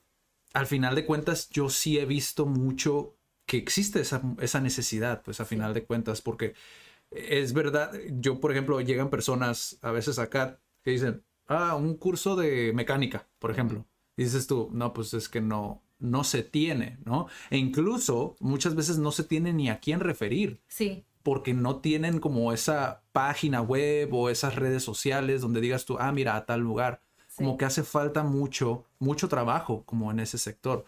al 0.53 0.67
final 0.67 0.95
de 0.95 1.05
cuentas 1.05 1.51
yo 1.51 1.69
sí 1.69 1.99
he 1.99 2.07
visto 2.07 2.47
mucho 2.47 3.17
que 3.47 3.57
existe 3.57 4.01
esa, 4.01 4.61
necesidad, 4.61 5.23
pues 5.23 5.41
a 5.41 5.45
final 5.45 5.75
de 5.75 5.85
cuentas, 5.85 6.23
porque 6.23 6.55
es 7.11 7.53
verdad, 7.53 7.93
yo 8.09 8.41
por 8.41 8.53
ejemplo, 8.53 8.81
llegan 8.81 9.11
personas 9.11 9.79
a 9.83 9.91
veces 9.91 10.19
acá 10.19 10.61
que 10.83 10.93
dicen, 10.93 11.25
ah, 11.47 11.75
un 11.77 11.97
curso 11.97 12.37
de 12.37 12.73
mecánica, 12.75 13.27
por 13.39 13.51
ejemplo. 13.51 13.85
dices 14.17 14.47
tú, 14.47 14.71
no, 14.73 14.93
pues 14.93 15.15
es 15.15 15.29
que 15.29 15.41
no, 15.41 15.83
no 15.99 16.25
se 16.25 16.43
tiene, 16.43 16.99
¿no? 17.05 17.29
E 17.51 17.59
incluso 17.59 18.37
muchas 18.41 18.75
veces 18.75 18.99
no 18.99 19.13
se 19.13 19.25
tiene 19.25 19.53
ni 19.53 19.69
a 19.69 19.81
quién 19.81 20.01
referir. 20.01 20.61
Sí. 20.69 21.05
Porque 21.23 21.55
no 21.55 21.77
tienen 21.77 22.21
como 22.21 22.53
esa 22.53 23.03
página 23.13 23.63
web 23.63 24.13
o 24.13 24.29
esas 24.29 24.57
redes 24.57 24.83
sociales 24.83 25.41
donde 25.41 25.61
digas 25.61 25.85
tú, 25.85 25.97
ah, 25.99 26.13
mira, 26.13 26.37
a 26.37 26.45
tal 26.45 26.61
lugar 26.61 27.01
como 27.37 27.57
que 27.57 27.65
hace 27.65 27.83
falta 27.83 28.23
mucho, 28.23 28.85
mucho 28.99 29.29
trabajo 29.29 29.83
como 29.85 30.11
en 30.11 30.21
ese 30.21 30.39
sector. 30.39 30.85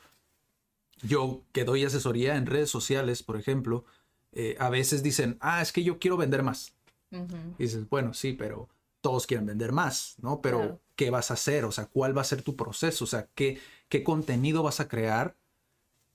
Yo 1.02 1.42
que 1.52 1.64
doy 1.64 1.84
asesoría 1.84 2.36
en 2.36 2.46
redes 2.46 2.70
sociales, 2.70 3.22
por 3.22 3.36
ejemplo, 3.36 3.84
eh, 4.32 4.56
a 4.58 4.70
veces 4.70 5.02
dicen, 5.02 5.36
ah, 5.40 5.60
es 5.60 5.72
que 5.72 5.82
yo 5.82 5.98
quiero 5.98 6.16
vender 6.16 6.42
más. 6.42 6.74
Y 7.10 7.62
dices, 7.62 7.88
bueno, 7.88 8.14
sí, 8.14 8.32
pero 8.32 8.68
todos 9.06 9.26
quieren 9.28 9.46
vender 9.46 9.70
más, 9.70 10.16
¿no? 10.20 10.40
Pero, 10.40 10.58
Claro. 10.58 10.80
¿qué 10.96 11.10
vas 11.10 11.30
a 11.30 11.34
hacer? 11.34 11.64
O 11.64 11.70
sea, 11.70 11.86
¿cuál 11.86 12.16
va 12.16 12.22
a 12.22 12.24
ser 12.24 12.42
tu 12.42 12.56
proceso? 12.56 13.04
O 13.04 13.06
sea, 13.06 13.28
¿qué, 13.36 13.58
qué 13.88 14.02
contenido 14.02 14.62
vas 14.64 14.80
a 14.80 14.88
crear? 14.88 15.36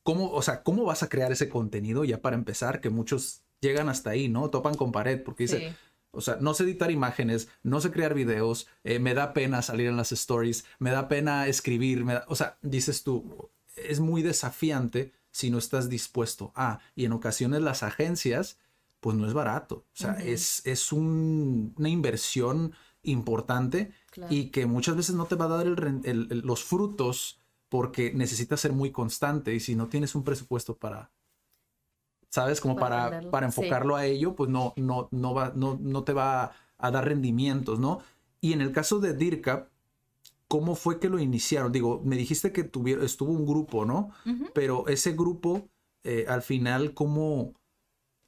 ¿Cómo, 0.03 0.31
o 0.31 0.41
sea, 0.41 0.63
¿cómo 0.63 0.83
vas 0.83 1.03
a 1.03 1.07
crear 1.09 1.31
ese 1.31 1.47
contenido? 1.47 2.03
Ya 2.03 2.21
para 2.21 2.35
empezar, 2.35 2.81
que 2.81 2.89
muchos 2.89 3.43
llegan 3.61 3.87
hasta 3.87 4.09
ahí, 4.09 4.27
¿no? 4.27 4.49
Topan 4.49 4.75
con 4.75 4.91
pared 4.91 5.21
porque 5.23 5.43
dicen, 5.43 5.61
Sí. 5.69 5.75
o 6.11 6.19
sea, 6.21 6.37
no 6.41 6.53
sé 6.53 6.63
editar 6.63 6.91
imágenes, 6.91 7.47
no 7.63 7.79
sé 7.79 7.91
crear 7.91 8.13
videos, 8.13 8.67
eh, 8.83 8.99
me 8.99 9.13
da 9.13 9.33
pena 9.33 9.61
salir 9.61 9.87
en 9.87 9.95
las 9.97 10.11
stories, 10.11 10.65
me 10.79 10.89
da 10.91 11.07
pena 11.07 11.47
escribir, 11.47 12.03
me 12.03 12.15
da- 12.15 12.25
o 12.27 12.35
sea, 12.35 12.57
dices 12.61 13.03
tú, 13.03 13.49
es 13.77 13.99
muy 14.01 14.21
desafiante 14.23 15.13
si 15.31 15.49
no 15.51 15.57
estás 15.59 15.87
dispuesto 15.87 16.51
a, 16.55 16.79
y 16.95 17.05
en 17.05 17.13
ocasiones 17.13 17.61
las 17.61 17.83
agencias, 17.83 18.57
pues 19.01 19.17
no 19.17 19.27
es 19.27 19.33
barato, 19.33 19.75
o 19.77 19.85
sea, 19.95 20.13
es, 20.13 20.65
es 20.65 20.93
un- 20.93 21.73
una 21.77 21.89
inversión 21.89 22.73
importante 23.03 23.91
Claro. 24.11 24.33
y 24.33 24.51
que 24.51 24.65
muchas 24.67 24.95
veces 24.95 25.15
no 25.15 25.25
te 25.25 25.35
va 25.35 25.45
a 25.45 25.49
dar 25.49 25.67
el 25.67 25.75
ren- 25.75 26.01
el- 26.05 26.27
el- 26.31 26.39
los 26.41 26.63
frutos 26.63 27.39
porque 27.69 28.13
necesitas 28.13 28.59
ser 28.61 28.73
muy 28.73 28.91
constante 28.91 29.53
y 29.55 29.59
si 29.59 29.75
no 29.75 29.87
tienes 29.89 30.15
un 30.15 30.23
presupuesto 30.23 30.77
para, 30.77 31.11
¿sabes? 32.29 32.61
Como 32.61 32.75
Para 32.75 33.21
para, 33.31 33.51
sí. 33.51 33.61
enfocarlo 33.61 33.95
a 33.95 34.05
ello, 34.05 34.35
pues 34.35 34.49
no, 34.49 34.73
no, 34.77 35.07
no, 35.11 35.33
va, 35.33 35.51
no, 35.55 35.77
no 35.81 36.03
te 36.03 36.13
va 36.13 36.51
a 36.77 36.91
dar 36.91 37.05
rendimientos, 37.05 37.79
¿no? 37.79 37.99
Y 38.39 38.53
en 38.53 38.61
el 38.61 38.71
caso 38.71 38.99
de 38.99 39.13
DIRCAP, 39.13 39.69
¿cómo 40.47 40.75
fue 40.75 40.99
que 40.99 41.09
lo 41.09 41.19
iniciaron? 41.19 41.71
Digo, 41.71 42.01
me 42.03 42.17
dijiste 42.17 42.51
que 42.51 42.63
tuvieron, 42.63 43.05
estuvo 43.05 43.31
un 43.33 43.45
grupo, 43.45 43.85
¿no? 43.85 44.11
Pero 44.53 44.87
ese 44.87 45.13
grupo, 45.13 45.69
eh, 46.03 46.25
al 46.27 46.41
final, 46.41 46.93
¿cómo, 46.93 47.53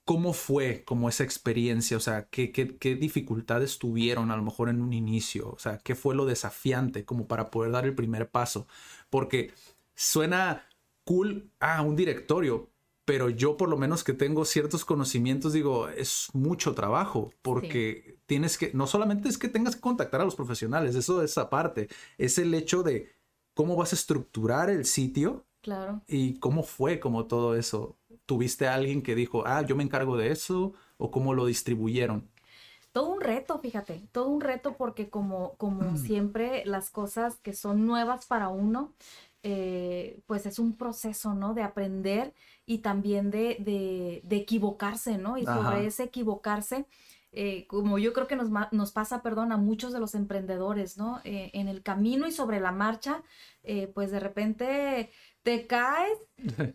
¿cómo 0.06 0.34
fue 0.34 0.84
como 0.86 1.10
esa 1.10 1.24
experiencia? 1.24 1.97
O 1.97 1.99
sea, 1.99 2.28
¿qué, 2.30 2.51
qué, 2.51 2.78
qué 2.78 2.95
dificultades 2.95 3.80
tuvieron 3.80 4.32
a 4.32 4.36
lo 4.38 4.43
mejor 4.43 4.70
en 4.70 4.82
un 4.82 4.93
inicio? 4.93 5.49
O 5.51 5.60
sea, 5.60 5.78
¿qué 5.80 5.95
fue 5.95 6.16
lo 6.16 6.26
desafiante 6.26 7.06
como 7.06 7.28
para 7.28 7.49
poder 7.51 7.72
dar 7.72 7.86
el 7.86 7.95
primer 7.95 8.30
paso? 8.30 8.68
Porque 9.10 9.54
suena 9.95 10.68
cool, 11.06 11.49
ah, 11.60 11.82
un 11.82 11.95
directorio, 11.95 12.70
pero 13.06 13.30
yo 13.30 13.58
por 13.58 13.70
lo 13.70 13.78
menos 13.78 14.04
que 14.04 14.14
tengo 14.14 14.45
ciertos 14.45 14.86
conocimientos, 14.86 15.54
digo, 15.54 15.89
es 15.89 16.30
mucho 16.34 16.74
trabajo, 16.74 17.32
porque 17.41 18.18
tienes 18.26 18.58
que, 18.58 18.72
no 18.74 18.88
solamente 18.88 19.28
es 19.30 19.38
que 19.38 19.49
tengas 19.49 19.76
que 19.76 19.82
contactar 19.82 20.22
a 20.22 20.26
los 20.26 20.36
profesionales, 20.36 20.95
eso 20.95 21.22
es 21.22 21.38
aparte, 21.38 21.89
es 22.18 22.38
el 22.38 22.54
hecho 22.54 22.84
de 22.84 23.12
cómo 23.54 23.76
vas 23.76 23.93
a 23.93 23.95
estructurar 23.95 24.70
el 24.70 24.86
sitio 24.86 25.45
Claro. 25.62 26.01
y 26.08 26.39
cómo 26.39 26.64
fue 26.64 26.99
como 26.99 27.26
todo 27.26 27.56
eso. 27.56 27.95
¿Tuviste 28.26 28.67
a 28.67 28.76
alguien 28.76 29.01
que 29.03 29.15
dijo, 29.15 29.43
ah, 29.47 29.63
yo 29.65 29.76
me 29.76 29.84
encargo 29.84 30.17
de 30.17 30.32
eso? 30.32 30.74
¿O 30.97 31.11
cómo 31.11 31.34
lo 31.34 31.45
distribuyeron? 31.45 32.30
Todo 32.91 33.09
un 33.11 33.21
reto, 33.21 33.57
fíjate, 33.59 34.07
todo 34.11 34.30
un 34.30 34.39
reto 34.41 34.78
porque 34.78 35.09
como, 35.09 35.55
como 35.57 35.95
siempre 35.97 36.63
las 36.65 36.91
cosas 36.91 37.39
que 37.39 37.53
son 37.53 37.88
nuevas 37.88 38.28
para 38.28 38.49
uno, 38.49 38.93
eh, 39.41 40.21
pues 40.28 40.45
es 40.45 40.59
un 40.59 40.78
proceso, 40.78 41.34
¿no? 41.34 41.53
De 41.55 41.63
aprender 41.63 42.36
y 42.67 42.80
también 42.80 43.32
de, 43.32 43.57
de, 43.59 44.21
de 44.24 44.36
equivocarse, 44.38 45.17
¿no? 45.17 45.38
Y 45.39 45.47
sobre 45.47 45.78
Ajá. 45.78 45.88
ese 45.88 46.03
equivocarse, 46.03 46.86
eh, 47.32 47.65
como 47.67 47.97
yo 47.97 48.13
creo 48.13 48.28
que 48.28 48.36
nos, 48.36 48.49
nos 48.71 48.91
pasa, 48.91 49.24
perdón, 49.24 49.51
a 49.51 49.57
muchos 49.57 49.91
de 49.91 49.99
los 49.99 50.13
emprendedores, 50.13 50.95
¿no? 50.97 51.19
Eh, 51.24 51.49
en 51.53 51.67
el 51.67 51.82
camino 51.82 52.28
y 52.28 52.32
sobre 52.32 52.59
la 52.59 52.71
marcha, 52.71 53.24
eh, 53.63 53.88
pues 53.88 54.11
de 54.11 54.19
repente 54.19 55.09
te 55.43 55.67
caes, 55.67 56.17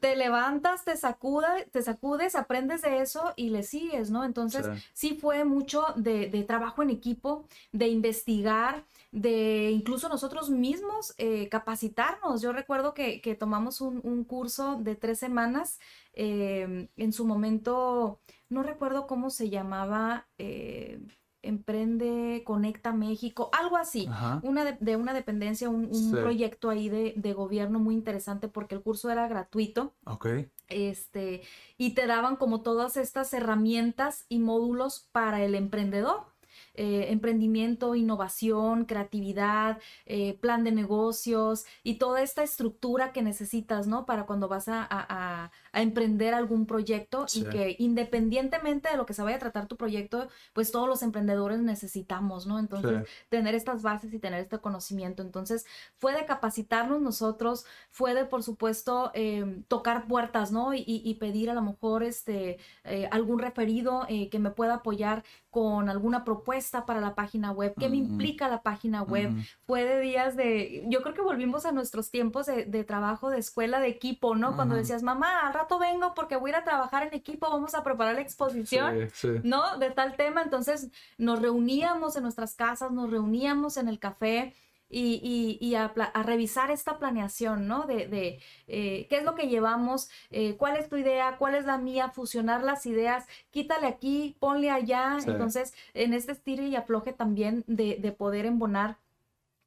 te 0.01 0.17
levantas, 0.17 0.85
te 0.85 0.97
sacuda, 0.97 1.57
te 1.73 1.83
sacudes, 1.83 2.35
aprendes 2.37 2.83
de 2.83 3.01
eso 3.01 3.33
y 3.37 3.51
le 3.51 3.63
sigues, 3.63 4.11
¿no? 4.11 4.25
Entonces, 4.25 4.67
Sí. 4.67 4.83
sí 4.93 5.15
fue 5.21 5.45
mucho 5.45 5.85
de, 5.97 6.29
de 6.31 6.45
trabajo 6.45 6.83
en 6.83 6.91
equipo, 6.91 7.47
de 7.73 7.89
investigar, 7.89 8.85
de 9.11 9.71
incluso 9.73 10.09
nosotros 10.09 10.51
mismos 10.51 11.15
eh, 11.19 11.49
capacitarnos. 11.49 12.43
Yo 12.43 12.53
recuerdo 12.53 12.95
que, 12.95 13.21
que 13.21 13.35
tomamos 13.35 13.81
un, 13.81 14.01
un 14.05 14.25
curso 14.25 14.77
de 14.81 14.97
tres 14.97 15.19
semanas. 15.19 15.79
eh, 16.13 16.89
en 16.97 17.13
su 17.13 17.25
momento, 17.25 18.21
no 18.49 18.63
recuerdo 18.63 19.07
cómo 19.07 19.31
se 19.31 19.51
llamaba, 19.51 20.27
eh, 20.39 21.01
Emprende, 21.49 22.43
Conecta 22.45 22.93
México, 22.93 23.51
algo 23.59 23.77
así. 23.77 24.07
Ajá. 24.11 24.41
Una 24.43 24.65
de, 24.65 24.77
de 24.81 24.97
una 24.97 25.15
dependencia, 25.15 25.69
un, 25.69 25.87
un 25.87 25.95
Sí. 25.95 26.17
proyecto 26.17 26.71
ahí 26.71 26.89
de, 26.89 27.15
de 27.17 27.33
gobierno 27.33 27.79
muy 27.79 27.95
interesante 27.95 28.49
porque 28.49 28.75
el 28.75 28.83
curso 28.83 29.11
era 29.11 29.27
gratuito 29.29 29.95
Ok. 30.05 30.27
este, 30.69 31.43
y 31.77 31.95
te 31.95 32.07
daban 32.07 32.37
como 32.37 32.61
todas 32.63 32.97
estas 32.97 33.33
herramientas 33.33 34.27
y 34.29 34.39
módulos 34.39 35.09
para 35.13 35.43
el 35.43 35.55
emprendedor. 35.55 36.27
Eh, 36.75 37.11
emprendimiento, 37.11 37.95
innovación, 37.95 38.85
creatividad, 38.85 39.79
eh, 40.07 40.39
plan 40.41 40.63
de 40.65 40.71
negocios 40.73 41.65
y 41.83 41.97
toda 41.99 42.23
esta 42.23 42.43
estructura 42.43 43.13
que 43.13 43.23
necesitas, 43.23 43.87
¿no? 43.89 44.07
Para 44.07 44.27
cuando 44.27 44.49
vas 44.49 44.69
a, 44.69 44.87
a- 44.91 45.51
a- 45.73 45.83
emprender 45.83 46.35
algún 46.35 46.67
proyecto 46.67 47.27
Sí. 47.29 47.41
y 47.41 47.45
que 47.45 47.77
independientemente 47.79 48.91
de 48.91 48.97
lo 48.97 49.07
que 49.07 49.15
se 49.15 49.23
vaya 49.23 49.37
a 49.37 49.41
tratar 49.41 49.67
tu 49.67 49.77
proyecto, 49.77 50.29
pues 50.53 50.71
todos 50.73 50.89
los 50.89 51.03
emprendedores 51.03 51.61
necesitamos, 51.61 52.47
¿no? 52.47 52.59
Entonces, 52.59 53.05
Sí. 53.07 53.13
tener 53.29 53.55
estas 53.55 53.83
bases 53.83 54.13
y 54.13 54.19
tener 54.19 54.41
este 54.41 54.59
conocimiento. 54.59 55.23
Entonces, 55.23 55.67
fue 55.97 56.15
de 56.15 56.25
capacitarnos 56.27 57.01
nosotros, 57.01 57.65
fue 57.91 58.15
de, 58.15 58.25
por 58.25 58.43
supuesto, 58.43 59.11
eh, 59.15 59.63
tocar 59.69 60.07
puertas, 60.07 60.53
¿no? 60.53 60.73
Y, 60.75 61.17
pedir 61.19 61.51
a 61.51 61.55
lo 61.55 61.63
mejor 61.63 62.03
este, 62.05 62.59
eh, 62.85 63.09
algún 63.11 63.39
referido 63.41 64.05
eh, 64.09 64.29
que 64.31 64.39
me 64.39 64.51
pueda 64.51 64.75
apoyar 64.75 65.25
con 65.51 65.89
alguna 65.89 66.25
propuesta 66.25 66.87
para 66.87 67.01
la 67.01 67.15
página 67.17 67.51
web, 67.51 67.75
qué 67.79 67.89
me 67.89 67.97
Ujú. 68.01 68.13
implica 68.13 68.49
la 68.49 68.63
página 68.63 69.03
web. 69.03 69.31
Fue 69.67 69.85
de 69.85 69.99
días 70.01 70.37
de, 70.37 70.85
yo 70.89 71.03
creo 71.03 71.15
que 71.15 71.23
volvimos 71.23 71.67
a 71.67 71.73
nuestros 71.73 72.11
tiempos 72.11 72.47
de, 72.47 72.67
de 72.67 72.85
trabajo 72.85 73.31
de 73.31 73.39
escuela 73.39 73.81
de 73.81 73.89
equipo, 73.89 74.37
¿no? 74.37 74.55
Cuando 74.55 74.77
decías, 74.77 75.03
mamá, 75.03 75.49
rato 75.59 75.79
vengo 75.79 76.15
porque 76.15 76.37
voy 76.37 76.51
a 76.51 76.53
ir 76.53 76.57
a 76.57 76.65
trabajar 76.65 77.07
en 77.07 77.15
equipo, 77.15 77.49
vamos 77.51 77.75
a 77.75 77.83
preparar 77.83 78.15
la 78.15 78.21
exposición. 78.23 79.11
Sí, 79.13 79.29
sí. 79.29 79.41
¿no? 79.43 79.79
De 79.79 79.91
tal 79.91 80.17
tema, 80.17 80.43
entonces 80.43 80.89
nos 81.19 81.41
reuníamos 81.43 82.17
en 82.17 82.23
nuestras 82.23 82.55
casas, 82.55 82.91
nos 82.93 83.11
reuníamos 83.11 83.77
en 83.77 83.89
el 83.89 83.99
café 83.99 84.55
y, 84.91 85.21
y- 85.23 85.59
y 85.67 85.75
a, 85.75 85.93
revisar 86.25 86.71
esta 86.71 86.99
planeación, 86.99 87.69
¿no? 87.69 87.83
De, 87.87 88.09
de, 88.09 88.41
eh, 88.69 89.07
qué 89.11 89.19
es 89.19 89.25
lo 89.25 89.35
que 89.35 89.49
llevamos, 89.49 90.09
eh, 90.31 90.57
cuál 90.57 90.79
es 90.79 90.89
tu 90.89 90.97
idea, 90.97 91.37
cuál 91.37 91.55
es 91.55 91.67
la 91.67 91.77
mía, 91.77 92.09
fusionar 92.09 92.63
las 92.63 92.87
ideas, 92.87 93.27
quítale 93.51 93.87
aquí, 93.87 94.37
ponle 94.41 94.71
allá, 94.71 95.19
Sí. 95.21 95.29
entonces 95.31 95.75
en 95.93 96.15
este 96.15 96.33
estilo 96.33 96.63
y 96.63 96.75
afloje 96.75 97.13
también 97.13 97.65
de, 97.67 97.97
de 98.01 98.13
poder 98.13 98.47
embonar 98.47 98.97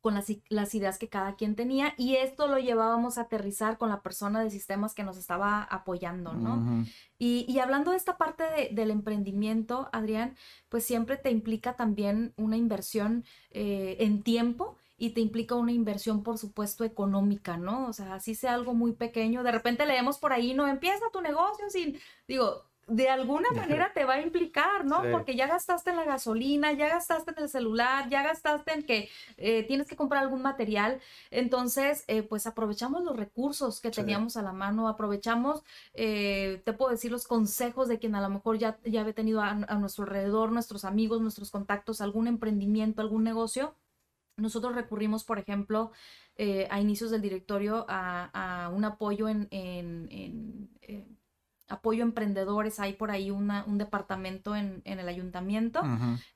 con 0.02 0.16
las, 0.16 0.28
las 0.50 0.74
ideas 0.76 0.98
que 0.98 1.08
cada 1.10 1.36
quien 1.36 1.56
tenía 1.56 1.94
y 1.98 2.16
esto 2.16 2.48
lo 2.48 2.58
llevábamos 2.58 3.18
a 3.18 3.22
aterrizar 3.22 3.78
con 3.78 3.90
la 3.90 4.02
persona 4.02 4.42
de 4.44 4.50
sistemas 4.50 4.94
que 4.96 5.04
nos 5.04 5.18
estaba 5.18 5.62
apoyando, 5.64 6.34
¿no? 6.34 6.86
Y, 7.20 7.46
y 7.48 7.60
hablando 7.60 7.92
de 7.92 7.98
esta 7.98 8.18
parte 8.18 8.44
de- 8.44 8.70
del 8.74 8.90
emprendimiento, 8.92 9.90
Adrián, 9.94 10.36
pues 10.70 10.84
siempre 10.84 11.18
te 11.18 11.30
implica 11.32 11.76
también 11.76 12.34
una 12.36 12.58
inversión 12.58 13.24
eh, 13.52 13.98
en 14.00 14.24
tiempo 14.24 14.76
y 14.98 15.12
te 15.12 15.22
implica 15.22 15.56
una 15.56 15.72
inversión, 15.72 16.22
por 16.24 16.38
supuesto, 16.38 16.84
económica, 16.84 17.58
¿no? 17.58 17.88
O 17.88 17.94
sea, 17.94 18.16
así 18.16 18.36
sea 18.36 18.54
algo 18.54 18.74
muy 18.74 18.94
pequeño, 18.94 19.44
de 19.44 19.52
repente 19.52 19.86
leemos 19.86 20.18
por 20.20 20.34
ahí, 20.34 20.54
no, 20.54 20.68
empieza 20.68 21.06
tu 21.12 21.22
negocio 21.22 21.70
sin, 21.70 21.98
digo, 22.28 22.66
de 22.88 23.08
alguna 23.10 23.50
manera 23.56 23.94
te 23.94 24.04
va 24.04 24.16
a 24.16 24.22
implicar, 24.22 24.84
¿no? 24.86 25.02
Sí. 25.04 25.08
Porque 25.12 25.36
ya 25.36 25.48
gastaste 25.48 25.92
en 25.92 25.96
la 25.98 26.04
gasolina, 26.04 26.74
ya 26.74 26.90
gastaste 26.90 27.32
en 27.32 27.44
el 27.44 27.50
celular, 27.50 28.10
ya 28.10 28.22
gastaste 28.24 28.74
en 28.74 28.84
que 28.84 29.10
eh, 29.38 29.64
tienes 29.64 29.88
que 29.88 29.96
comprar 29.96 30.24
algún 30.24 30.42
material. 30.42 31.00
Entonces, 31.30 32.04
eh, 32.08 32.24
pues 32.24 32.48
aprovechamos 32.48 33.04
los 33.04 33.16
recursos 33.16 33.80
que 33.80 33.90
Sí. 33.94 34.02
teníamos 34.02 34.36
a 34.36 34.42
la 34.42 34.52
mano, 34.52 34.88
aprovechamos 34.90 35.64
eh, 35.94 36.62
te 36.66 36.74
puedo 36.74 36.92
decir 36.92 37.12
los 37.12 37.28
consejos 37.28 37.88
de 37.88 37.98
quien 38.00 38.16
a 38.16 38.22
lo 38.22 38.30
mejor 38.30 38.58
ya, 38.58 38.78
ya 38.84 39.02
había 39.02 39.14
tenido 39.14 39.42
a, 39.42 39.50
a 39.52 39.76
nuestro 39.78 40.04
alrededor, 40.04 40.52
nuestros 40.52 40.84
amigos, 40.84 41.22
nuestros 41.22 41.50
contactos, 41.52 42.02
algún 42.02 42.28
emprendimiento, 42.28 43.02
algún 43.02 43.24
negocio. 43.24 43.76
Nosotros 44.38 44.76
recurrimos, 44.76 45.24
por 45.24 45.40
ejemplo, 45.40 45.92
eh, 46.36 46.68
a 46.72 46.80
inicios 46.82 47.12
del 47.12 47.22
directorio 47.22 47.86
a, 47.88 48.66
a 48.66 48.70
un 48.70 48.84
apoyo 48.86 49.30
en, 49.30 49.48
en- 49.52 50.08
en, 50.82 51.18
apoyo 51.72 52.04
a 52.04 52.08
emprendedores. 52.08 52.80
Hay 52.80 52.94
por 52.94 53.12
ahí 53.12 53.32
una, 53.32 53.64
un 53.66 53.78
departamento 53.78 54.56
en, 54.56 54.82
en 54.86 55.00
el 55.00 55.08
ayuntamiento. 55.08 55.82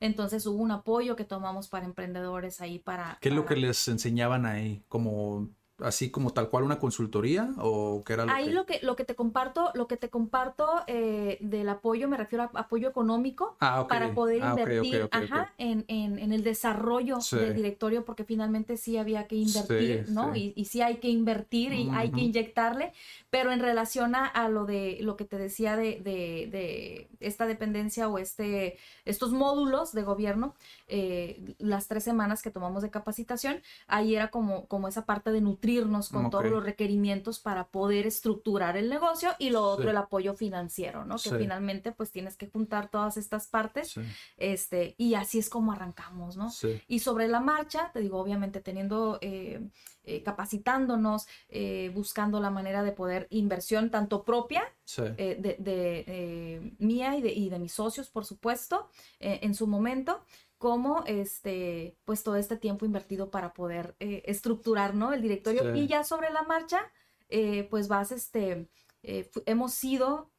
Entonces 0.00 0.46
hubo 0.46 0.62
un 0.62 0.70
apoyo 0.70 1.14
que 1.14 1.24
tomamos 1.24 1.68
para 1.68 1.84
emprendedores 1.84 2.60
ahí 2.60 2.78
para... 2.78 3.18
¿Qué 3.20 3.28
es 3.28 3.34
lo 3.34 3.44
que 3.44 3.56
les 3.56 3.86
enseñaban 3.88 4.46
ahí? 4.46 4.82
Como 4.88 5.48
así 5.78 6.10
como 6.10 6.30
tal 6.30 6.48
cual 6.48 6.64
una 6.64 6.78
consultoría 6.78 7.50
o 7.58 8.02
qué 8.04 8.14
era 8.14 8.24
lo 8.24 8.32
Ahí 8.32 8.46
que... 8.46 8.50
lo 8.52 8.66
que 8.66 8.80
lo 8.82 8.96
que 8.96 9.04
te 9.04 9.14
comparto, 9.14 9.70
lo 9.74 9.86
que 9.86 9.96
te 9.96 10.08
comparto 10.08 10.66
eh, 10.86 11.36
del 11.40 11.68
apoyo, 11.68 12.08
me 12.08 12.16
refiero 12.16 12.44
a 12.44 12.60
apoyo 12.60 12.88
económico 12.88 13.56
Ah, 13.60 13.82
ok. 13.82 13.88
para 13.88 14.14
poder 14.14 14.42
Ah, 14.42 14.50
invertir 14.50 15.02
ok, 15.02 15.14
ok. 15.14 15.22
ajá, 15.22 15.52
En, 15.58 15.84
en- 15.88 16.18
en 16.18 16.32
el 16.32 16.42
desarrollo 16.42 17.20
Sí. 17.20 17.36
del 17.36 17.54
directorio, 17.54 18.04
porque 18.04 18.24
finalmente 18.24 18.76
sí 18.76 18.96
había 18.96 19.26
que 19.26 19.36
invertir, 19.36 20.04
Sí, 20.06 20.12
¿no? 20.12 20.34
sí. 20.34 20.54
Y, 20.56 20.60
y 20.60 20.64
sí 20.64 20.80
hay 20.82 20.96
que 20.96 21.08
invertir 21.08 21.72
y 21.72 21.88
hay 21.92 22.10
que 22.10 22.20
inyectarle, 22.20 22.92
pero 23.30 23.52
en 23.52 23.60
relación 23.60 24.14
a, 24.14 24.26
a 24.26 24.48
lo 24.48 24.64
de 24.64 24.98
lo 25.02 25.16
que 25.16 25.24
te 25.24 25.36
decía 25.36 25.76
de, 25.76 26.00
de- 26.00 26.48
de 26.50 27.08
esta 27.20 27.46
dependencia 27.46 28.08
o 28.08 28.18
este, 28.18 28.78
estos 29.04 29.32
módulos 29.32 29.92
de 29.92 30.02
gobierno, 30.02 30.54
eh, 30.88 31.54
las 31.58 31.86
tres 31.88 32.04
semanas 32.04 32.42
que 32.42 32.50
tomamos 32.50 32.82
de 32.82 32.90
capacitación, 32.90 33.60
ahí 33.86 34.14
era 34.14 34.30
como, 34.30 34.66
como 34.66 34.88
esa 34.88 35.04
parte 35.04 35.32
de 35.32 35.40
nutrirnos 35.66 36.08
con 36.10 36.30
todos 36.30 36.46
los 36.46 36.62
requerimientos 36.64 37.40
para 37.40 37.68
poder 37.68 38.06
estructurar 38.06 38.76
el 38.76 38.88
negocio 38.88 39.30
y 39.38 39.50
lo 39.50 39.62
otro 39.62 39.84
Sí. 39.84 39.90
el 39.90 39.96
apoyo 39.96 40.34
financiero, 40.34 41.04
¿no? 41.04 41.16
Que 41.16 41.30
Sí. 41.30 41.36
finalmente 41.38 41.92
pues 41.92 42.10
tienes 42.10 42.36
que 42.36 42.48
juntar 42.48 42.88
todas 42.90 43.16
estas 43.16 43.46
partes 43.48 43.88
Sí, 43.90 44.00
este, 44.36 44.94
y 44.98 45.14
así 45.14 45.38
es 45.38 45.48
como 45.50 45.72
arrancamos, 45.72 46.36
¿no? 46.36 46.50
Y 46.88 47.00
sobre 47.00 47.28
la 47.28 47.40
marcha, 47.40 47.90
te 47.92 48.00
digo, 48.00 48.18
obviamente 48.18 48.60
teniendo, 48.60 49.18
eh, 49.20 49.60
eh, 50.04 50.22
capacitándonos, 50.22 51.26
eh, 51.48 51.90
buscando 51.94 52.38
la 52.40 52.50
manera 52.50 52.82
de 52.84 52.92
poder 52.92 53.26
inversión 53.30 53.90
tanto 53.90 54.22
propia, 54.22 54.62
de, 54.96 55.56
de, 55.58 56.74
mía 56.78 57.16
y 57.16 57.22
de, 57.22 57.32
y 57.32 57.48
de 57.50 57.58
mis 57.58 57.72
socios, 57.72 58.08
por 58.08 58.24
supuesto, 58.24 58.88
en 59.18 59.54
su 59.54 59.66
momento, 59.66 60.24
como 60.58 61.04
este, 61.06 61.96
pues 62.04 62.22
todo 62.22 62.36
este 62.36 62.56
tiempo 62.56 62.84
invertido 62.86 63.30
para 63.30 63.52
poder 63.54 63.96
eh, 64.00 64.22
estructurar, 64.26 64.94
¿no? 64.94 65.12
El 65.12 65.22
directorio. 65.22 65.62
Sí. 65.74 65.80
Y 65.80 65.86
ya 65.88 66.04
sobre 66.04 66.30
la 66.30 66.42
marcha, 66.44 66.80
eh, 67.28 67.66
pues 67.70 67.88
vas, 67.88 68.12
este, 68.12 68.68
eh, 69.02 69.30
hemos 69.46 69.82
ido 69.84 70.30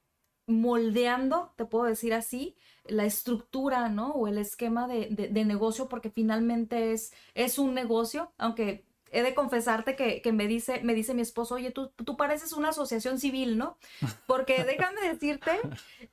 moldeando, 0.47 1.53
te 1.57 1.65
puedo 1.65 1.85
decir 1.85 2.13
así, 2.13 2.57
la 2.85 3.05
estructura, 3.05 3.89
¿no? 3.89 4.11
O 4.13 4.27
el 4.27 4.37
esquema 4.37 4.87
de, 4.87 5.07
de- 5.09 5.27
de 5.27 5.45
negocio, 5.45 5.89
porque 5.89 6.09
finalmente 6.09 6.93
es, 6.93 7.13
es 7.33 7.59
un 7.59 7.73
negocio, 7.73 8.31
aunque 8.37 8.85
he 9.11 9.23
de 9.23 9.33
confesarte 9.35 9.95
que, 9.95 10.21
que 10.21 10.31
me, 10.31 10.47
dice, 10.47 10.81
me 10.83 10.93
dice 10.93 11.13
mi 11.13 11.21
esposo, 11.21 11.55
oye, 11.55 11.71
tú, 11.71 11.89
tú 11.89 12.17
pareces 12.17 12.53
una 12.53 12.69
asociación 12.69 13.19
civil, 13.19 13.57
¿no? 13.57 13.77
Porque 14.25 14.63
déjame 14.65 15.01
decirte, 15.01 15.51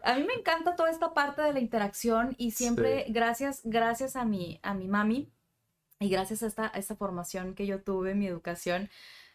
a 0.02 0.14
mí 0.16 0.24
me 0.24 0.34
encanta 0.34 0.76
toda 0.76 0.90
esta 0.90 1.14
parte 1.14 1.42
de 1.42 1.52
la 1.52 1.60
interacción 1.60 2.34
y 2.38 2.52
siempre, 2.52 3.04
Sí. 3.06 3.12
gracias, 3.12 3.60
gracias 3.64 4.16
a 4.16 4.24
mi, 4.24 4.60
a 4.62 4.74
mi 4.74 4.88
mami 4.88 5.30
y 6.00 6.08
gracias 6.08 6.42
a 6.42 6.46
esta, 6.46 6.66
a 6.74 6.78
esta 6.78 6.96
formación 6.96 7.54
que 7.54 7.66
yo 7.66 7.82
tuve, 7.82 8.14
mi 8.14 8.26
educación, 8.26 8.90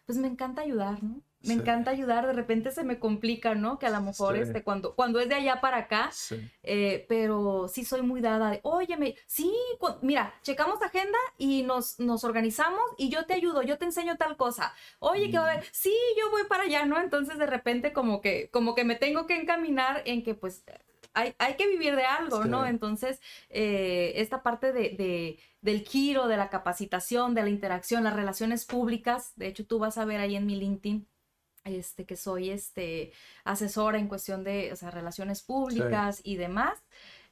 pues 0.05 0.17
me 0.17 0.27
encanta 0.27 0.61
ayudar, 0.61 1.03
¿no? 1.03 1.21
Me 1.41 1.53
Sí. 1.53 1.59
encanta 1.61 1.91
ayudar, 1.91 2.27
de 2.27 2.33
repente 2.33 2.69
se 2.71 2.83
me 2.83 2.99
complica, 2.99 3.55
¿no? 3.55 3.79
Que 3.79 3.85
a 3.85 3.89
lo 3.91 4.01
mejor 4.01 4.35
Sí. 4.35 4.41
este, 4.41 4.61
cuando, 4.61 4.93
cuando 4.93 5.21
es 5.21 5.29
de 5.29 5.35
allá 5.35 5.61
para 5.61 5.77
acá, 5.77 6.09
sí. 6.11 6.35
eh, 6.63 7.05
pero 7.07 7.67
sí 7.69 7.85
soy 7.85 8.01
muy 8.01 8.19
dada 8.19 8.51
de, 8.51 8.59
óyeme, 8.63 9.15
sí, 9.25 9.53
mira, 10.01 10.33
checamos 10.41 10.81
agenda 10.81 11.17
y 11.37 11.63
nos, 11.63 11.97
nos 11.99 12.25
organizamos 12.25 12.81
y 12.97 13.07
yo 13.09 13.25
te 13.25 13.35
ayudo, 13.35 13.61
yo 13.61 13.77
te 13.77 13.85
enseño 13.85 14.17
tal 14.17 14.35
cosa. 14.35 14.73
Oye, 14.99 15.31
que 15.31 15.37
va 15.37 15.45
a 15.45 15.47
Mm. 15.47 15.57
haber, 15.59 15.65
sí, 15.71 15.93
yo 16.19 16.29
voy 16.29 16.43
para 16.49 16.63
allá, 16.63 16.85
¿no? 16.85 16.99
Entonces 16.99 17.37
de 17.37 17.45
repente 17.45 17.93
como 17.93 18.19
que, 18.19 18.49
como 18.51 18.75
que 18.75 18.83
me 18.83 18.95
tengo 18.95 19.25
que 19.25 19.37
encaminar 19.37 20.01
en 20.05 20.23
que 20.23 20.35
pues 20.35 20.65
hay, 21.13 21.33
hay 21.39 21.55
que 21.55 21.67
vivir 21.67 21.95
de 21.95 22.03
algo, 22.03 22.43
¿no? 22.45 22.65
Entonces, 22.65 23.21
eh, 23.49 24.11
esta 24.17 24.43
parte 24.43 24.73
de, 24.73 24.89
de- 24.89 25.39
del 25.61 25.81
giro, 25.87 26.27
de 26.27 26.37
la 26.37 26.49
capacitación, 26.49 27.33
de 27.33 27.43
la 27.43 27.49
interacción, 27.49 28.03
las 28.03 28.13
relaciones 28.15 28.65
públicas, 28.65 29.31
de 29.37 29.47
hecho 29.47 29.65
tú 29.65 29.79
vas 29.79 29.97
a 29.97 30.05
ver 30.05 30.19
ahí 30.19 30.35
en 30.35 30.45
mi 30.45 30.55
LinkedIn 30.55 31.07
este, 31.63 32.05
que 32.05 32.15
soy 32.15 32.49
este, 32.49 33.11
asesora 33.43 33.97
en 33.99 34.07
cuestión 34.07 34.43
de 34.43 34.71
o 34.71 34.75
sea, 34.75 34.91
relaciones 34.91 35.41
públicas 35.41 36.21
y 36.23 36.35
demás, 36.37 36.77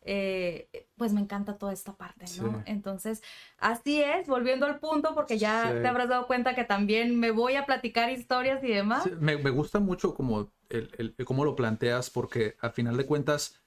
eh, 0.10 0.70
pues 0.96 1.12
me 1.12 1.20
encanta 1.22 1.58
toda 1.58 1.74
esta 1.74 1.94
parte, 1.94 2.26
¿no? 2.42 2.52
Sí. 2.58 2.64
Entonces, 2.66 3.22
así 3.58 4.02
es, 4.02 4.28
volviendo 4.28 4.66
al 4.66 4.80
punto, 4.80 5.14
porque 5.14 5.38
ya 5.38 5.72
Sí. 5.74 5.82
te 5.82 5.88
habrás 5.88 6.08
dado 6.10 6.28
cuenta 6.28 6.56
que 6.56 6.64
también 6.64 7.20
me 7.20 7.32
voy 7.32 7.56
a 7.56 7.66
platicar 7.66 8.10
historias 8.10 8.64
y 8.64 8.68
demás. 8.70 9.04
Sí, 9.04 9.12
me, 9.20 9.38
me 9.38 9.50
gusta 9.50 9.80
mucho 9.80 10.14
como 10.14 10.50
el, 10.70 10.92
el- 10.98 11.16
el 11.18 11.26
cómo 11.26 11.44
lo 11.44 11.56
planteas, 11.56 12.10
porque 12.10 12.56
al 12.62 12.72
final 12.72 12.96
de 12.96 13.06
cuentas, 13.06 13.60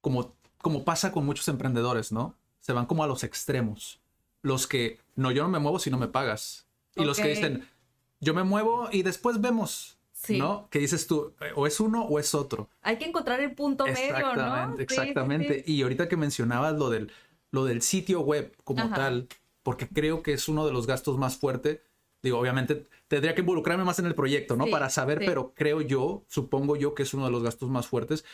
como, 0.00 0.34
como 0.58 0.84
pasa 0.84 1.12
con 1.12 1.24
muchos 1.26 1.48
emprendedores, 1.48 2.12
¿no? 2.12 2.34
Se 2.60 2.72
van 2.72 2.86
como 2.86 3.04
a 3.04 3.06
los 3.06 3.24
extremos. 3.24 4.00
Los 4.42 4.66
que, 4.66 5.00
no, 5.16 5.30
yo 5.30 5.42
no 5.42 5.48
me 5.48 5.58
muevo 5.58 5.78
si 5.78 5.90
no 5.90 5.98
me 5.98 6.08
pagas. 6.08 6.66
Y 6.96 7.04
los 7.04 7.18
que 7.18 7.28
dicen, 7.28 7.68
yo 8.24 8.34
me 8.34 8.42
muevo 8.42 8.88
y 8.90 9.02
después 9.02 9.40
vemos, 9.40 9.98
Sí. 10.12 10.38
¿no? 10.38 10.68
Que 10.70 10.78
dices 10.78 11.06
tú, 11.06 11.34
eh, 11.40 11.52
o 11.54 11.66
es 11.66 11.78
uno 11.80 12.02
o 12.04 12.18
es 12.18 12.34
otro. 12.34 12.70
Hay 12.82 12.96
que 12.98 13.04
encontrar 13.04 13.40
el 13.40 13.54
punto 13.54 13.84
medio, 13.84 14.12
¿no? 14.34 14.74
Exactamente, 14.78 14.82
Sí, 14.88 14.94
sí, 14.94 15.00
exactamente. 15.00 15.64
sí. 15.66 15.72
Y 15.74 15.82
ahorita 15.82 16.08
que 16.08 16.16
mencionabas 16.16 16.74
lo 16.76 16.88
del, 16.88 17.12
lo 17.50 17.64
del 17.66 17.82
sitio 17.82 18.20
web 18.22 18.56
como 18.64 18.84
Ajá. 18.84 18.94
tal, 18.94 19.28
porque 19.62 19.86
creo 19.88 20.22
que 20.22 20.32
es 20.32 20.48
uno 20.48 20.64
de 20.66 20.72
los 20.72 20.86
gastos 20.86 21.18
más 21.18 21.36
fuertes. 21.36 21.80
Digo, 22.22 22.38
obviamente 22.38 22.86
tendría 23.06 23.34
que 23.34 23.42
involucrarme 23.42 23.84
más 23.84 23.98
en 23.98 24.06
el 24.06 24.14
proyecto, 24.14 24.56
¿no? 24.56 24.64
Para 24.68 24.88
saber, 24.88 25.18
pero 25.18 25.52
creo 25.54 25.82
yo, 25.82 26.24
supongo 26.26 26.74
yo 26.76 26.94
que 26.94 27.02
es 27.02 27.12
uno 27.12 27.26
de 27.26 27.30
los 27.30 27.42
gastos 27.42 27.68
más 27.68 27.86
fuertes. 27.86 28.24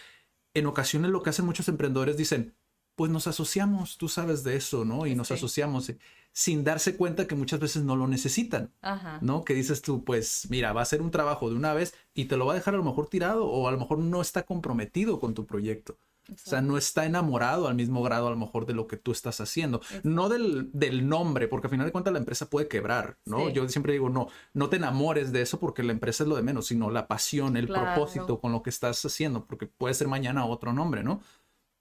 En 0.54 0.66
ocasiones 0.66 1.10
lo 1.10 1.22
que 1.24 1.30
hacen 1.30 1.44
muchos 1.44 1.68
emprendedores 1.68 2.16
dicen, 2.16 2.54
pues 3.00 3.10
nos 3.10 3.26
asociamos, 3.26 3.96
tú 3.96 4.10
sabes 4.10 4.44
de 4.44 4.56
eso, 4.56 4.84
¿no? 4.84 5.06
Y 5.06 5.14
nos 5.14 5.28
Sí. 5.28 5.32
asociamos 5.34 5.88
eh, 5.88 5.96
sin 6.32 6.64
darse 6.64 6.96
cuenta 6.98 7.26
que 7.26 7.34
muchas 7.34 7.58
veces 7.58 7.82
no 7.82 7.96
lo 7.96 8.06
necesitan. 8.06 8.74
Ajá. 8.82 9.18
¿no? 9.22 9.42
Que 9.42 9.54
dices 9.54 9.80
tú, 9.80 10.04
pues 10.04 10.46
mira, 10.50 10.74
va 10.74 10.82
a 10.82 10.84
ser 10.84 11.00
un 11.00 11.10
trabajo 11.10 11.48
de 11.48 11.56
una 11.56 11.72
vez 11.72 11.94
y 12.12 12.26
te 12.26 12.36
lo 12.36 12.44
va 12.44 12.52
a 12.52 12.56
dejar 12.56 12.74
a 12.74 12.76
lo 12.76 12.84
mejor 12.84 13.08
tirado 13.08 13.46
o 13.46 13.66
a 13.68 13.72
lo 13.72 13.78
mejor 13.78 14.00
no 14.00 14.20
está 14.20 14.42
comprometido 14.42 15.18
con 15.18 15.32
tu 15.32 15.46
proyecto. 15.46 15.96
O 16.30 16.36
sea, 16.36 16.60
no 16.60 16.76
está 16.76 17.06
enamorado 17.06 17.66
al 17.66 17.74
mismo 17.74 18.02
grado 18.04 18.28
a 18.28 18.30
lo 18.30 18.36
mejor 18.36 18.64
de 18.66 18.74
lo 18.74 18.86
que 18.86 18.96
tú 18.98 19.10
estás 19.12 19.40
haciendo. 19.40 19.80
No 20.04 20.28
del, 20.28 20.70
del 20.72 21.08
nombre, 21.08 21.48
porque 21.48 21.66
al 21.66 21.70
final 21.72 21.86
de 21.86 21.92
cuentas 21.92 22.12
la 22.12 22.20
empresa 22.20 22.48
puede 22.50 22.68
quebrar, 22.68 23.16
¿no? 23.24 23.46
Sí. 23.48 23.52
Yo 23.54 23.68
siempre 23.68 23.94
digo, 23.94 24.10
no, 24.10 24.28
no 24.54 24.68
te 24.68 24.76
enamores 24.76 25.32
de 25.32 25.40
eso 25.42 25.58
porque 25.58 25.82
la 25.82 25.90
empresa 25.92 26.22
es 26.22 26.28
lo 26.28 26.36
de 26.36 26.42
menos, 26.42 26.66
sino 26.66 26.88
la 26.90 27.08
pasión, 27.08 27.56
el 27.56 27.66
Claro. 27.66 27.94
propósito 27.94 28.38
con 28.40 28.52
lo 28.52 28.62
que 28.62 28.70
estás 28.70 29.02
haciendo, 29.04 29.46
porque 29.46 29.66
puede 29.66 29.94
ser 29.94 30.06
mañana 30.06 30.44
otro 30.46 30.72
nombre, 30.72 31.02
¿no? 31.02 31.20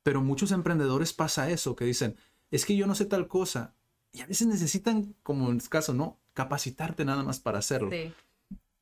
Pero 0.09 0.23
muchos 0.23 0.51
emprendedores 0.51 1.13
pasa 1.13 1.51
eso, 1.51 1.75
que 1.75 1.85
dicen, 1.85 2.15
es 2.49 2.65
que 2.65 2.75
yo 2.75 2.87
no 2.87 2.95
sé 2.95 3.05
tal 3.05 3.27
cosa. 3.27 3.75
Y 4.11 4.21
a 4.21 4.25
veces 4.25 4.47
necesitan, 4.47 5.13
como 5.21 5.51
en 5.51 5.57
este 5.57 5.69
caso, 5.69 5.93
¿no? 5.93 6.17
Capacitarte 6.33 7.05
nada 7.05 7.21
más 7.21 7.39
para 7.39 7.59
hacerlo 7.59 7.91
Sí. 7.91 8.11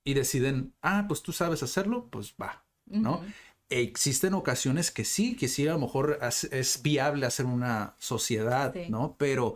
y 0.05 0.13
deciden, 0.13 0.73
ah, 0.81 1.03
pues 1.09 1.21
tú 1.23 1.33
sabes 1.33 1.63
hacerlo, 1.63 2.07
pues 2.09 2.33
va, 2.41 2.63
¿no? 2.85 3.21
Existen 3.67 4.35
ocasiones 4.35 4.89
que 4.89 5.03
sí, 5.03 5.35
que 5.35 5.49
sí, 5.49 5.67
a 5.67 5.73
lo 5.73 5.79
mejor 5.79 6.17
es, 6.21 6.45
es 6.45 6.81
viable 6.81 7.25
hacer 7.25 7.45
una 7.45 7.95
sociedad, 7.99 8.71
Sí. 8.73 8.89
¿no? 8.89 9.17
Pero 9.19 9.55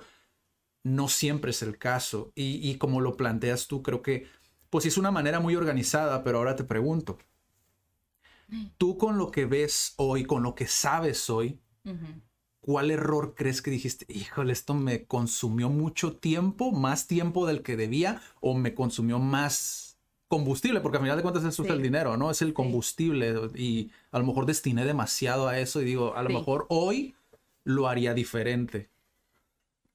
no 0.84 1.08
siempre 1.08 1.52
es 1.52 1.62
el 1.62 1.78
caso. 1.78 2.34
Y, 2.36 2.70
y 2.70 2.76
como 2.80 3.00
lo 3.00 3.16
planteas 3.16 3.70
tú, 3.70 3.82
creo 3.82 4.02
que, 4.02 4.28
pues 4.70 4.86
es 4.86 4.98
una 4.98 5.12
manera 5.12 5.40
muy 5.40 5.56
organizada, 5.56 6.22
pero 6.26 6.40
ahora 6.40 6.58
te 6.58 6.66
pregunto, 6.66 7.18
tú 8.78 8.98
con 8.98 9.18
lo 9.18 9.32
que 9.32 9.46
ves 9.46 9.94
hoy, 9.98 10.26
con 10.26 10.44
lo 10.44 10.56
que 10.56 10.68
sabes 10.68 11.30
hoy. 11.30 11.60
¿cuál 12.64 12.92
error 12.92 13.34
crees 13.36 13.62
que 13.62 13.72
dijiste? 13.72 14.06
Híjole, 14.08 14.54
esto 14.54 14.76
me 14.76 15.06
consumió 15.06 15.68
mucho 15.68 16.16
tiempo, 16.18 16.72
más 16.72 17.08
tiempo 17.08 17.48
del 17.48 17.64
que 17.64 17.76
debía, 17.76 18.22
o 18.40 18.54
me 18.54 18.76
consumió 18.76 19.18
más 19.18 19.98
combustible, 20.28 20.80
porque 20.80 20.98
al 20.98 21.04
final 21.04 21.18
de 21.18 21.24
cuentas 21.24 21.44
eso 21.44 21.64
es 21.64 21.70
el 21.72 21.82
dinero, 21.82 22.18
¿no? 22.18 22.30
Es 22.30 22.44
el 22.44 22.54
combustible 22.54 23.34
y 23.56 23.90
a 24.12 24.20
lo 24.20 24.26
mejor 24.26 24.46
destiné 24.46 24.86
demasiado 24.86 25.48
a 25.48 25.60
eso 25.60 25.82
y 25.82 25.86
digo, 25.86 26.16
a 26.16 26.22
lo 26.22 26.30
Sí. 26.30 26.36
mejor 26.36 26.68
hoy 26.70 27.16
lo 27.64 27.88
haría 27.88 28.14
diferente. 28.14 28.91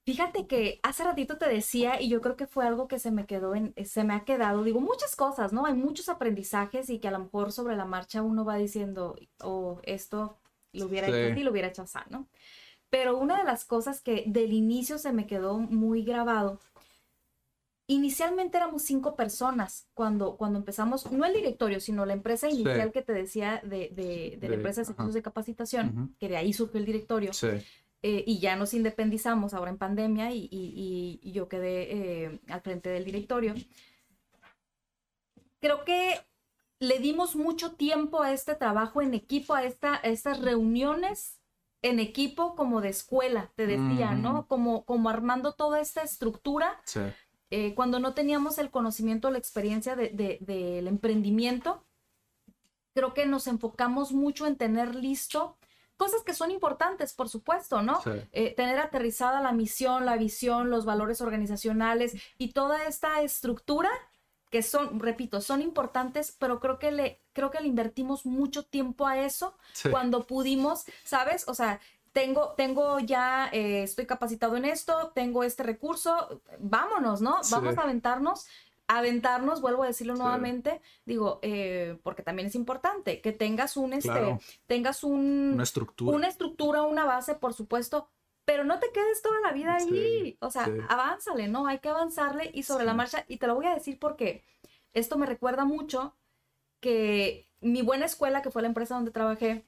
Fíjate 0.07 0.47
que 0.47 0.79
hace 0.85 1.03
ratito 1.03 1.37
te 1.37 1.49
decía, 1.49 2.01
y 2.01 2.09
yo 2.09 2.21
creo 2.21 2.37
que 2.37 2.47
fue 2.47 2.65
algo 2.65 2.87
que 2.87 3.01
se 3.01 3.11
me 3.11 3.27
quedó 3.27 3.57
en, 3.57 3.75
se 3.85 4.05
me 4.05 4.15
ha 4.15 4.25
quedado, 4.25 4.63
digo, 4.63 4.81
muchas 4.81 5.17
cosas, 5.17 5.53
¿no? 5.53 5.67
Hay 5.67 5.75
muchos 5.75 6.09
aprendizajes 6.09 6.89
y 6.91 7.01
que 7.01 7.09
a 7.09 7.11
lo 7.11 7.19
mejor 7.19 7.51
sobre 7.51 7.75
la 7.75 7.87
marcha 7.87 8.23
uno 8.23 8.45
va 8.45 8.55
diciendo, 8.57 9.17
oh, 9.43 9.81
esto 9.83 10.39
lo 10.73 10.87
hubiera 10.87 11.09
Sí. 11.09 11.13
hecho 11.13 11.33
así, 11.33 11.43
lo 11.43 11.51
hubiera 11.51 11.67
hecho 11.69 11.83
así, 11.83 11.99
¿no? 12.09 12.29
Pero 12.89 13.19
una 13.19 13.37
de 13.39 13.43
las 13.45 13.65
cosas 13.65 14.01
que 14.01 14.23
del 14.29 14.53
inicio 14.53 14.99
se 14.99 15.13
me 15.13 15.27
quedó 15.27 15.59
muy 15.59 16.05
grabado, 16.05 16.61
inicialmente 17.89 18.59
éramos 18.59 18.83
cinco 18.83 19.17
personas 19.17 19.89
cuando, 19.93 20.37
cuando 20.37 20.59
empezamos, 20.61 21.11
no 21.11 21.25
el 21.25 21.35
directorio, 21.35 21.81
sino 21.81 22.07
la 22.07 22.13
empresa 22.13 22.49
Sí. 22.49 22.55
inicial 22.61 22.93
que 22.93 23.03
te 23.03 23.13
decía 23.13 23.61
de, 23.65 23.91
de- 23.91 24.37
de 24.41 24.47
la 24.47 24.51
De- 24.51 24.55
empresa 24.55 24.83
de 24.83 24.85
servicios 24.87 25.15
de 25.15 25.23
capacitación, 25.23 26.15
que 26.21 26.29
de 26.29 26.37
ahí 26.37 26.53
surgió 26.53 26.79
el 26.79 26.87
directorio 26.87 27.33
Sí, 27.33 27.49
eh, 28.03 28.25
y 28.27 28.39
ya 28.41 28.57
nos 28.57 28.75
independizamos 28.75 29.55
ahora 29.55 29.71
en 29.71 29.79
pandemia 29.79 30.33
y, 30.33 30.49
y- 30.51 31.21
y 31.23 31.33
yo 31.33 31.49
quedé 31.49 32.25
eh, 32.25 32.41
al 32.49 32.61
frente 32.63 32.91
del 32.91 33.05
directorio. 33.05 33.55
Creo 35.61 35.85
que 35.85 36.21
le 36.79 36.99
dimos 36.99 37.37
mucho 37.37 37.73
tiempo 37.73 38.23
a 38.23 38.33
este 38.33 38.55
trabajo 38.55 39.01
en 39.03 39.15
equipo, 39.15 39.55
a, 39.55 39.65
esta, 39.65 39.95
a 39.95 40.01
estas 40.03 40.41
reuniones 40.41 41.41
en 41.83 41.99
equipo 42.01 42.55
como 42.55 42.81
de 42.81 42.89
escuela, 42.91 43.53
te 43.57 43.67
decía, 43.67 44.11
Ujú. 44.13 44.19
¿no? 44.21 44.47
Como, 44.47 44.85
como 44.85 45.09
armando 45.09 45.53
toda 45.53 45.81
esta 45.81 46.03
estructura 46.03 46.81
sí, 46.85 47.01
eh, 47.51 47.75
cuando 47.75 48.01
no 48.01 48.13
teníamos 48.15 48.59
el 48.59 48.71
conocimiento, 48.71 49.31
la 49.31 49.39
experiencia 49.39 49.95
del 49.97 50.17
de, 50.17 50.39
del 50.41 50.87
emprendimiento, 50.89 51.85
creo 52.95 53.15
que 53.15 53.27
nos 53.27 53.47
enfocamos 53.47 54.13
mucho 54.13 54.47
en 54.47 54.57
tener 54.57 54.95
listo 54.95 55.59
cosas 55.97 56.23
que 56.23 56.35
son 56.35 56.51
importantes, 56.51 57.13
por 57.13 57.29
supuesto, 57.29 57.83
¿no? 57.83 58.01
Eh, 58.33 58.55
tener 58.55 58.79
aterrizada 58.79 59.41
la 59.41 59.53
misión, 59.53 60.05
la 60.05 60.17
visión, 60.17 60.71
los 60.71 60.85
valores 60.85 61.21
organizacionales 61.21 62.15
y 62.39 62.53
toda 62.53 62.87
esta 62.87 63.23
estructura 63.23 63.91
que 64.51 64.63
son, 64.63 65.01
repito, 65.01 65.41
son 65.41 65.61
importantes, 65.61 66.35
pero 66.39 66.61
creo 66.61 66.79
que 66.79 66.93
le, 66.93 67.21
creo 67.33 67.51
que 67.51 67.61
le 67.61 67.69
invertimos 67.69 68.27
mucho 68.27 68.65
tiempo 68.65 69.07
a 69.07 69.19
eso 69.19 69.57
cuando 69.91 70.27
pudimos, 70.27 70.85
¿sabes? 71.03 71.49
O 71.49 71.55
sea, 71.55 71.81
tengo, 72.13 72.55
tengo 72.57 72.99
ya, 72.99 73.51
eh, 73.53 73.83
estoy 73.83 74.07
capacitado 74.07 74.57
en 74.57 74.65
esto, 74.65 75.13
tengo 75.15 75.45
este 75.45 75.63
recurso, 75.63 76.41
vámonos, 76.59 77.21
¿no? 77.21 77.41
Vamos 77.51 77.77
a 77.77 77.83
aventarnos 77.83 78.47
aventarnos, 78.89 79.61
vuelvo 79.61 79.83
a 79.83 79.89
decirlo 79.89 80.15
nuevamente, 80.15 80.81
digo, 81.05 81.41
eh, 81.43 81.99
porque 82.03 82.23
también 82.23 82.49
es 82.49 82.55
importante 82.55 83.21
que 83.21 83.33
tengas 83.33 83.77
un, 83.77 83.93
este, 83.93 84.39
tengas 84.67 85.03
un, 85.03 85.53
una 85.55 85.63
estructura. 85.63 86.17
Una 86.17 86.29
estructura, 86.29 86.83
una 86.83 87.05
base, 87.05 87.35
por 87.35 87.53
supuesto, 87.53 88.09
pero 88.45 88.65
no 88.65 88.79
te 88.79 88.93
quedes 88.93 89.23
toda 89.23 89.41
la 89.41 89.53
vida 89.53 89.75
ahí, 89.75 90.37
o 90.41 90.51
sea, 90.51 90.69
avánzale, 90.89 91.49
¿no? 91.49 91.67
Hay 91.67 91.81
que 91.81 91.89
avanzarle 91.89 92.51
y 92.55 92.63
sobre 92.63 92.85
la 92.85 92.95
marcha, 92.95 93.25
y 93.29 93.39
te 93.39 93.49
lo 93.49 93.57
voy 93.57 93.67
a 93.67 93.75
decir 93.75 93.99
porque 93.99 94.45
esto 94.93 95.19
me 95.19 95.27
recuerda 95.27 95.65
mucho 95.65 96.15
que 96.81 97.49
mi 97.61 97.83
buena 97.83 98.07
escuela, 98.07 98.43
que 98.43 98.51
fue 98.51 98.63
la 98.63 98.69
empresa 98.69 98.95
donde 98.95 99.11
trabajé, 99.11 99.67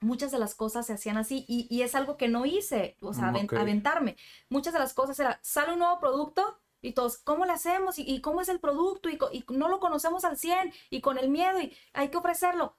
muchas 0.00 0.30
de 0.30 0.38
las 0.38 0.54
cosas 0.54 0.86
se 0.86 0.92
hacían 0.92 1.16
así 1.16 1.44
y, 1.48 1.82
es 1.82 1.94
algo 1.94 2.16
que 2.16 2.28
no 2.28 2.44
hice, 2.44 2.96
o 3.00 3.12
sea, 3.14 3.28
aventarme. 3.28 4.16
Muchas 4.48 4.72
de 4.72 4.78
las 4.78 4.94
cosas 4.94 5.18
era, 5.18 5.40
sale 5.42 5.72
un 5.72 5.80
nuevo 5.80 5.98
producto, 5.98 6.60
y 6.82 6.92
todos, 6.92 7.18
¿cómo 7.18 7.46
lo 7.46 7.52
hacemos? 7.52 7.98
¿Y, 7.98 8.20
cómo 8.20 8.40
es 8.40 8.48
el 8.48 8.60
producto? 8.60 9.08
Y, 9.08 9.18
y, 9.32 9.44
no 9.50 9.68
lo 9.68 9.80
conocemos 9.80 10.24
al 10.24 10.36
100 10.36 10.72
y 10.90 11.00
con 11.00 11.16
el 11.16 11.30
miedo 11.30 11.60
y 11.60 11.74
hay 11.94 12.10
que 12.10 12.18
ofrecerlo. 12.18 12.76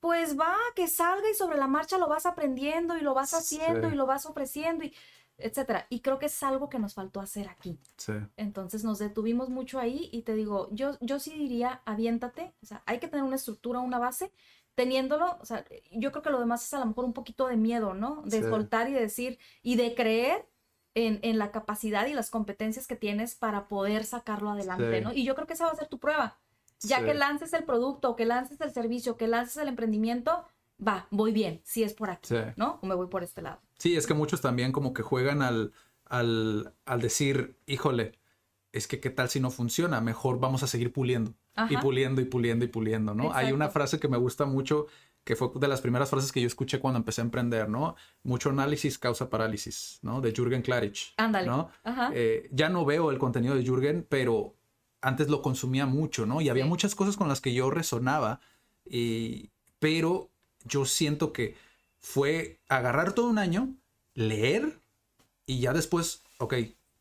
Pues 0.00 0.38
va, 0.38 0.56
que 0.74 0.88
salga 0.88 1.30
y 1.30 1.34
sobre 1.34 1.56
la 1.56 1.68
marcha 1.68 1.96
lo 1.96 2.08
vas 2.08 2.26
aprendiendo 2.26 2.96
y 2.96 3.02
lo 3.02 3.14
vas 3.14 3.32
haciendo 3.34 3.88
y 3.88 3.94
lo 3.94 4.04
vas 4.04 4.26
ofreciendo 4.26 4.84
y 4.84 4.92
etcétera. 5.38 5.86
Y 5.90 6.00
creo 6.00 6.18
que 6.18 6.26
es 6.26 6.42
algo 6.42 6.68
que 6.68 6.80
nos 6.80 6.94
faltó 6.94 7.20
hacer 7.20 7.48
aquí. 7.48 7.78
Sí. 7.96 8.12
Entonces 8.36 8.84
nos 8.84 8.98
detuvimos 8.98 9.48
mucho 9.48 9.78
ahí 9.78 10.08
y 10.12 10.22
te 10.22 10.34
digo, 10.34 10.68
yo, 10.72 10.98
yo 11.00 11.20
sí 11.20 11.30
diría, 11.30 11.82
aviéntate, 11.84 12.54
o 12.62 12.66
sea, 12.66 12.82
hay 12.86 12.98
que 12.98 13.08
tener 13.08 13.24
una 13.24 13.36
estructura, 13.36 13.78
una 13.78 13.98
base, 13.98 14.32
teniéndolo, 14.74 15.38
o 15.40 15.44
sea, 15.44 15.64
yo 15.92 16.10
creo 16.12 16.22
que 16.22 16.30
lo 16.30 16.40
demás 16.40 16.64
es 16.64 16.74
a 16.74 16.78
lo 16.78 16.86
mejor 16.86 17.04
un 17.04 17.12
poquito 17.12 17.46
de 17.46 17.56
miedo, 17.56 17.94
¿no? 17.94 18.22
De 18.24 18.42
soltar 18.42 18.88
y 18.88 18.92
decir 18.92 19.38
y 19.62 19.76
de 19.76 19.94
creer 19.94 20.48
en, 20.94 21.38
la 21.38 21.50
capacidad 21.50 22.06
y 22.06 22.14
las 22.14 22.30
competencias 22.30 22.86
que 22.86 22.96
tienes 22.96 23.34
para 23.34 23.68
poder 23.68 24.04
sacarlo 24.04 24.50
adelante, 24.50 25.00
¿no? 25.00 25.12
Y 25.12 25.24
yo 25.24 25.34
creo 25.34 25.46
que 25.46 25.54
esa 25.54 25.66
va 25.66 25.72
a 25.72 25.76
ser 25.76 25.88
tu 25.88 25.98
prueba. 25.98 26.38
Ya 26.80 27.04
que 27.04 27.14
lances 27.14 27.52
el 27.52 27.64
producto, 27.64 28.16
que 28.16 28.24
lances 28.24 28.60
el 28.60 28.72
servicio, 28.72 29.16
que 29.16 29.28
lances 29.28 29.56
el 29.56 29.68
emprendimiento, 29.68 30.44
va, 30.84 31.06
voy 31.10 31.32
bien, 31.32 31.60
si 31.64 31.84
es 31.84 31.94
por 31.94 32.10
aquí, 32.10 32.34
¿no? 32.56 32.78
O 32.82 32.86
me 32.86 32.94
voy 32.94 33.06
por 33.06 33.22
este 33.22 33.40
lado. 33.40 33.60
Sí, 33.78 33.96
es 33.96 34.06
que 34.06 34.14
muchos 34.14 34.40
también 34.40 34.72
como 34.72 34.92
que 34.92 35.02
juegan 35.02 35.42
al, 35.42 35.72
al, 36.06 36.74
al 36.84 37.00
decir, 37.00 37.56
híjole, 37.66 38.18
es 38.72 38.88
que 38.88 39.00
qué 39.00 39.10
tal 39.10 39.28
si 39.28 39.38
no 39.38 39.50
funciona, 39.50 40.00
mejor 40.00 40.40
vamos 40.40 40.62
a 40.62 40.66
seguir 40.66 40.92
puliendo. 40.92 41.34
Y 41.68 41.76
puliendo 41.76 42.22
y 42.22 42.24
puliendo 42.24 42.64
y 42.64 42.68
puliendo, 42.68 43.14
¿no? 43.14 43.34
Hay 43.34 43.52
una 43.52 43.68
frase 43.68 44.00
que 44.00 44.08
me 44.08 44.16
gusta 44.16 44.46
mucho 44.46 44.86
que 45.24 45.36
fue 45.36 45.50
de 45.54 45.68
las 45.68 45.80
primeras 45.80 46.10
frases 46.10 46.32
que 46.32 46.40
yo 46.40 46.46
escuché 46.46 46.80
cuando 46.80 46.98
empecé 46.98 47.20
a 47.20 47.24
emprender, 47.24 47.68
¿no? 47.68 47.94
Mucho 48.24 48.50
análisis 48.50 48.98
causa 48.98 49.30
parálisis, 49.30 49.98
¿no? 50.02 50.20
De 50.20 50.32
Jürgen 50.32 50.62
Klarich. 50.62 51.14
Ándale. 51.16 51.46
¿no? 51.46 51.70
Eh, 52.12 52.48
ya 52.50 52.68
no 52.68 52.84
veo 52.84 53.10
el 53.10 53.18
contenido 53.18 53.54
de 53.54 53.64
Jürgen, 53.64 54.04
pero 54.08 54.54
antes 55.00 55.28
lo 55.28 55.42
consumía 55.42 55.86
mucho, 55.86 56.26
¿no? 56.26 56.40
Y 56.40 56.48
había 56.48 56.66
muchas 56.66 56.94
cosas 56.94 57.16
con 57.16 57.28
las 57.28 57.40
que 57.40 57.54
yo 57.54 57.70
resonaba, 57.70 58.40
pero 59.78 60.28
yo 60.64 60.84
siento 60.84 61.32
que 61.32 61.56
fue 62.00 62.58
agarrar 62.68 63.12
todo 63.12 63.28
un 63.28 63.38
año, 63.38 63.74
leer 64.14 64.80
y 65.46 65.60
ya 65.60 65.72
después, 65.72 66.22
ok, 66.38 66.54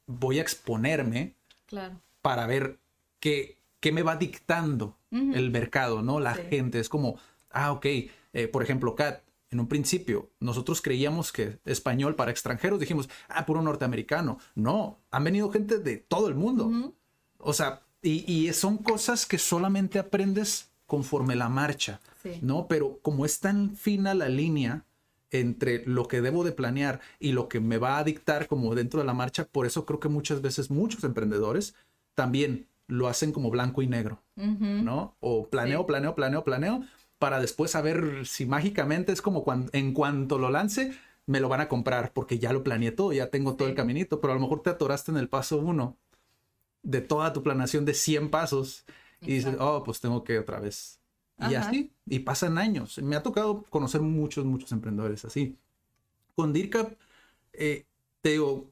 voy 0.08 0.40
a 0.40 0.42
exponerme 0.42 1.36
claro. 1.66 2.00
para 2.22 2.46
ver 2.46 2.80
qué, 3.20 3.58
qué 3.80 3.92
me 3.92 4.04
va 4.04 4.16
dictando 4.16 4.98
el 5.12 5.52
mercado, 5.52 6.02
¿no? 6.02 6.20
La 6.22 6.36
gente. 6.36 6.80
Es 6.80 6.88
como 6.88 7.20
ah, 7.54 7.72
ok, 7.72 7.86
eh, 7.86 8.48
por 8.48 8.64
ejemplo, 8.64 8.96
Cat, 8.96 9.22
en 9.50 9.60
un 9.60 9.68
principio, 9.68 10.30
nosotros 10.40 10.82
creíamos 10.82 11.32
que 11.32 11.60
español 11.66 12.16
para 12.16 12.32
extranjeros, 12.32 12.80
dijimos, 12.80 13.10
ah, 13.28 13.46
puro 13.46 13.62
norteamericano. 13.62 14.40
No, 14.56 15.00
han 15.12 15.24
venido 15.24 15.52
gente 15.52 15.80
de 15.80 15.98
todo 15.98 16.30
el 16.30 16.36
mundo. 16.36 16.94
O 17.38 17.54
sea, 17.54 17.82
y, 18.02 18.52
son 18.54 18.78
cosas 18.78 19.26
que 19.26 19.38
solamente 19.38 20.00
aprendes 20.00 20.70
conforme 20.86 21.36
la 21.36 21.50
marcha, 21.50 22.00
¿no? 22.42 22.68
Pero 22.68 23.00
como 23.02 23.26
es 23.26 23.40
tan 23.40 23.76
fina 23.76 24.14
la 24.14 24.30
línea 24.30 24.86
entre 25.30 25.86
lo 25.86 26.08
que 26.08 26.22
debo 26.22 26.44
de 26.44 26.52
planear 26.52 27.00
y 27.20 27.32
lo 27.32 27.48
que 27.48 27.60
me 27.60 27.78
va 27.78 27.98
a 27.98 28.04
dictar 28.04 28.48
como 28.48 28.76
dentro 28.76 29.00
de 29.00 29.06
la 29.06 29.14
marcha, 29.14 29.46
por 29.46 29.66
eso 29.66 29.86
creo 29.86 30.00
que 30.00 30.10
muchas 30.10 30.42
veces 30.42 30.70
muchos 30.70 31.04
emprendedores 31.04 31.76
también 32.16 32.68
lo 32.88 33.08
hacen 33.08 33.32
como 33.32 33.50
blanco 33.50 33.82
y 33.82 33.88
negro, 33.88 34.22
¿no? 34.36 35.16
O 35.22 35.48
planeo, 35.48 35.86
planeo, 35.86 36.14
planeo, 36.14 36.44
planeo, 36.44 36.84
para 37.22 37.40
después 37.40 37.70
saber 37.70 38.26
si 38.26 38.48
mágicamente 38.48 39.12
es 39.12 39.22
como 39.22 39.44
cuando, 39.44 39.70
en 39.74 39.94
cuanto 39.94 40.40
lo 40.40 40.50
lance, 40.50 40.98
me 41.28 41.40
lo 41.40 41.50
van 41.50 41.62
a 41.62 41.68
comprar 41.68 42.14
porque 42.14 42.40
ya 42.40 42.52
lo 42.52 42.64
planeé 42.64 42.92
todo, 42.92 43.14
ya 43.14 43.30
tengo 43.30 43.56
todo 43.56 43.68
el 43.68 43.76
caminito, 43.76 44.20
pero 44.20 44.34
a 44.34 44.36
lo 44.36 44.42
mejor 44.42 44.64
te 44.64 44.72
atoraste 44.72 45.12
en 45.12 45.18
el 45.18 45.30
paso 45.30 45.60
uno 45.60 46.00
de 46.82 47.00
toda 47.00 47.32
tu 47.32 47.44
planeación 47.44 47.86
de 47.86 47.94
100 47.94 48.32
pasos 48.32 48.86
y 49.22 49.36
dices, 49.36 49.56
oh, 49.60 49.84
pues 49.84 50.02
tengo 50.02 50.24
que 50.24 50.40
otra 50.40 50.60
vez. 50.60 51.00
Y 51.48 51.54
así, 51.54 51.94
y 52.08 52.20
pasan 52.20 52.58
años. 52.58 52.98
Me 52.98 53.16
ha 53.16 53.22
tocado 53.22 53.66
conocer 53.70 54.02
muchos, 54.02 54.44
muchos 54.44 54.72
emprendedores 54.72 55.24
así. 55.24 55.56
Con 56.36 56.54
DIRCAP, 56.54 56.94
eh, 57.54 57.86
te 58.22 58.30
digo, 58.30 58.72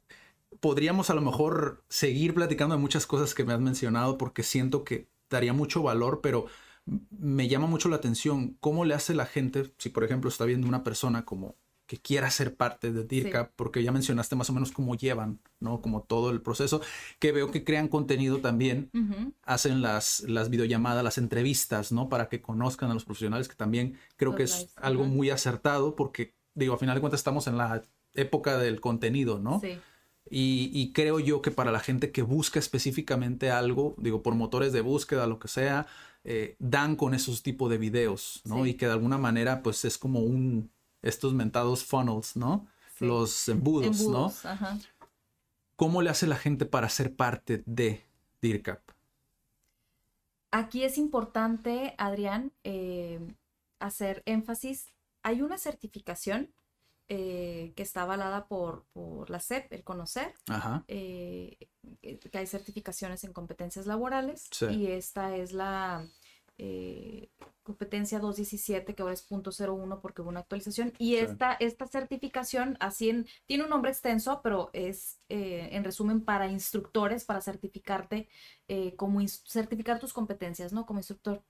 podríamos 0.59 1.11
a 1.11 1.13
lo 1.13 1.21
mejor 1.21 1.83
seguir 1.87 2.33
platicando 2.33 2.73
de 2.73 2.81
muchas 2.81 3.05
cosas 3.05 3.35
que 3.35 3.43
me 3.43 3.53
has 3.53 3.59
mencionado 3.59 4.17
porque 4.17 4.41
siento 4.41 4.83
que 4.83 5.07
daría 5.29 5.53
mucho 5.53 5.83
valor, 5.83 6.21
pero 6.21 6.47
me 7.09 7.47
llama 7.47 7.67
mucho 7.67 7.89
la 7.89 7.97
atención 7.97 8.57
cómo 8.59 8.85
le 8.85 8.93
hace 8.93 9.13
la 9.13 9.25
gente, 9.25 9.71
si 9.77 9.89
por 9.89 10.03
ejemplo 10.03 10.29
está 10.29 10.45
viendo 10.45 10.67
una 10.67 10.83
persona 10.83 11.25
como 11.25 11.55
que 11.89 11.97
quiera 11.97 12.29
ser 12.29 12.55
parte 12.55 12.91
de 12.91 13.03
DIRCA, 13.03 13.51
porque 13.55 13.81
ya 13.81 13.91
mencionaste 13.91 14.35
más 14.35 14.47
o 14.51 14.53
menos 14.53 14.71
cómo 14.71 14.93
llevan, 14.93 15.39
¿no? 15.59 15.81
Como 15.81 16.03
todo 16.03 16.29
el 16.29 16.39
proceso, 16.39 16.81
que 17.17 17.31
veo 17.31 17.49
que 17.49 17.63
crean 17.63 17.87
contenido 17.87 18.41
también, 18.41 18.91
hacen 19.41 19.81
las, 19.81 20.19
las 20.27 20.51
videollamadas, 20.51 21.03
las 21.03 21.17
entrevistas, 21.17 21.91
¿no? 21.91 22.07
Para 22.07 22.29
que 22.29 22.43
conozcan 22.43 22.91
a 22.91 22.93
los 22.93 23.05
profesionales, 23.05 23.47
que 23.47 23.55
también 23.55 23.97
creo 24.17 24.35
que 24.35 24.43
es 24.43 24.71
algo 24.75 25.05
muy 25.05 25.31
acertado, 25.31 25.95
porque, 25.95 26.35
digo, 26.53 26.75
a 26.75 26.77
final 26.77 26.93
de 26.93 27.01
cuentas 27.01 27.21
estamos 27.21 27.47
en 27.47 27.57
la 27.57 27.81
época 28.13 28.59
del 28.59 28.79
contenido, 28.81 29.39
¿no? 29.39 29.59
Sí. 29.59 29.79
Y, 30.29 30.69
y, 30.71 30.91
creo 30.93 31.19
yo 31.19 31.41
que 31.41 31.49
para 31.49 31.71
la 31.71 31.79
gente 31.79 32.11
que 32.11 32.21
busca 32.21 32.59
específicamente 32.59 33.49
algo, 33.49 33.95
digo, 33.97 34.21
por 34.21 34.35
motores 34.35 34.71
de 34.73 34.81
búsqueda, 34.81 35.25
lo 35.25 35.39
que 35.39 35.47
sea, 35.47 35.87
eh, 36.31 36.55
dan 36.59 36.95
con 36.95 37.15
esos 37.15 37.41
tipos 37.41 37.71
de 37.71 37.79
videos, 37.79 38.43
¿no? 38.45 38.67
Y 38.67 38.75
que 38.75 38.85
de 38.85 38.91
alguna 38.91 39.17
manera, 39.17 39.63
pues 39.63 39.83
es 39.83 39.97
como 39.97 40.19
un, 40.19 40.69
estos 41.01 41.33
mentados 41.33 41.83
funnels, 41.83 42.35
¿no? 42.35 42.67
Los 42.99 43.49
embudos, 43.49 44.01
¿no? 44.07 44.31
¿Cómo 45.75 46.03
le 46.03 46.11
hace 46.11 46.27
la 46.27 46.35
gente 46.35 46.67
para 46.67 46.87
ser 46.87 47.15
parte 47.15 47.63
de 47.65 48.05
DIRCAP? 48.43 48.79
Aquí 50.51 50.83
es 50.83 50.99
importante, 50.99 51.95
Adrián, 51.97 52.51
eh, 52.63 53.19
hacer 53.79 54.21
énfasis. 54.27 54.93
Hay 55.23 55.41
una 55.41 55.57
certificación 55.57 56.53
eh, 57.07 57.73
que 57.75 57.81
está 57.81 58.03
avalada 58.03 58.45
por, 58.45 58.85
por, 58.93 59.31
la 59.31 59.39
SEP, 59.39 59.73
el 59.73 59.83
conocer, 59.83 60.31
eh, 60.87 61.57
que 62.03 62.37
hay 62.37 62.45
certificaciones 62.45 63.23
en 63.23 63.33
competencias 63.33 63.87
laborales 63.87 64.47
y 64.69 64.85
esta 64.85 65.35
es 65.35 65.51
la 65.51 66.07
eh, 66.59 67.29
competencia 67.63 68.19
217 68.19 68.93
que 68.93 69.01
ahora 69.01 69.13
es 69.13 69.27
.01 69.27 70.01
porque 70.01 70.21
hubo 70.21 70.29
una 70.29 70.41
actualización 70.41 70.93
y 70.97 71.15
esta, 71.15 71.53
esta 71.53 71.87
certificación 71.87 72.77
así 72.79 73.25
tiene 73.45 73.63
un 73.63 73.69
nombre 73.69 73.91
extenso 73.91 74.41
pero 74.43 74.69
es 74.73 75.19
en 75.29 75.83
resumen 75.83 76.21
para 76.21 76.47
instructores 76.47 77.25
para 77.25 77.41
certificarte 77.41 78.27
como 78.95 79.21
certificar 79.27 79.99
tus 79.99 80.13
competencias 80.13 80.73
no 80.73 80.87
como 80.87 80.99
instructor 80.99 81.43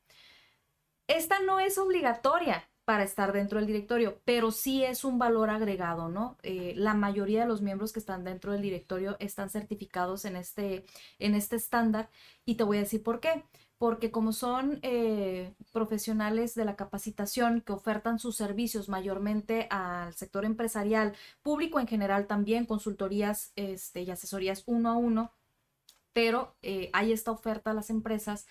esta 1.07 1.39
no 1.39 1.60
es 1.60 1.78
obligatoria 1.78 2.70
para 2.89 3.03
estar 3.03 3.34
dentro 3.34 3.60
del 3.60 3.68
directorio, 3.68 4.20
pero 4.26 4.49
sí 4.49 4.84
es 4.84 5.03
un 5.03 5.20
valor 5.20 5.51
agregado, 5.51 6.10
¿no? 6.10 6.38
Eh, 6.41 6.74
la 6.76 6.95
mayoría 6.95 7.41
de 7.41 7.47
los 7.47 7.62
miembros 7.62 7.93
que 7.93 7.99
están 7.99 8.24
dentro 8.24 8.51
del 8.51 8.64
directorio 8.64 9.16
están 9.20 9.51
certificados 9.51 10.26
en 10.26 10.36
este, 10.36 10.86
en 11.20 11.36
este 11.36 11.55
estándar 11.55 12.10
y 12.45 12.55
te 12.55 12.64
voy 12.64 12.78
a 12.78 12.80
decir 12.80 13.03
por 13.03 13.20
qué. 13.20 13.43
Porque 13.80 14.11
como 14.11 14.32
son 14.32 14.77
eh, 14.84 15.55
profesionales 15.73 16.53
de 16.53 16.65
la 16.65 16.75
capacitación 16.75 17.61
que 17.61 17.73
ofertan 17.73 18.19
sus 18.19 18.36
servicios 18.36 18.89
mayormente 18.89 19.67
al 19.71 20.13
sector 20.13 20.45
empresarial, 20.45 21.15
público 21.41 21.80
en 21.80 21.88
general 21.88 22.27
también, 22.27 22.67
consultorías 22.67 23.51
este, 23.55 24.03
y 24.03 24.11
asesorías 24.11 24.63
uno 24.67 24.89
a 24.89 24.97
uno, 24.97 25.32
pero 26.13 26.55
eh, 26.61 26.91
hay 26.93 27.11
esta 27.11 27.32
oferta 27.32 27.71
a 27.71 27.73
las 27.73 27.89
empresas 27.89 28.45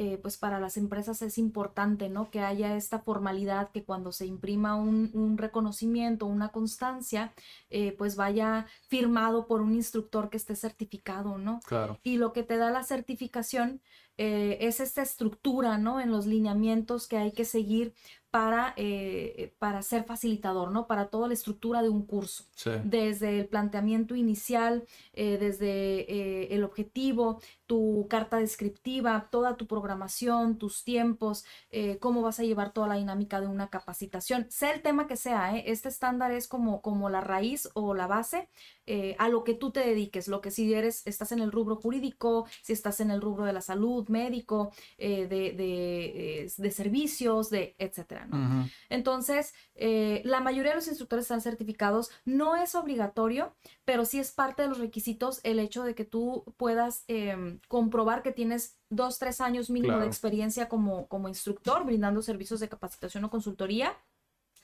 eh, 0.00 0.16
pues 0.16 0.36
para 0.36 0.60
las 0.60 0.76
empresas 0.76 1.22
es 1.22 1.38
importante, 1.38 2.08
¿no? 2.08 2.30
Que 2.30 2.38
haya 2.38 2.76
esta 2.76 3.00
formalidad, 3.00 3.72
que 3.72 3.82
cuando 3.82 4.12
se 4.12 4.26
imprima 4.26 4.76
un, 4.76 5.36
reconocimiento, 5.36 6.26
una 6.26 6.50
constancia, 6.50 7.32
eh, 7.68 7.96
pues 7.98 8.14
vaya 8.14 8.68
firmado 8.86 9.48
por 9.48 9.60
un 9.60 9.74
instructor 9.74 10.30
que 10.30 10.36
esté 10.36 10.54
certificado, 10.54 11.36
¿no? 11.36 11.58
Claro. 11.66 11.98
Y 12.04 12.16
lo 12.16 12.32
que 12.32 12.44
te 12.44 12.58
da 12.58 12.70
la 12.70 12.84
certificación 12.84 13.80
eh, 14.18 14.58
es 14.60 14.80
esta 14.80 15.02
estructura, 15.02 15.78
¿no? 15.78 16.00
En 16.00 16.10
los 16.10 16.26
lineamientos 16.26 17.08
que 17.08 17.16
hay 17.16 17.32
que 17.32 17.44
seguir 17.44 17.94
para, 18.30 18.74
para 19.58 19.80
ser 19.80 20.04
facilitador, 20.04 20.70
¿no? 20.70 20.86
Para 20.86 21.08
toda 21.08 21.28
la 21.28 21.34
estructura 21.34 21.80
de 21.80 21.88
un 21.88 22.04
curso. 22.04 22.44
Desde 22.84 23.40
el 23.40 23.46
planteamiento 23.48 24.14
inicial, 24.14 24.84
desde 25.14 26.54
el 26.54 26.62
objetivo, 26.62 27.40
tu 27.68 28.06
carta 28.08 28.38
descriptiva, 28.38 29.28
toda 29.30 29.58
tu 29.58 29.66
programación, 29.66 30.56
tus 30.56 30.84
tiempos, 30.84 31.44
eh, 31.70 31.98
cómo 31.98 32.22
vas 32.22 32.40
a 32.40 32.42
llevar 32.42 32.72
toda 32.72 32.88
la 32.88 32.94
dinámica 32.94 33.42
de 33.42 33.46
una 33.46 33.68
capacitación. 33.68 34.46
Sea 34.48 34.72
el 34.72 34.80
tema 34.80 35.06
que 35.06 35.16
sea, 35.16 35.54
¿eh? 35.54 35.64
este 35.66 35.90
estándar 35.90 36.32
es 36.32 36.48
como, 36.48 36.80
como 36.80 37.10
la 37.10 37.20
raíz 37.20 37.68
o 37.74 37.92
la 37.92 38.06
base 38.06 38.48
eh, 38.86 39.16
a 39.18 39.28
lo 39.28 39.44
que 39.44 39.52
tú 39.52 39.70
te 39.70 39.80
dediques, 39.80 40.28
lo 40.28 40.40
que 40.40 40.50
si 40.50 40.72
eres, 40.72 41.06
estás 41.06 41.30
en 41.30 41.40
el 41.40 41.52
rubro 41.52 41.76
jurídico, 41.76 42.46
si 42.62 42.72
estás 42.72 43.00
en 43.00 43.10
el 43.10 43.20
rubro 43.20 43.44
de 43.44 43.52
la 43.52 43.60
salud, 43.60 44.07
médico, 44.10 44.72
de, 44.98 45.26
de, 45.26 46.50
de, 46.56 46.70
servicios, 46.70 47.50
de 47.50 47.74
etcétera. 47.78 48.26
¿no? 48.26 48.68
Entonces, 48.88 49.54
la 49.74 50.40
mayoría 50.40 50.72
de 50.72 50.76
los 50.76 50.88
instructores 50.88 51.24
están 51.24 51.40
certificados, 51.40 52.10
no 52.24 52.56
es 52.56 52.74
obligatorio, 52.74 53.54
pero 53.84 54.04
sí 54.04 54.18
es 54.18 54.32
parte 54.32 54.62
de 54.62 54.68
los 54.68 54.78
requisitos 54.78 55.40
el 55.42 55.58
hecho 55.58 55.84
de 55.84 55.94
que 55.94 56.04
tú 56.04 56.44
puedas 56.56 57.04
em, 57.08 57.60
comprobar 57.68 58.22
que 58.22 58.32
tienes 58.32 58.78
dos, 58.90 59.18
tres 59.18 59.40
años 59.40 59.70
mínimo 59.70 59.98
de 59.98 60.06
experiencia 60.06 60.68
como, 60.68 61.08
como 61.08 61.28
instructor, 61.28 61.84
brindando 61.84 62.22
servicios 62.22 62.60
de 62.60 62.68
capacitación 62.68 63.24
o 63.24 63.30
consultoría 63.30 63.96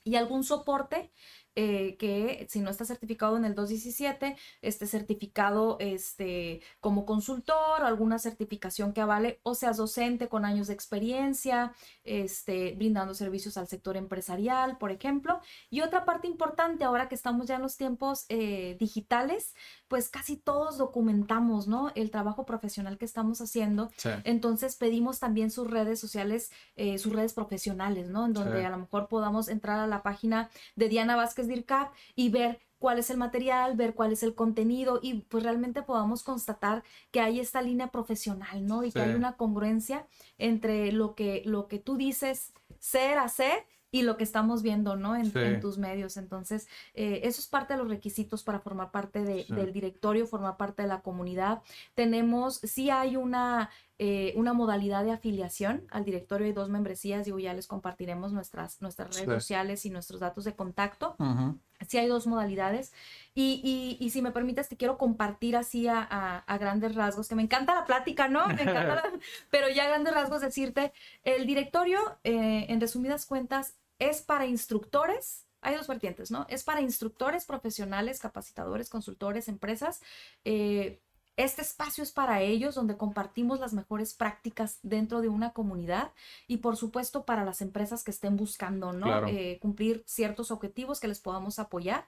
y 0.05 0.17
algún 0.17 0.45
soporte 0.45 1.13
eh, 1.57 1.97
que 1.99 2.47
si 2.51 2.61
no 2.61 2.71
está 2.71 2.85
certificado 2.85 3.37
en 3.37 3.45
el 3.45 3.55
217, 3.55 4.37
esté 4.63 4.87
certificado 4.87 5.77
este, 5.81 6.61
como 6.81 7.07
consultor, 7.07 7.83
alguna 7.83 8.19
certificación 8.19 8.93
que 8.93 9.01
avale 9.01 9.41
o 9.43 9.55
seas 9.55 9.77
docente 9.77 10.29
con 10.29 10.45
años 10.45 10.67
de 10.67 10.75
experiencia, 10.75 11.73
este, 12.03 12.75
brindando 12.75 13.15
servicios 13.15 13.57
al 13.57 13.69
sector 13.69 13.97
empresarial, 13.97 14.79
por 14.79 14.91
ejemplo. 14.91 15.41
Y 15.71 15.81
otra 15.83 16.05
parte 16.05 16.27
importante, 16.27 16.85
ahora 16.85 17.09
que 17.09 17.15
estamos 17.15 17.47
ya 17.47 17.57
en 17.57 17.63
los 17.63 17.77
tiempos 17.77 18.27
eh, 18.29 18.77
digitales, 18.79 19.55
pues 19.89 20.09
casi 20.09 20.37
todos 20.37 20.79
documentamos, 20.79 21.69
¿no? 21.69 21.93
El 21.95 22.11
trabajo 22.11 22.45
profesional 22.45 22.99
que 22.99 23.05
estamos 23.05 23.41
haciendo. 23.41 23.91
Entonces 24.25 24.77
pedimos 24.77 25.21
también 25.21 25.51
sus 25.51 25.71
redes 25.71 26.01
sociales, 26.01 26.51
eh, 26.77 26.99
sus 26.99 27.13
redes 27.13 27.33
profesionales, 27.33 28.09
¿no? 28.09 28.27
En 28.27 28.33
donde 28.33 28.65
a 28.65 28.71
lo 28.71 28.79
mejor 28.79 29.09
podamos 29.09 29.49
entrar 29.49 29.79
a 29.79 29.87
la 29.87 30.03
página 30.03 30.51
de 30.77 30.89
Diana 30.89 31.17
Vázquez 31.17 31.44
DIRCAP 31.49 31.93
y 32.15 32.29
ver 32.31 32.61
cuál 32.79 32.99
es 32.99 33.09
el 33.09 33.17
material, 33.17 33.77
ver 33.77 33.95
cuál 33.95 34.13
es 34.13 34.23
el 34.23 34.35
contenido 34.35 35.01
y 35.03 35.23
pues 35.23 35.43
realmente 35.43 35.83
podamos 35.83 36.23
constatar 36.23 36.85
que 37.11 37.21
hay 37.21 37.41
esta 37.41 37.63
línea 37.63 37.89
profesional, 37.89 38.67
¿no? 38.67 38.85
Y 38.85 38.93
que 38.93 39.01
hay 39.01 39.15
una 39.15 39.37
congruencia 39.37 40.07
entre 40.37 40.93
lo 40.93 41.15
que, 41.15 41.43
lo 41.47 41.67
que 41.67 41.79
tú 41.79 41.97
dices 41.97 42.53
ser, 42.79 43.17
hacer 43.17 43.65
y 43.95 44.03
lo 44.03 44.17
que 44.17 44.25
estamos 44.25 44.63
viendo, 44.63 44.97
¿no? 44.97 45.15
En, 45.15 45.61
tus 45.61 45.79
medios. 45.79 46.17
Entonces, 46.17 46.67
eh, 46.95 47.21
eso 47.23 47.41
es 47.41 47.47
parte 47.47 47.75
de 47.75 47.79
los 47.79 47.89
requisitos 47.89 48.43
para 48.43 48.59
formar 48.59 48.91
parte 48.91 49.23
del 49.23 49.73
directorio, 49.73 50.27
formar 50.27 50.57
parte 50.57 50.83
de 50.83 50.89
la 50.89 51.01
comunidad. 51.01 51.63
Tenemos, 51.95 52.57
sí 52.57 52.91
hay 52.91 53.15
una, 53.15 53.71
eh, 53.99 54.33
una 54.35 54.53
modalidad 54.53 55.05
de 55.05 55.13
afiliación 55.13 55.87
al 55.91 56.05
directorio, 56.05 56.47
hay 56.47 56.53
dos 56.53 56.69
membresías, 56.69 57.25
digo, 57.25 57.39
ya 57.39 57.55
les 57.55 57.69
compartiremos 57.69 58.33
nuestras, 58.33 58.83
nuestras 58.83 59.15
redes 59.15 59.29
sociales 59.29 59.87
y 59.87 59.91
nuestros 59.91 60.19
datos 60.19 60.45
de 60.45 60.55
contacto. 60.55 61.17
Sí 61.87 61.99
hay 61.99 62.09
dos 62.09 62.27
modalidades. 62.27 62.93
Y, 63.35 63.97
y, 64.01 64.11
si 64.11 64.21
me 64.21 64.33
permites, 64.33 64.69
te 64.69 64.77
quiero 64.77 64.99
compartir 64.99 65.57
así 65.57 65.87
a, 65.87 66.03
a, 66.03 66.59
grandes 66.59 66.97
rasgos, 66.97 67.29
que 67.29 67.37
me 67.37 67.43
encanta 67.43 67.75
la 67.75 67.85
plática, 67.85 68.27
¿no? 68.27 68.47
Me 68.49 68.63
encanta 68.63 69.03
pero 69.51 69.69
ya 69.69 69.85
a 69.85 69.89
grandes 69.89 70.13
rasgos 70.13 70.41
decirte, 70.41 70.93
el 71.23 71.47
directorio, 71.47 72.19
eh, 72.25 72.67
en 72.69 72.81
resumidas 72.81 73.27
cuentas, 73.27 73.75
es 74.01 74.23
para 74.23 74.47
instructores, 74.47 75.47
hay 75.61 75.77
dos 75.77 75.87
vertientes, 75.87 76.31
¿no? 76.31 76.47
Es 76.49 76.65
para 76.65 76.81
instructores 76.81 77.45
profesionales, 77.45 78.19
capacitadores, 78.19 78.89
consultores, 78.89 79.49
empresas. 79.49 80.03
Eh, 80.45 81.01
este 81.37 81.63
espacio 81.63 82.05
es 82.05 82.13
para 82.13 82.41
ellos, 82.43 82.75
donde 82.75 82.97
compartimos 82.97 83.59
las 83.61 83.73
mejores 83.73 84.15
prácticas 84.15 84.79
dentro 84.83 85.21
de 85.21 85.29
una 85.29 85.53
comunidad 85.53 86.13
y 86.47 86.59
por 86.59 86.77
supuesto 86.77 87.25
para 87.25 87.45
las 87.45 87.61
empresas 87.61 88.05
que 88.05 88.13
estén 88.13 88.37
buscando, 88.37 88.93
¿no? 88.93 89.27
Eh, 89.27 89.59
cumplir 89.61 90.05
ciertos 90.07 90.51
objetivos 90.51 91.01
que 91.01 91.09
les 91.09 91.21
podamos 91.21 91.59
apoyar. 91.59 92.07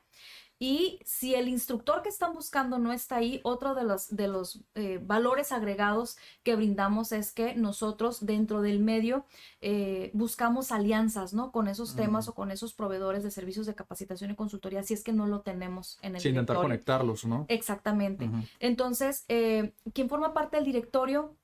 Y 0.59 1.01
si 1.05 1.35
el 1.35 1.49
instructor 1.49 2.03
que 2.03 2.09
están 2.09 2.33
buscando 2.33 2.79
no 2.79 2.93
está 2.93 3.17
ahí, 3.17 3.41
otro 3.43 3.75
de 3.75 3.85
los, 3.85 4.15
de 4.15 4.27
los 4.27 4.63
eh, 4.75 4.99
valores 5.03 5.53
agregados 5.53 6.17
que 6.43 6.57
brindamos 6.57 7.13
es 7.13 7.33
que 7.33 7.55
nosotros 7.55 8.25
dentro 8.25 8.63
del 8.63 8.79
medio 8.79 9.27
eh, 9.61 10.11
buscamos 10.15 10.73
alianzas, 10.73 11.35
¿no? 11.35 11.53
Con 11.53 11.69
esos 11.69 11.95
temas 11.95 12.29
o 12.29 12.35
con 12.35 12.51
esos 12.51 12.73
proveedores 12.73 13.23
de 13.23 13.31
servicios 13.31 13.67
de 13.67 13.75
capacitación 13.75 14.31
y 14.31 14.35
consultoría, 14.35 14.83
si 14.83 14.95
es 14.95 15.05
que 15.05 15.13
no 15.13 15.27
lo 15.27 15.43
tenemos 15.43 15.99
en 16.01 16.15
el 16.17 16.23
sí, 16.23 16.31
intentar 16.31 16.57
conectarlos, 16.57 17.27
¿no? 17.27 17.45
Exactamente. 17.49 18.31
Entonces, 18.59 19.27
eh, 19.29 19.75
quien 19.93 20.09
forma 20.09 20.33
parte 20.33 20.57
del 20.57 20.65
directorio 20.65 21.37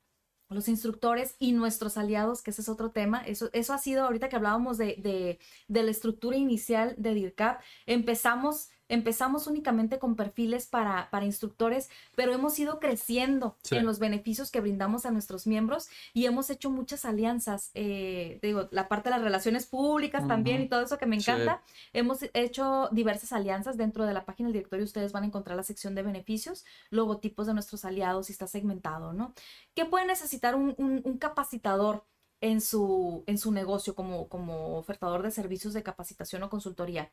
los 0.53 0.69
instructores 0.69 1.35
y 1.39 1.53
nuestros 1.53 1.97
aliados, 1.97 2.43
que 2.43 2.51
ese 2.51 2.63
es 2.63 2.69
otro 2.69 2.91
tema. 2.91 3.23
Eso, 3.25 3.49
eso 3.53 3.73
ha 3.73 3.79
sido, 3.79 4.05
ahorita 4.05 4.29
que 4.29 4.37
hablábamos 4.37 4.79
de, 4.79 4.97
de, 4.99 5.39
de 5.69 5.83
la 5.83 5.91
estructura 5.91 6.37
inicial 6.37 6.95
de 6.99 7.15
DIRCAP, 7.15 7.63
empezamos 7.87 8.69
Empezamos 8.93 9.47
únicamente 9.47 9.99
con 9.99 10.17
perfiles 10.17 10.67
para, 10.67 11.09
para 11.09 11.25
instructores, 11.25 11.89
pero 12.15 12.35
hemos 12.35 12.59
ido 12.59 12.79
creciendo 12.79 13.57
en 13.71 13.87
los 13.87 13.99
beneficios 13.99 14.51
que 14.51 14.61
brindamos 14.61 15.07
a 15.07 15.11
nuestros 15.11 15.47
miembros 15.47 15.89
y 16.13 16.27
hemos 16.27 16.51
hecho 16.51 16.69
muchas 16.69 17.07
alianzas. 17.07 17.71
Eh, 17.73 18.39
digo, 18.43 18.69
la 18.71 18.89
parte 18.89 19.09
de 19.09 19.17
las 19.17 19.25
relaciones 19.25 19.65
públicas 19.65 20.29
también 20.29 20.61
y 20.61 20.69
todo 20.69 20.83
eso 20.83 20.99
que 20.99 21.07
me 21.07 21.17
encanta. 21.17 21.63
Hemos 21.95 22.19
hecho 22.35 22.91
diversas 22.93 23.33
alianzas 23.33 23.79
dentro 23.79 24.05
de 24.05 24.13
la 24.13 24.27
página 24.27 24.49
del 24.49 24.53
directorio. 24.53 24.85
Ustedes 24.85 25.13
van 25.13 25.23
a 25.23 25.27
encontrar 25.29 25.57
la 25.57 25.63
sección 25.63 25.95
de 25.95 26.03
beneficios, 26.03 26.67
logotipos 26.91 27.47
de 27.47 27.55
nuestros 27.55 27.87
aliados 27.87 28.29
y 28.29 28.33
está 28.33 28.47
segmentado, 28.47 29.15
¿no? 29.15 29.33
¿Qué 29.75 29.87
puede 29.87 30.05
necesitar 30.05 30.55
un, 30.55 30.75
un 30.77 31.17
capacitador? 31.17 32.05
en 32.43 32.61
su, 32.61 33.23
en 33.27 33.39
su 33.39 33.53
negocio 33.53 33.95
como, 33.95 34.29
como 34.29 34.77
ofertador 34.77 35.23
de 35.23 35.31
servicios 35.31 35.73
de 35.75 35.85
capacitación 35.85 36.43
o 36.43 36.51
consultoría 36.51 37.11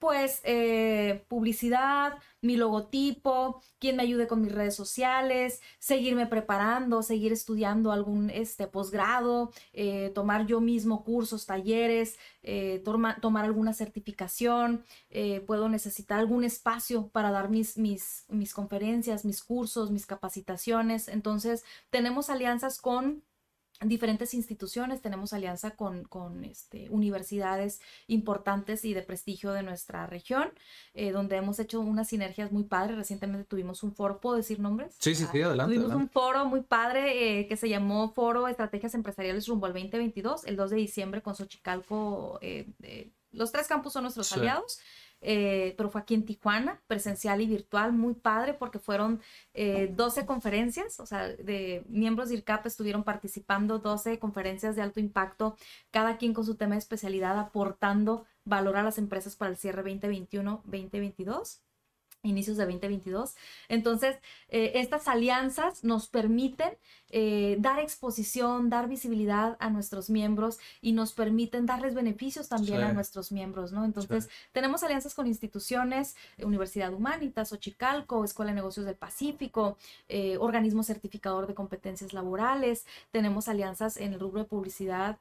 pues 0.00 0.40
eh, 0.44 1.24
publicidad, 1.28 2.14
mi 2.40 2.56
logotipo, 2.56 3.62
quien 3.78 3.96
me 3.96 4.02
ayude 4.02 4.26
con 4.26 4.40
mis 4.40 4.50
redes 4.50 4.74
sociales, 4.74 5.60
seguirme 5.78 6.26
preparando, 6.26 7.02
seguir 7.02 7.32
estudiando 7.32 7.92
algún 7.92 8.30
este, 8.30 8.66
posgrado, 8.66 9.52
eh, 9.74 10.10
tomar 10.14 10.46
yo 10.46 10.62
mismo 10.62 11.04
cursos, 11.04 11.44
talleres, 11.44 12.18
eh, 12.42 12.82
tomar 12.82 13.44
alguna 13.44 13.74
certificación, 13.74 14.84
puedo 15.46 15.68
necesitar 15.68 16.18
algún 16.18 16.44
espacio 16.44 17.08
para 17.08 17.30
dar 17.30 17.50
mis, 17.50 17.76
mis, 17.76 18.24
mis 18.28 18.54
conferencias, 18.54 19.24
mis 19.26 19.42
cursos, 19.44 19.90
mis 19.90 20.06
capacitaciones. 20.06 21.08
Entonces, 21.08 21.64
tenemos 21.90 22.30
alianzas 22.30 22.80
con 22.80 23.22
diferentes 23.88 24.34
instituciones, 24.34 25.00
tenemos 25.00 25.32
alianza 25.32 25.70
con, 25.70 26.04
con 26.04 26.44
este, 26.44 26.88
universidades 26.90 27.80
importantes 28.08 28.84
y 28.84 28.92
de 28.92 29.02
prestigio 29.02 29.52
de 29.52 29.62
nuestra 29.62 30.06
región, 30.06 30.52
eh, 30.92 31.12
donde 31.12 31.36
hemos 31.36 31.58
hecho 31.58 31.80
unas 31.80 32.08
sinergias 32.08 32.52
muy 32.52 32.64
padres. 32.64 32.96
Recientemente 32.96 33.44
tuvimos 33.44 33.82
un 33.82 33.94
foro, 33.94 34.20
¿puedo 34.20 34.36
decir 34.36 34.60
nombres? 34.60 34.96
Sí, 34.98 35.14
sí, 35.14 35.26
sí, 35.32 35.40
adelante. 35.40 35.74
Tuvimos 35.74 35.94
un 35.94 36.08
foro 36.10 36.44
muy 36.44 36.60
padre 36.60 37.40
eh, 37.40 37.46
que 37.46 37.56
se 37.56 37.68
llamó 37.68 38.12
Foro 38.12 38.48
Estrategias 38.48 38.94
Empresariales 38.94 39.48
rumbo 39.48 39.66
al 39.66 39.72
2022, 39.72 40.44
el 40.44 40.56
2 40.56 40.70
de 40.70 40.76
diciembre 40.76 41.22
con 41.22 41.34
Xochicalco. 41.34 42.38
Eh, 42.42 43.10
los 43.32 43.52
tres 43.52 43.66
campus 43.66 43.92
son 43.94 44.02
nuestros 44.02 44.30
aliados. 44.32 44.80
Eh, 45.22 45.74
pero 45.76 45.90
fue 45.90 46.00
aquí 46.00 46.14
en 46.14 46.24
Tijuana, 46.24 46.80
presencial 46.86 47.40
y 47.40 47.46
virtual, 47.46 47.92
muy 47.92 48.14
padre 48.14 48.54
porque 48.54 48.78
fueron 48.78 49.20
12 49.54 50.20
eh, 50.20 50.26
conferencias, 50.26 50.98
o 50.98 51.06
sea, 51.06 51.28
de 51.28 51.84
miembros 51.88 52.28
de 52.28 52.36
IRCAP 52.36 52.66
estuvieron 52.66 53.04
participando 53.04 53.78
12 53.78 54.18
conferencias 54.18 54.76
de 54.76 54.82
alto 54.82 55.00
impacto, 55.00 55.56
cada 55.90 56.16
quien 56.16 56.32
con 56.32 56.46
su 56.46 56.54
tema 56.56 56.74
de 56.74 56.78
especialidad 56.78 57.38
aportando 57.38 58.24
valor 58.44 58.76
a 58.76 58.82
las 58.82 58.98
empresas 58.98 59.36
para 59.36 59.50
el 59.50 59.56
cierre 59.58 59.84
2021-2022. 59.84 61.60
Inicios 62.22 62.56
de 62.56 62.64
2022. 62.64 63.34
Entonces, 63.68 64.16
eh, 64.48 64.72
estas 64.74 65.08
alianzas 65.08 65.84
nos 65.84 66.08
permiten 66.08 66.70
eh, 67.12 67.56
dar 67.58 67.80
exposición, 67.80 68.70
dar 68.70 68.88
visibilidad 68.88 69.56
a 69.58 69.70
nuestros 69.70 70.10
miembros 70.10 70.58
y 70.80 70.92
nos 70.92 71.12
permiten 71.12 71.66
darles 71.66 71.94
beneficios 71.94 72.48
también 72.48 72.82
a 72.82 72.92
nuestros 72.92 73.32
miembros, 73.32 73.72
¿no? 73.72 73.84
Entonces, 73.84 74.28
tenemos 74.52 74.84
alianzas 74.84 75.14
con 75.14 75.26
instituciones, 75.26 76.14
Universidad 76.38 76.92
Humanitas, 76.92 77.52
Ochicalco, 77.52 78.24
Escuela 78.24 78.52
de 78.52 78.56
Negocios 78.56 78.86
del 78.86 78.94
Pacífico, 78.94 79.76
eh, 80.08 80.36
organismo 80.38 80.84
certificador 80.84 81.48
de 81.48 81.54
competencias 81.54 82.12
laborales, 82.12 82.86
tenemos 83.10 83.48
alianzas 83.48 83.96
en 83.96 84.12
el 84.12 84.20
rubro 84.20 84.42
de 84.42 84.48
publicidad, 84.48 85.18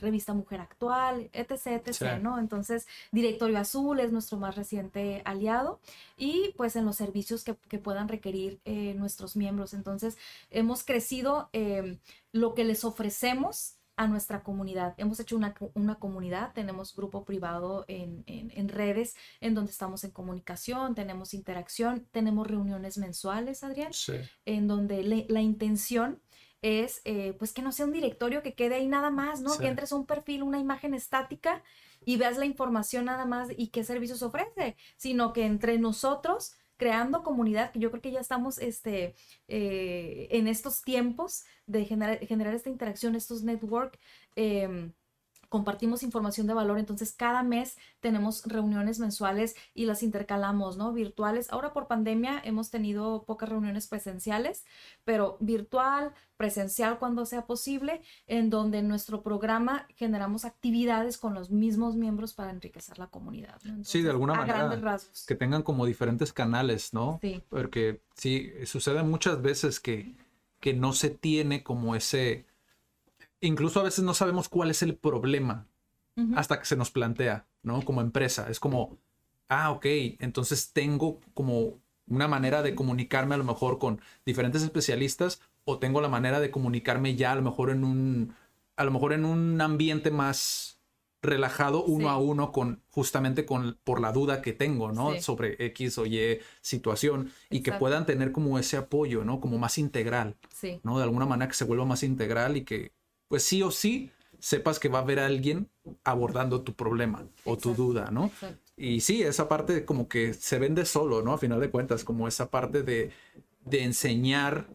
revista 0.00 0.34
Mujer 0.34 0.60
Actual, 0.60 1.30
etc., 1.32 1.82
etc., 1.86 2.18
¿no? 2.20 2.38
Entonces, 2.38 2.86
Directorio 3.12 3.58
Azul 3.58 4.00
es 4.00 4.12
nuestro 4.12 4.36
más 4.36 4.56
reciente 4.56 5.22
aliado 5.24 5.80
y 6.16 6.39
pues 6.56 6.76
en 6.76 6.84
los 6.84 6.96
servicios 6.96 7.44
que, 7.44 7.54
puedan 7.78 8.08
requerir 8.08 8.60
eh, 8.64 8.94
nuestros 8.94 9.36
miembros. 9.36 9.74
Entonces 9.74 10.18
hemos 10.50 10.84
crecido 10.84 11.48
em, 11.52 11.98
lo 12.32 12.54
que 12.54 12.64
les 12.64 12.84
ofrecemos 12.84 13.76
a 13.96 14.06
nuestra 14.06 14.42
comunidad. 14.42 14.94
Hemos 14.96 15.20
hecho 15.20 15.36
una, 15.36 15.54
comunidad, 15.98 16.52
tenemos 16.54 16.96
grupo 16.96 17.24
privado 17.24 17.84
en, 17.86 18.24
redes 18.68 19.14
en 19.40 19.54
donde 19.54 19.72
estamos 19.72 20.04
en 20.04 20.10
comunicación, 20.10 20.94
tenemos 20.94 21.34
interacción, 21.34 22.06
tenemos 22.10 22.46
reuniones 22.46 22.96
mensuales, 22.96 23.62
Adrián, 23.62 23.92
en 24.46 24.68
donde 24.68 25.26
la 25.28 25.42
intención 25.42 26.18
es 26.62 27.00
eh, 27.04 27.34
pues 27.38 27.52
que 27.52 27.62
no 27.62 27.72
sea 27.72 27.86
un 27.86 27.92
directorio 27.92 28.42
que 28.42 28.54
quede 28.54 28.76
ahí 28.76 28.86
nada 28.86 29.10
más, 29.10 29.40
¿no? 29.40 29.56
Que 29.56 29.68
entres 29.68 29.92
a 29.92 29.96
un 29.96 30.06
perfil, 30.06 30.42
una 30.42 30.58
imagen 30.58 30.94
estática 30.94 31.62
y 32.04 32.16
veas 32.16 32.38
la 32.38 32.46
información 32.46 33.06
nada 33.06 33.24
más 33.26 33.48
y 33.56 33.68
qué 33.68 33.84
servicios 33.84 34.22
ofrece, 34.22 34.76
sino 34.96 35.32
que 35.32 35.44
entre 35.44 35.78
nosotros 35.78 36.54
creando 36.76 37.22
comunidad, 37.22 37.72
que 37.72 37.78
yo 37.78 37.90
creo 37.90 38.00
que 38.00 38.10
ya 38.10 38.20
estamos 38.20 38.58
este, 38.58 39.14
eh, 39.48 40.28
en 40.30 40.48
estos 40.48 40.82
tiempos 40.82 41.44
de 41.66 41.84
generar, 41.84 42.18
generar, 42.26 42.54
esta 42.54 42.70
interacción, 42.70 43.14
estos 43.14 43.42
network. 43.42 43.98
Em, 44.34 44.94
compartimos 45.50 46.04
información 46.04 46.46
de 46.46 46.54
valor, 46.54 46.78
entonces 46.78 47.12
cada 47.12 47.42
mes 47.42 47.76
tenemos 47.98 48.46
reuniones 48.46 49.00
mensuales 49.00 49.56
y 49.74 49.84
las 49.84 50.02
intercalamos, 50.02 50.76
¿no? 50.76 50.92
Virtuales. 50.92 51.50
Ahora 51.50 51.72
por 51.72 51.88
pandemia 51.88 52.40
hemos 52.44 52.70
tenido 52.70 53.24
pocas 53.24 53.48
reuniones 53.48 53.88
presenciales, 53.88 54.64
pero 55.04 55.36
virtual, 55.40 56.14
presencial 56.36 57.00
cuando 57.00 57.26
sea 57.26 57.46
posible, 57.46 58.00
en 58.28 58.48
donde 58.48 58.78
en 58.78 58.88
nuestro 58.88 59.22
programa 59.22 59.88
generamos 59.96 60.44
actividades 60.44 61.18
con 61.18 61.34
los 61.34 61.50
mismos 61.50 61.96
miembros 61.96 62.32
para 62.32 62.52
enriquecer 62.52 62.98
la 62.98 63.08
comunidad. 63.08 63.60
sí, 63.82 64.02
de 64.02 64.10
alguna 64.10 64.34
manera. 64.34 64.70
Que 65.26 65.34
tengan 65.34 65.62
como 65.64 65.84
diferentes 65.84 66.32
canales, 66.32 66.94
¿no? 66.94 67.18
Sí. 67.20 67.42
Porque 67.48 68.02
sí, 68.14 68.52
sucede 68.66 69.02
muchas 69.02 69.42
veces 69.42 69.80
que, 69.80 70.14
que 70.60 70.74
no 70.74 70.92
se 70.92 71.10
tiene 71.10 71.64
como 71.64 71.96
ese 71.96 72.46
incluso 73.40 73.80
a 73.80 73.84
veces 73.84 74.04
no 74.04 74.14
sabemos 74.14 74.48
cuál 74.48 74.70
es 74.70 74.82
el 74.82 74.96
problema 74.96 75.66
hasta 76.36 76.58
que 76.58 76.66
se 76.66 76.76
nos 76.76 76.90
plantea, 76.90 77.46
¿no? 77.62 77.82
Como 77.82 78.02
empresa. 78.02 78.50
Es 78.50 78.60
como, 78.60 78.98
ah, 79.48 79.70
ok, 79.70 79.86
entonces 80.18 80.72
tengo 80.74 81.18
como 81.32 81.80
una 82.06 82.28
manera 82.28 82.60
de 82.62 82.74
comunicarme 82.74 83.36
a 83.36 83.38
lo 83.38 83.44
mejor 83.44 83.78
con 83.78 84.02
diferentes 84.26 84.62
especialistas 84.62 85.40
o 85.64 85.78
tengo 85.78 86.02
la 86.02 86.08
manera 86.08 86.40
de 86.40 86.50
comunicarme 86.50 87.14
ya 87.14 87.32
a 87.32 87.36
lo 87.36 87.42
mejor 87.42 87.70
en 87.70 87.84
un, 87.84 88.34
a 88.76 88.84
lo 88.84 88.90
mejor 88.90 89.14
en 89.14 89.24
un 89.24 89.60
ambiente 89.62 90.10
más 90.10 90.80
relajado 91.22 91.84
uno 91.84 92.08
a 92.08 92.18
uno 92.18 92.50
con 92.50 92.82
justamente 92.90 93.44
con 93.44 93.78
por 93.84 94.00
la 94.00 94.12
duda 94.12 94.42
que 94.42 94.52
tengo, 94.52 94.92
¿no? 94.92 95.20
Sobre 95.20 95.56
X 95.66 95.98
o 95.98 96.06
Y 96.06 96.40
situación 96.62 97.30
y 97.50 97.60
que 97.60 97.72
puedan 97.72 98.06
tener 98.06 98.32
como 98.32 98.58
ese 98.58 98.76
apoyo, 98.76 99.24
¿no? 99.24 99.40
Como 99.40 99.58
más 99.58 99.78
integral, 99.78 100.36
sí. 100.52 100.80
¿no? 100.82 100.98
De 100.98 101.04
alguna 101.04 101.26
manera 101.26 101.48
que 101.48 101.56
se 101.56 101.64
vuelva 101.64 101.84
más 101.84 102.02
integral 102.02 102.56
y 102.56 102.64
que 102.64 102.92
pues 103.30 103.44
sí 103.44 103.62
o 103.62 103.70
sí 103.70 104.10
sepas 104.40 104.80
que 104.80 104.88
va 104.88 104.98
a 104.98 105.02
haber 105.02 105.20
alguien 105.20 105.70
abordando 106.02 106.62
tu 106.62 106.74
problema 106.74 107.28
o 107.44 107.56
tu 107.56 107.74
duda, 107.74 108.10
¿no? 108.10 108.32
Y 108.76 109.02
sí, 109.02 109.22
esa 109.22 109.48
parte 109.48 109.84
como 109.84 110.08
que 110.08 110.34
se 110.34 110.58
vende 110.58 110.84
solo, 110.84 111.22
¿no? 111.22 111.34
A 111.34 111.38
final 111.38 111.60
de 111.60 111.70
cuentas, 111.70 112.02
como 112.02 112.26
esa 112.26 112.50
parte 112.50 112.82
de, 112.82 113.12
enseñar 113.70 114.66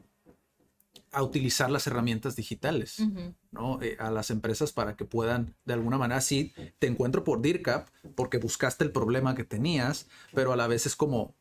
a 1.12 1.22
utilizar 1.22 1.70
las 1.70 1.86
herramientas 1.86 2.38
digitales, 2.38 3.04
¿no? 3.52 3.82
Eh, 3.82 3.98
a 4.00 4.10
las 4.10 4.30
empresas 4.32 4.72
para 4.72 4.96
que 4.96 5.04
puedan, 5.04 5.54
de 5.66 5.74
alguna 5.74 5.98
manera, 5.98 6.22
sí, 6.22 6.54
te 6.80 6.88
encuentro 6.88 7.26
por 7.26 7.42
DIRCAP 7.42 7.90
porque 8.16 8.38
buscaste 8.38 8.86
el 8.86 8.92
problema 8.92 9.36
que 9.36 9.44
tenías, 9.44 10.08
pero 10.34 10.54
a 10.54 10.56
la 10.56 10.68
vez 10.68 10.86
es 10.86 10.96
como, 10.96 11.36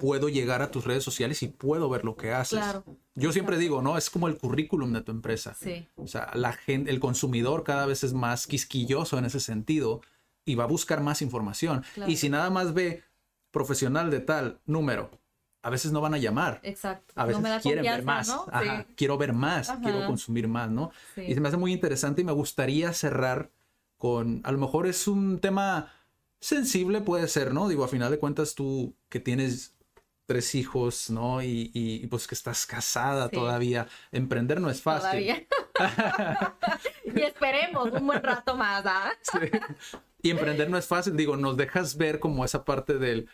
puedo 0.00 0.28
llegar 0.28 0.62
a 0.62 0.70
tus 0.70 0.84
redes 0.84 1.04
sociales 1.04 1.42
y 1.42 1.48
puedo 1.48 1.88
ver 1.88 2.04
lo 2.04 2.16
que 2.16 2.32
haces. 2.32 2.58
Yo 3.14 3.32
siempre 3.32 3.58
digo, 3.58 3.82
¿no? 3.82 3.98
Es 3.98 4.08
como 4.08 4.26
el 4.26 4.38
currículum 4.38 4.92
de 4.92 5.02
tu 5.02 5.12
empresa. 5.12 5.54
Sí. 5.54 5.86
O 5.96 6.08
sea, 6.08 6.30
la 6.34 6.54
gente, 6.54 6.90
el 6.90 6.98
consumidor 6.98 7.62
cada 7.62 7.86
vez 7.86 8.02
es 8.02 8.14
más 8.14 8.46
quisquilloso 8.46 9.18
en 9.18 9.26
ese 9.26 9.38
sentido 9.38 10.00
y 10.44 10.54
va 10.54 10.64
a 10.64 10.66
buscar 10.66 11.02
más 11.02 11.22
información. 11.22 11.84
Y 12.06 12.16
si 12.16 12.30
nada 12.30 12.50
más 12.50 12.72
ve 12.72 13.04
profesional 13.50 14.10
de 14.10 14.20
tal 14.20 14.60
número, 14.64 15.10
a 15.62 15.68
veces 15.68 15.92
no 15.92 16.00
van 16.00 16.14
a 16.14 16.18
llamar. 16.18 16.60
Exacto. 16.62 17.12
A 17.14 17.26
veces 17.26 17.62
quieren 17.62 17.84
ver 17.84 18.02
más. 18.02 18.34
Quiero 18.96 19.18
ver 19.18 19.34
más, 19.34 19.70
quiero 19.82 20.06
consumir 20.06 20.48
más, 20.48 20.70
¿no? 20.70 20.90
Y 21.16 21.34
se 21.34 21.40
me 21.40 21.48
hace 21.48 21.58
muy 21.58 21.72
interesante 21.72 22.22
y 22.22 22.24
me 22.24 22.32
gustaría 22.32 22.92
cerrar 22.94 23.50
con, 23.98 24.40
a 24.44 24.52
lo 24.52 24.56
mejor 24.58 24.86
es 24.86 25.06
un 25.06 25.40
tema 25.40 25.92
sensible, 26.40 27.02
puede 27.02 27.28
ser, 27.28 27.52
¿no? 27.52 27.68
Digo, 27.68 27.84
a 27.84 27.88
final 27.88 28.10
de 28.10 28.18
cuentas 28.18 28.54
tú 28.54 28.94
que 29.10 29.20
tienes 29.20 29.74
tres 30.30 30.54
hijos, 30.54 31.10
¿no? 31.10 31.42
Y, 31.42 32.06
pues 32.08 32.28
que 32.28 32.36
estás 32.36 32.64
casada 32.64 33.28
todavía. 33.28 33.88
Emprender 34.12 34.60
no 34.60 34.70
es 34.70 34.80
fácil. 34.80 35.44
y 37.04 37.20
esperemos 37.20 37.90
un 37.90 38.06
buen 38.06 38.22
rato 38.22 38.54
más, 38.54 38.86
¿ah? 38.86 39.10
Y 40.22 40.30
emprender 40.30 40.70
no 40.70 40.78
es 40.78 40.86
fácil. 40.86 41.16
Digo, 41.16 41.36
nos 41.36 41.56
dejas 41.56 41.96
ver 41.96 42.20
como 42.20 42.44
esa 42.44 42.64
parte 42.64 42.96
del... 42.96 43.28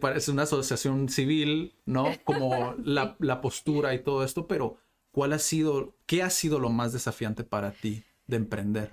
Parece 0.00 0.32
una 0.32 0.42
asociación 0.42 1.08
civil, 1.08 1.76
¿no? 1.84 2.12
Como 2.24 2.74
la, 2.82 3.14
la 3.20 3.40
postura 3.40 3.94
y 3.94 4.00
todo 4.00 4.24
esto, 4.24 4.48
pero 4.48 4.78
¿cuál 5.12 5.32
ha 5.32 5.38
sido, 5.38 5.94
qué 6.06 6.24
ha 6.24 6.30
sido 6.30 6.58
lo 6.58 6.70
más 6.70 6.92
desafiante 6.92 7.44
para 7.44 7.70
ti 7.70 8.02
de 8.26 8.36
emprender? 8.36 8.90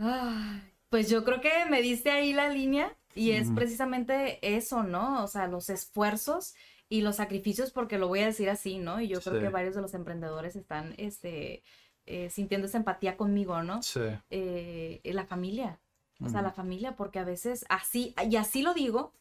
pues 0.89 1.09
yo 1.09 1.23
creo 1.23 1.41
que 1.41 1.65
me 1.67 1.81
diste 1.81 2.11
ahí 2.11 2.31
la 2.31 2.49
línea 2.49 2.95
y 3.15 3.31
es 3.31 3.49
precisamente 3.49 4.37
eso, 4.55 4.83
¿no? 4.83 5.23
O 5.23 5.27
sea, 5.27 5.47
los 5.47 5.71
esfuerzos 5.71 6.53
y 6.93 7.01
los 7.01 7.15
sacrificios, 7.15 7.71
porque 7.71 7.97
lo 7.97 8.07
voy 8.07 8.19
a 8.19 8.27
decir 8.27 8.51
así, 8.51 8.77
¿no? 8.77 9.01
Y 9.01 9.07
yo 9.07 9.19
creo 9.19 9.41
que 9.41 9.49
varios 9.49 9.73
de 9.73 9.81
los 9.81 9.95
emprendedores 9.95 10.55
están 10.55 10.93
este, 10.97 11.63
eh, 12.05 12.29
sintiendo 12.29 12.67
esa 12.67 12.77
empatía 12.77 13.17
conmigo, 13.17 13.63
¿no? 13.63 13.81
Sí. 13.81 14.01
Eh, 14.29 15.01
la 15.03 15.25
familia, 15.25 15.79
o 16.23 16.29
sea, 16.29 16.43
la 16.43 16.51
familia, 16.51 16.95
porque 16.95 17.17
a 17.17 17.23
veces 17.23 17.65
así, 17.67 18.13
y 18.29 18.35
así 18.35 18.61
lo 18.61 18.75
digo, 18.75 19.15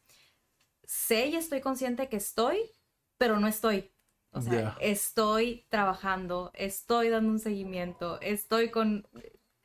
sé 0.84 1.28
y 1.28 1.36
estoy 1.36 1.62
consciente 1.62 2.10
que 2.10 2.18
estoy, 2.18 2.58
pero 3.16 3.40
no 3.40 3.48
estoy. 3.48 3.90
O 4.32 4.42
sea, 4.42 4.76
estoy 4.78 5.64
trabajando, 5.70 6.50
estoy 6.52 7.08
dando 7.08 7.30
un 7.30 7.38
seguimiento, 7.38 8.20
estoy 8.20 8.68
con 8.68 9.08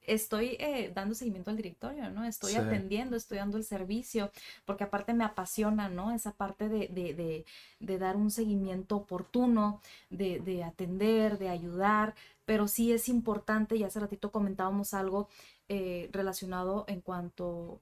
estoy 0.07 0.55
eh, 0.59 0.91
dando 0.95 1.13
seguimiento 1.13 1.51
al 1.51 1.57
directorio, 1.57 2.09
¿no? 2.09 2.23
Estoy 2.23 2.55
atendiendo, 2.55 3.15
estoy 3.15 3.37
dando 3.37 3.57
el 3.57 3.63
servicio, 3.63 4.31
porque 4.65 4.85
aparte 4.85 5.13
me 5.13 5.25
apasiona, 5.25 5.89
¿no? 5.89 6.11
Esa 6.11 6.31
parte 6.31 6.69
de, 6.69 6.87
de, 6.87 7.45
de, 7.79 7.97
dar 7.99 8.15
un 8.15 8.31
seguimiento 8.31 8.95
oportuno, 8.95 9.81
de, 10.09 10.63
atender, 10.63 11.37
de 11.37 11.49
ayudar, 11.49 12.15
pero 12.45 12.67
sí 12.67 12.91
es 12.93 13.09
importante, 13.09 13.75
y 13.75 13.83
hace 13.83 13.99
ratito 13.99 14.31
comentábamos 14.31 14.93
algo 14.93 15.27
eh, 15.67 16.09
relacionado 16.13 16.85
en 16.87 17.01
cuanto 17.01 17.81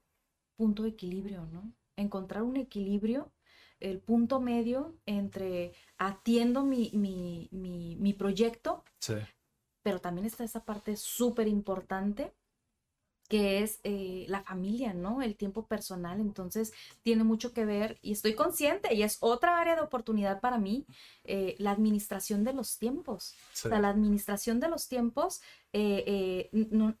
punto 0.56 0.82
de 0.82 0.90
equilibrio, 0.90 1.46
¿no? 1.46 1.72
Encontrar 1.96 2.42
un 2.42 2.56
equilibrio 2.56 3.30
el 3.78 4.00
punto 4.00 4.40
medio 4.40 4.96
entre 5.04 5.72
atiendo 5.98 6.64
mi, 6.64 6.90
mi, 6.94 7.48
mi, 7.52 7.96
mi 7.96 8.14
proyecto, 8.14 8.84
sí 9.00 9.14
pero 9.86 10.00
también 10.00 10.26
está 10.26 10.42
esa 10.42 10.64
parte 10.64 10.96
súper 10.96 11.46
importante 11.46 12.34
que 13.26 13.62
es 13.62 13.80
eh, 13.84 14.24
la 14.28 14.42
familia, 14.42 14.94
¿no? 14.94 15.22
El 15.22 15.36
tiempo 15.36 15.66
personal. 15.66 16.20
Entonces, 16.20 16.72
tiene 17.02 17.24
mucho 17.24 17.52
que 17.52 17.64
ver 17.64 17.98
y 18.02 18.12
estoy 18.12 18.34
consciente 18.34 18.94
y 18.94 19.02
es 19.02 19.18
otra 19.20 19.60
área 19.60 19.74
de 19.74 19.82
oportunidad 19.82 20.40
para 20.40 20.58
mí, 20.58 20.86
eh, 21.24 21.56
la 21.58 21.72
administración 21.72 22.44
de 22.44 22.52
los 22.52 22.78
tiempos. 22.78 23.34
O 23.52 23.68
sea, 23.68 23.80
la 23.80 23.88
administración 23.88 24.60
de 24.60 24.68
los 24.68 24.88
tiempos, 24.88 25.40
eh, 25.72 26.50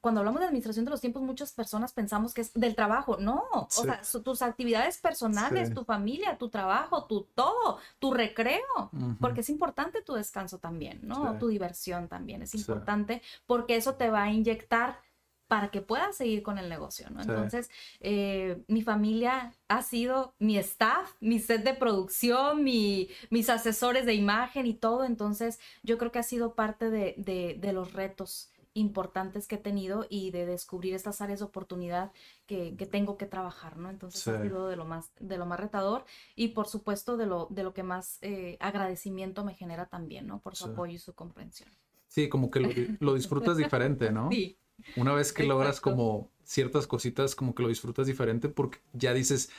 cuando 0.00 0.20
hablamos 0.20 0.40
de 0.40 0.46
administración 0.46 0.84
de 0.84 0.90
los 0.90 1.00
tiempos, 1.00 1.22
muchas 1.22 1.52
personas 1.52 1.92
pensamos 1.92 2.34
que 2.34 2.42
es 2.42 2.52
del 2.52 2.74
trabajo. 2.74 3.16
No, 3.18 3.44
o 3.52 3.68
sea, 3.70 4.00
tus 4.22 4.42
actividades 4.42 4.98
personales, 4.98 5.72
tu 5.72 5.84
familia, 5.84 6.36
tu 6.38 6.48
trabajo, 6.48 7.04
tu 7.04 7.22
todo, 7.34 7.78
tu 7.98 8.12
recreo, 8.12 8.90
porque 9.20 9.40
es 9.40 9.48
importante 9.48 10.02
tu 10.02 10.14
descanso 10.14 10.58
también, 10.58 11.00
¿no? 11.02 11.38
Tu 11.38 11.48
diversión 11.48 12.08
también 12.08 12.42
es 12.42 12.54
importante 12.54 13.22
porque 13.46 13.76
eso 13.76 13.94
te 13.94 14.10
va 14.10 14.24
a 14.24 14.32
inyectar 14.32 15.00
para 15.48 15.70
que 15.70 15.80
pueda 15.80 16.12
seguir 16.12 16.42
con 16.42 16.58
el 16.58 16.68
negocio, 16.68 17.08
¿no? 17.10 17.20
Entonces, 17.20 17.70
eh, 18.00 18.62
mi 18.68 18.82
familia 18.82 19.54
ha 19.68 19.82
sido 19.82 20.34
mi 20.38 20.58
staff, 20.58 21.14
mi 21.20 21.38
set 21.38 21.62
de 21.62 21.74
producción, 21.74 22.64
mi, 22.64 23.08
mis 23.30 23.48
asesores 23.48 24.06
de 24.06 24.14
imagen 24.14 24.66
y 24.66 24.74
todo, 24.74 25.04
entonces 25.04 25.60
yo 25.82 25.98
creo 25.98 26.10
que 26.10 26.18
ha 26.18 26.24
sido 26.24 26.54
parte 26.54 26.90
de, 26.90 27.14
de, 27.16 27.56
de 27.60 27.72
los 27.72 27.92
retos 27.92 28.50
importantes 28.76 29.48
que 29.48 29.54
he 29.54 29.58
tenido 29.58 30.06
y 30.10 30.30
de 30.32 30.44
descubrir 30.44 30.94
estas 30.94 31.22
áreas 31.22 31.38
de 31.38 31.46
oportunidad 31.46 32.12
que, 32.46 32.76
que 32.76 32.84
tengo 32.84 33.16
que 33.16 33.24
trabajar, 33.24 33.78
¿no? 33.78 33.88
Entonces 33.88 34.26
ha 34.28 34.42
sido 34.42 34.68
de 34.68 34.76
lo 34.76 34.84
más, 34.84 35.10
de 35.18 35.38
lo 35.38 35.46
más 35.46 35.58
retador 35.58 36.04
y 36.34 36.48
por 36.48 36.68
supuesto 36.68 37.16
de 37.16 37.24
lo, 37.24 37.46
de 37.50 37.62
lo 37.62 37.72
que 37.72 37.82
más 37.82 38.18
eh, 38.20 38.58
agradecimiento 38.60 39.44
me 39.44 39.54
genera 39.54 39.86
también, 39.86 40.26
¿no? 40.26 40.40
Por 40.40 40.56
su 40.56 40.66
apoyo 40.66 40.92
y 40.92 40.98
su 40.98 41.14
comprensión. 41.14 41.70
Sí, 42.06 42.28
como 42.28 42.50
que 42.50 42.60
lo, 42.60 42.68
lo 43.00 43.14
disfrutas 43.14 43.56
diferente, 43.56 44.12
¿no? 44.12 44.30
Sí. 44.30 44.58
Una 44.96 45.12
vez 45.12 45.32
que 45.32 45.44
logras 45.44 45.80
como 45.80 46.30
ciertas 46.44 46.86
cositas, 46.86 47.34
como 47.34 47.54
que 47.54 47.62
lo 47.62 47.68
disfrutas 47.68 48.06
diferente 48.06 48.48
porque 48.48 48.78
ya 48.92 49.12
dices, 49.14 49.50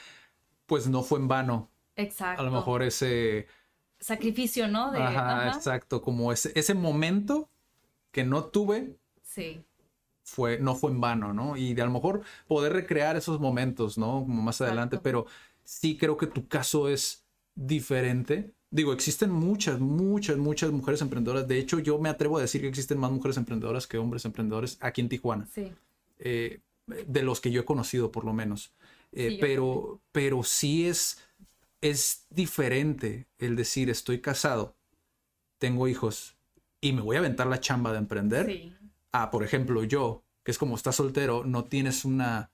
pues 0.65 0.87
no 0.87 1.03
fue 1.03 1.19
en 1.19 1.27
vano. 1.27 1.69
Exacto. 1.95 2.41
A 2.41 2.45
lo 2.45 2.51
mejor 2.51 2.83
ese... 2.83 3.47
Sacrificio, 3.99 4.67
¿no? 4.67 4.91
De, 4.91 4.99
ajá, 4.99 5.47
ajá. 5.47 5.57
exacto, 5.57 6.01
como 6.01 6.31
ese, 6.31 6.51
ese 6.55 6.73
momento 6.75 7.49
que 8.11 8.23
no 8.23 8.45
tuve, 8.45 8.95
Sí. 9.23 9.63
fue, 10.23 10.59
no 10.59 10.75
fue 10.75 10.91
en 10.91 11.01
vano, 11.01 11.33
¿no? 11.33 11.57
Y 11.57 11.73
de 11.73 11.81
a 11.81 11.85
lo 11.85 11.91
mejor 11.91 12.21
poder 12.47 12.73
recrear 12.73 13.15
esos 13.15 13.39
momentos, 13.39 13.97
¿no? 13.97 14.21
Como 14.21 14.41
más 14.43 14.61
adelante, 14.61 14.97
Exacto. 14.97 15.03
pero 15.03 15.25
sí 15.63 15.97
creo 15.97 16.15
que 16.17 16.27
tu 16.27 16.47
caso 16.47 16.89
es 16.89 17.25
diferente. 17.55 18.53
Digo, 18.69 18.91
existen 18.93 19.31
muchas, 19.31 19.79
muchas, 19.79 20.37
muchas 20.37 20.71
mujeres 20.71 21.01
emprendedoras. 21.01 21.47
De 21.47 21.57
hecho, 21.57 21.79
yo 21.79 21.99
me 21.99 22.09
atrevo 22.09 22.37
a 22.37 22.41
decir 22.41 22.61
que 22.61 22.67
existen 22.67 22.97
más 22.99 23.11
mujeres 23.11 23.37
emprendedoras 23.37 23.87
que 23.87 23.97
hombres 23.97 24.25
emprendedores 24.25 24.77
aquí 24.81 25.01
en 25.01 25.09
Tijuana. 25.09 25.47
Sí. 25.53 25.71
eh, 26.19 26.59
de 26.87 27.21
los 27.21 27.41
que 27.41 27.51
yo 27.51 27.61
he 27.61 27.65
conocido 27.65 28.11
por 28.11 28.23
lo 28.25 28.33
menos. 28.33 28.73
Eh, 29.11 29.31
Sí, 29.31 29.37
pero, 29.39 30.01
pero 30.11 30.43
sí 30.43 30.87
es, 30.87 31.19
es 31.81 32.25
diferente 32.29 33.27
el 33.39 33.55
decir 33.55 33.89
estoy 33.89 34.19
casado, 34.21 34.75
tengo 35.59 35.87
hijos 35.87 36.35
y 36.81 36.93
me 36.93 37.01
voy 37.01 37.15
a 37.15 37.19
aventar 37.19 37.47
la 37.47 37.59
chamba 37.59 37.91
de 37.91 37.97
emprender. 37.99 38.45
Sí. 38.47 38.73
Ah, 39.11 39.31
por 39.31 39.43
ejemplo, 39.43 39.83
yo, 39.83 40.23
que 40.43 40.51
es 40.51 40.57
como 40.57 40.75
estás 40.75 40.95
soltero, 40.97 41.43
no 41.45 41.65
tienes 41.65 42.05
una 42.05 42.51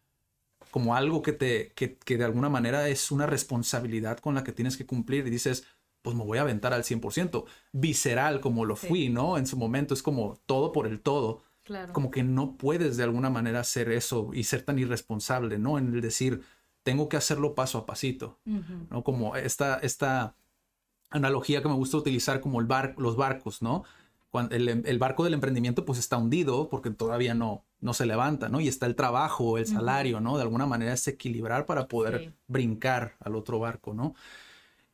como 0.72 0.96
algo 0.96 1.22
que 1.22 1.34
te 1.34 1.72
que, 1.76 1.98
que 1.98 2.18
de 2.18 2.24
alguna 2.24 2.50
manera 2.50 2.88
es 2.90 3.12
una 3.12 3.28
responsabilidad 3.28 4.18
con 4.20 4.34
la 4.36 4.44
que 4.44 4.52
tienes 4.54 4.78
que 4.78 4.86
cumplir 4.86 5.28
y 5.28 5.30
dices, 5.30 5.66
pues 6.04 6.16
me 6.16 6.24
voy 6.24 6.38
a 6.38 6.42
aventar 6.42 6.74
al 6.74 6.84
100%, 6.84 7.46
visceral 7.72 8.40
como 8.42 8.66
lo 8.66 8.76
Sí. 8.76 8.88
fui, 8.88 9.10
¿no? 9.10 9.38
En 9.38 9.48
su 9.48 9.58
momento 9.58 9.96
es 9.96 10.04
como 10.04 10.40
todo 10.46 10.72
por 10.72 10.86
el 10.86 11.00
todo 11.00 11.42
Claro. 11.64 11.94
como 11.94 12.12
que 12.12 12.24
no 12.24 12.58
puedes 12.58 12.98
de 12.98 13.04
alguna 13.04 13.30
manera 13.30 13.62
hacer 13.62 13.90
eso 13.90 14.30
y 14.34 14.44
ser 14.44 14.64
tan 14.64 14.78
irresponsable, 14.78 15.58
¿no? 15.58 15.78
En 15.80 15.94
el 15.94 16.02
decir, 16.02 16.42
tengo 16.84 17.08
que 17.08 17.16
hacerlo 17.18 17.56
paso 17.56 17.78
a 17.80 17.86
pasito. 17.86 18.38
¿no? 18.92 19.04
Como 19.04 19.36
esta, 19.38 19.78
esta 19.78 20.36
analogía 21.10 21.62
que 21.62 21.70
me 21.70 21.76
gusta 21.76 21.98
utilizar 21.98 22.42
como 22.42 22.60
el 22.60 22.66
bar, 22.68 22.96
los 22.98 23.16
barcos, 23.16 23.62
¿no? 23.62 23.84
Cuando 24.30 24.56
el, 24.56 24.68
el 24.68 25.00
barco 25.00 25.24
del 25.24 25.36
emprendimiento 25.36 25.86
pues 25.86 26.00
está 26.00 26.18
hundido 26.18 26.68
porque 26.68 26.90
todavía 26.90 27.34
no, 27.36 27.64
no 27.80 27.94
se 27.94 28.06
levanta, 28.08 28.50
¿no? 28.50 28.60
Y 28.60 28.68
está 28.68 28.88
el 28.88 28.96
trabajo, 28.96 29.58
el 29.60 29.68
salario, 29.68 30.20
¿no? 30.20 30.36
De 30.38 30.42
alguna 30.44 30.66
manera 30.66 30.92
es 30.94 31.08
equilibrar 31.08 31.66
para 31.66 31.88
poder 31.88 32.20
Sí. 32.20 32.32
brincar 32.48 33.16
al 33.20 33.36
otro 33.36 33.60
barco, 33.60 33.94
¿no? 33.94 34.16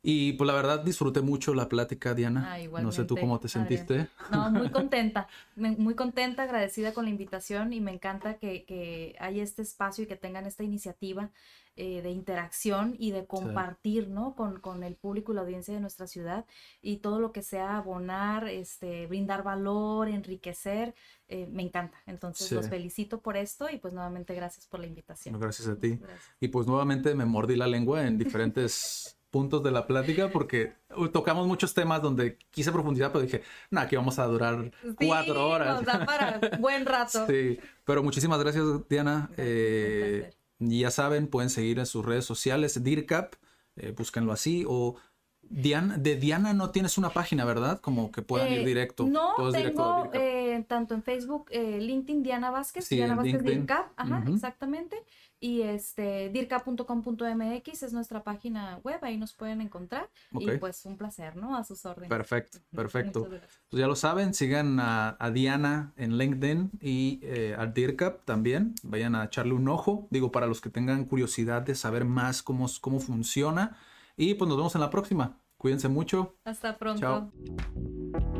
Y 0.02 0.32
pues 0.32 0.46
la 0.46 0.54
verdad 0.54 0.80
disfruté 0.82 1.20
mucho 1.20 1.52
la 1.52 1.68
plática, 1.68 2.14
Diana. 2.14 2.54
Ah, 2.54 2.80
no 2.80 2.90
sé 2.90 3.04
tú 3.04 3.16
cómo 3.16 3.38
te 3.38 3.48
sentiste. 3.48 4.08
No, 4.30 4.50
muy 4.50 4.70
contenta, 4.70 5.28
muy 5.56 5.94
contenta, 5.94 6.44
agradecida 6.44 6.94
con 6.94 7.04
la 7.04 7.10
invitación 7.10 7.74
y 7.74 7.80
me 7.80 7.92
encanta 7.92 8.38
que, 8.38 8.64
que 8.64 9.14
haya 9.20 9.42
este 9.42 9.60
espacio 9.60 10.04
y 10.04 10.06
que 10.06 10.16
tengan 10.16 10.46
esta 10.46 10.64
iniciativa 10.64 11.30
eh, 11.76 12.02
de 12.02 12.10
interacción 12.10 12.96
y 12.98 13.10
de 13.10 13.26
compartir, 13.26 14.08
¿no? 14.08 14.34
Con, 14.34 14.60
con 14.60 14.82
el 14.84 14.96
público 14.96 15.32
y 15.32 15.34
la 15.34 15.42
audiencia 15.42 15.72
de 15.74 15.80
nuestra 15.80 16.06
ciudad 16.06 16.46
y 16.80 16.96
todo 16.98 17.20
lo 17.20 17.32
que 17.32 17.42
sea 17.42 17.76
abonar, 17.76 18.48
este, 18.48 19.06
brindar 19.06 19.42
valor, 19.42 20.08
enriquecer, 20.08 20.94
eh, 21.28 21.46
me 21.50 21.62
encanta. 21.62 21.98
Entonces 22.06 22.48
Sí. 22.48 22.54
los 22.54 22.68
felicito 22.68 23.20
por 23.20 23.36
esto 23.36 23.68
y 23.70 23.76
pues 23.78 23.92
nuevamente 23.94 24.34
gracias 24.34 24.66
por 24.66 24.80
la 24.80 24.86
invitación. 24.86 25.38
Gracias 25.38 25.68
a 25.68 25.76
ti. 25.76 25.96
Gracias. 25.96 26.22
Y 26.40 26.48
pues 26.48 26.66
nuevamente 26.66 27.14
me 27.14 27.24
mordí 27.24 27.54
la 27.54 27.66
lengua 27.66 28.06
en 28.06 28.18
diferentes 28.18 29.16
puntos 29.30 29.62
de 29.62 29.70
la 29.70 29.86
plática 29.86 30.28
porque 30.30 30.72
tocamos 31.12 31.46
muchos 31.46 31.72
temas 31.74 32.02
donde 32.02 32.36
quise 32.50 32.72
profundizar, 32.72 33.12
pero 33.12 33.22
dije, 33.24 33.42
no, 33.70 33.80
aquí 33.80 33.94
vamos 33.96 34.18
a 34.18 34.26
durar 34.26 34.70
Sí, 34.98 35.06
cuatro 35.06 35.48
horas. 35.48 35.76
Nos 35.76 35.84
da 35.84 36.04
para 36.04 36.40
buen 36.58 36.84
rato. 36.86 37.26
Sí, 37.28 37.58
pero 37.84 38.02
muchísimas 38.02 38.40
gracias, 38.40 38.64
Diana. 38.88 39.30
Eh, 39.36 40.30
ya 40.58 40.90
saben, 40.90 41.26
pueden 41.28 41.48
seguir 41.50 41.78
en 41.78 41.86
sus 41.86 42.04
redes 42.04 42.24
sociales, 42.24 42.82
DIRCAP, 42.82 43.34
eh, 43.76 43.94
búsquenlo 43.96 44.32
así, 44.32 44.64
o 44.68 44.96
Diana, 45.42 45.96
de 45.96 46.16
Diana 46.16 46.52
no 46.52 46.70
tienes 46.70 46.98
una 46.98 47.10
página, 47.10 47.44
¿verdad? 47.44 47.80
Como 47.80 48.12
que 48.12 48.22
puedan 48.22 48.52
ir 48.52 48.60
Eh, 48.60 48.64
directo. 48.66 49.06
No, 49.06 49.32
todo 49.36 49.50
directo 49.52 49.82
tengo 49.82 50.02
DIRCAP. 50.12 50.14
eh, 50.22 50.64
tanto 50.68 50.94
en 50.94 51.02
Facebook, 51.02 51.46
eh, 51.50 51.78
LinkedIn, 51.80 52.22
Diana 52.22 52.50
Vázquez, 52.50 52.84
Sí, 52.84 52.96
Diana 52.96 53.14
Vázquez 53.16 53.34
LinkedIn. 53.42 53.60
DIRCAP, 53.60 53.92
ajá, 53.96 54.22
Ujú. 54.24 54.34
exactamente. 54.34 55.02
Y 55.42 55.62
este, 55.62 56.28
dircap.com.mx 56.28 57.82
es 57.82 57.92
nuestra 57.94 58.22
página 58.22 58.78
web, 58.84 58.98
ahí 59.02 59.16
nos 59.16 59.32
pueden 59.32 59.62
encontrar. 59.62 60.10
Y 60.32 60.50
Ok. 60.50 60.60
pues 60.60 60.84
un 60.84 60.98
placer, 60.98 61.34
¿no? 61.36 61.56
A 61.56 61.64
sus 61.64 61.86
órdenes. 61.86 62.10
Perfecto, 62.10 62.58
perfecto. 62.74 63.26
Pues 63.70 63.80
ya 63.80 63.86
lo 63.86 63.96
saben, 63.96 64.34
sigan 64.34 64.78
a, 64.80 65.16
a 65.18 65.30
Diana 65.30 65.94
en 65.96 66.18
LinkedIn 66.18 66.72
y 66.82 67.20
eh, 67.22 67.54
al 67.58 67.72
DIRCAP 67.72 68.24
también. 68.26 68.74
Vayan 68.82 69.14
a 69.14 69.24
echarle 69.24 69.54
un 69.54 69.66
ojo. 69.68 70.08
Digo, 70.10 70.30
para 70.30 70.46
los 70.46 70.60
que 70.60 70.68
tengan 70.68 71.06
curiosidad 71.06 71.62
de 71.62 71.74
saber 71.74 72.04
más 72.04 72.42
cómo, 72.42 72.66
cómo 72.82 73.00
funciona. 73.00 73.78
Y 74.16 74.34
pues 74.34 74.46
nos 74.46 74.58
vemos 74.58 74.74
en 74.74 74.82
la 74.82 74.90
próxima. 74.90 75.38
Cuídense 75.56 75.88
mucho. 75.88 76.36
Hasta 76.44 76.76
pronto. 76.76 77.00
Chao. 77.00 78.39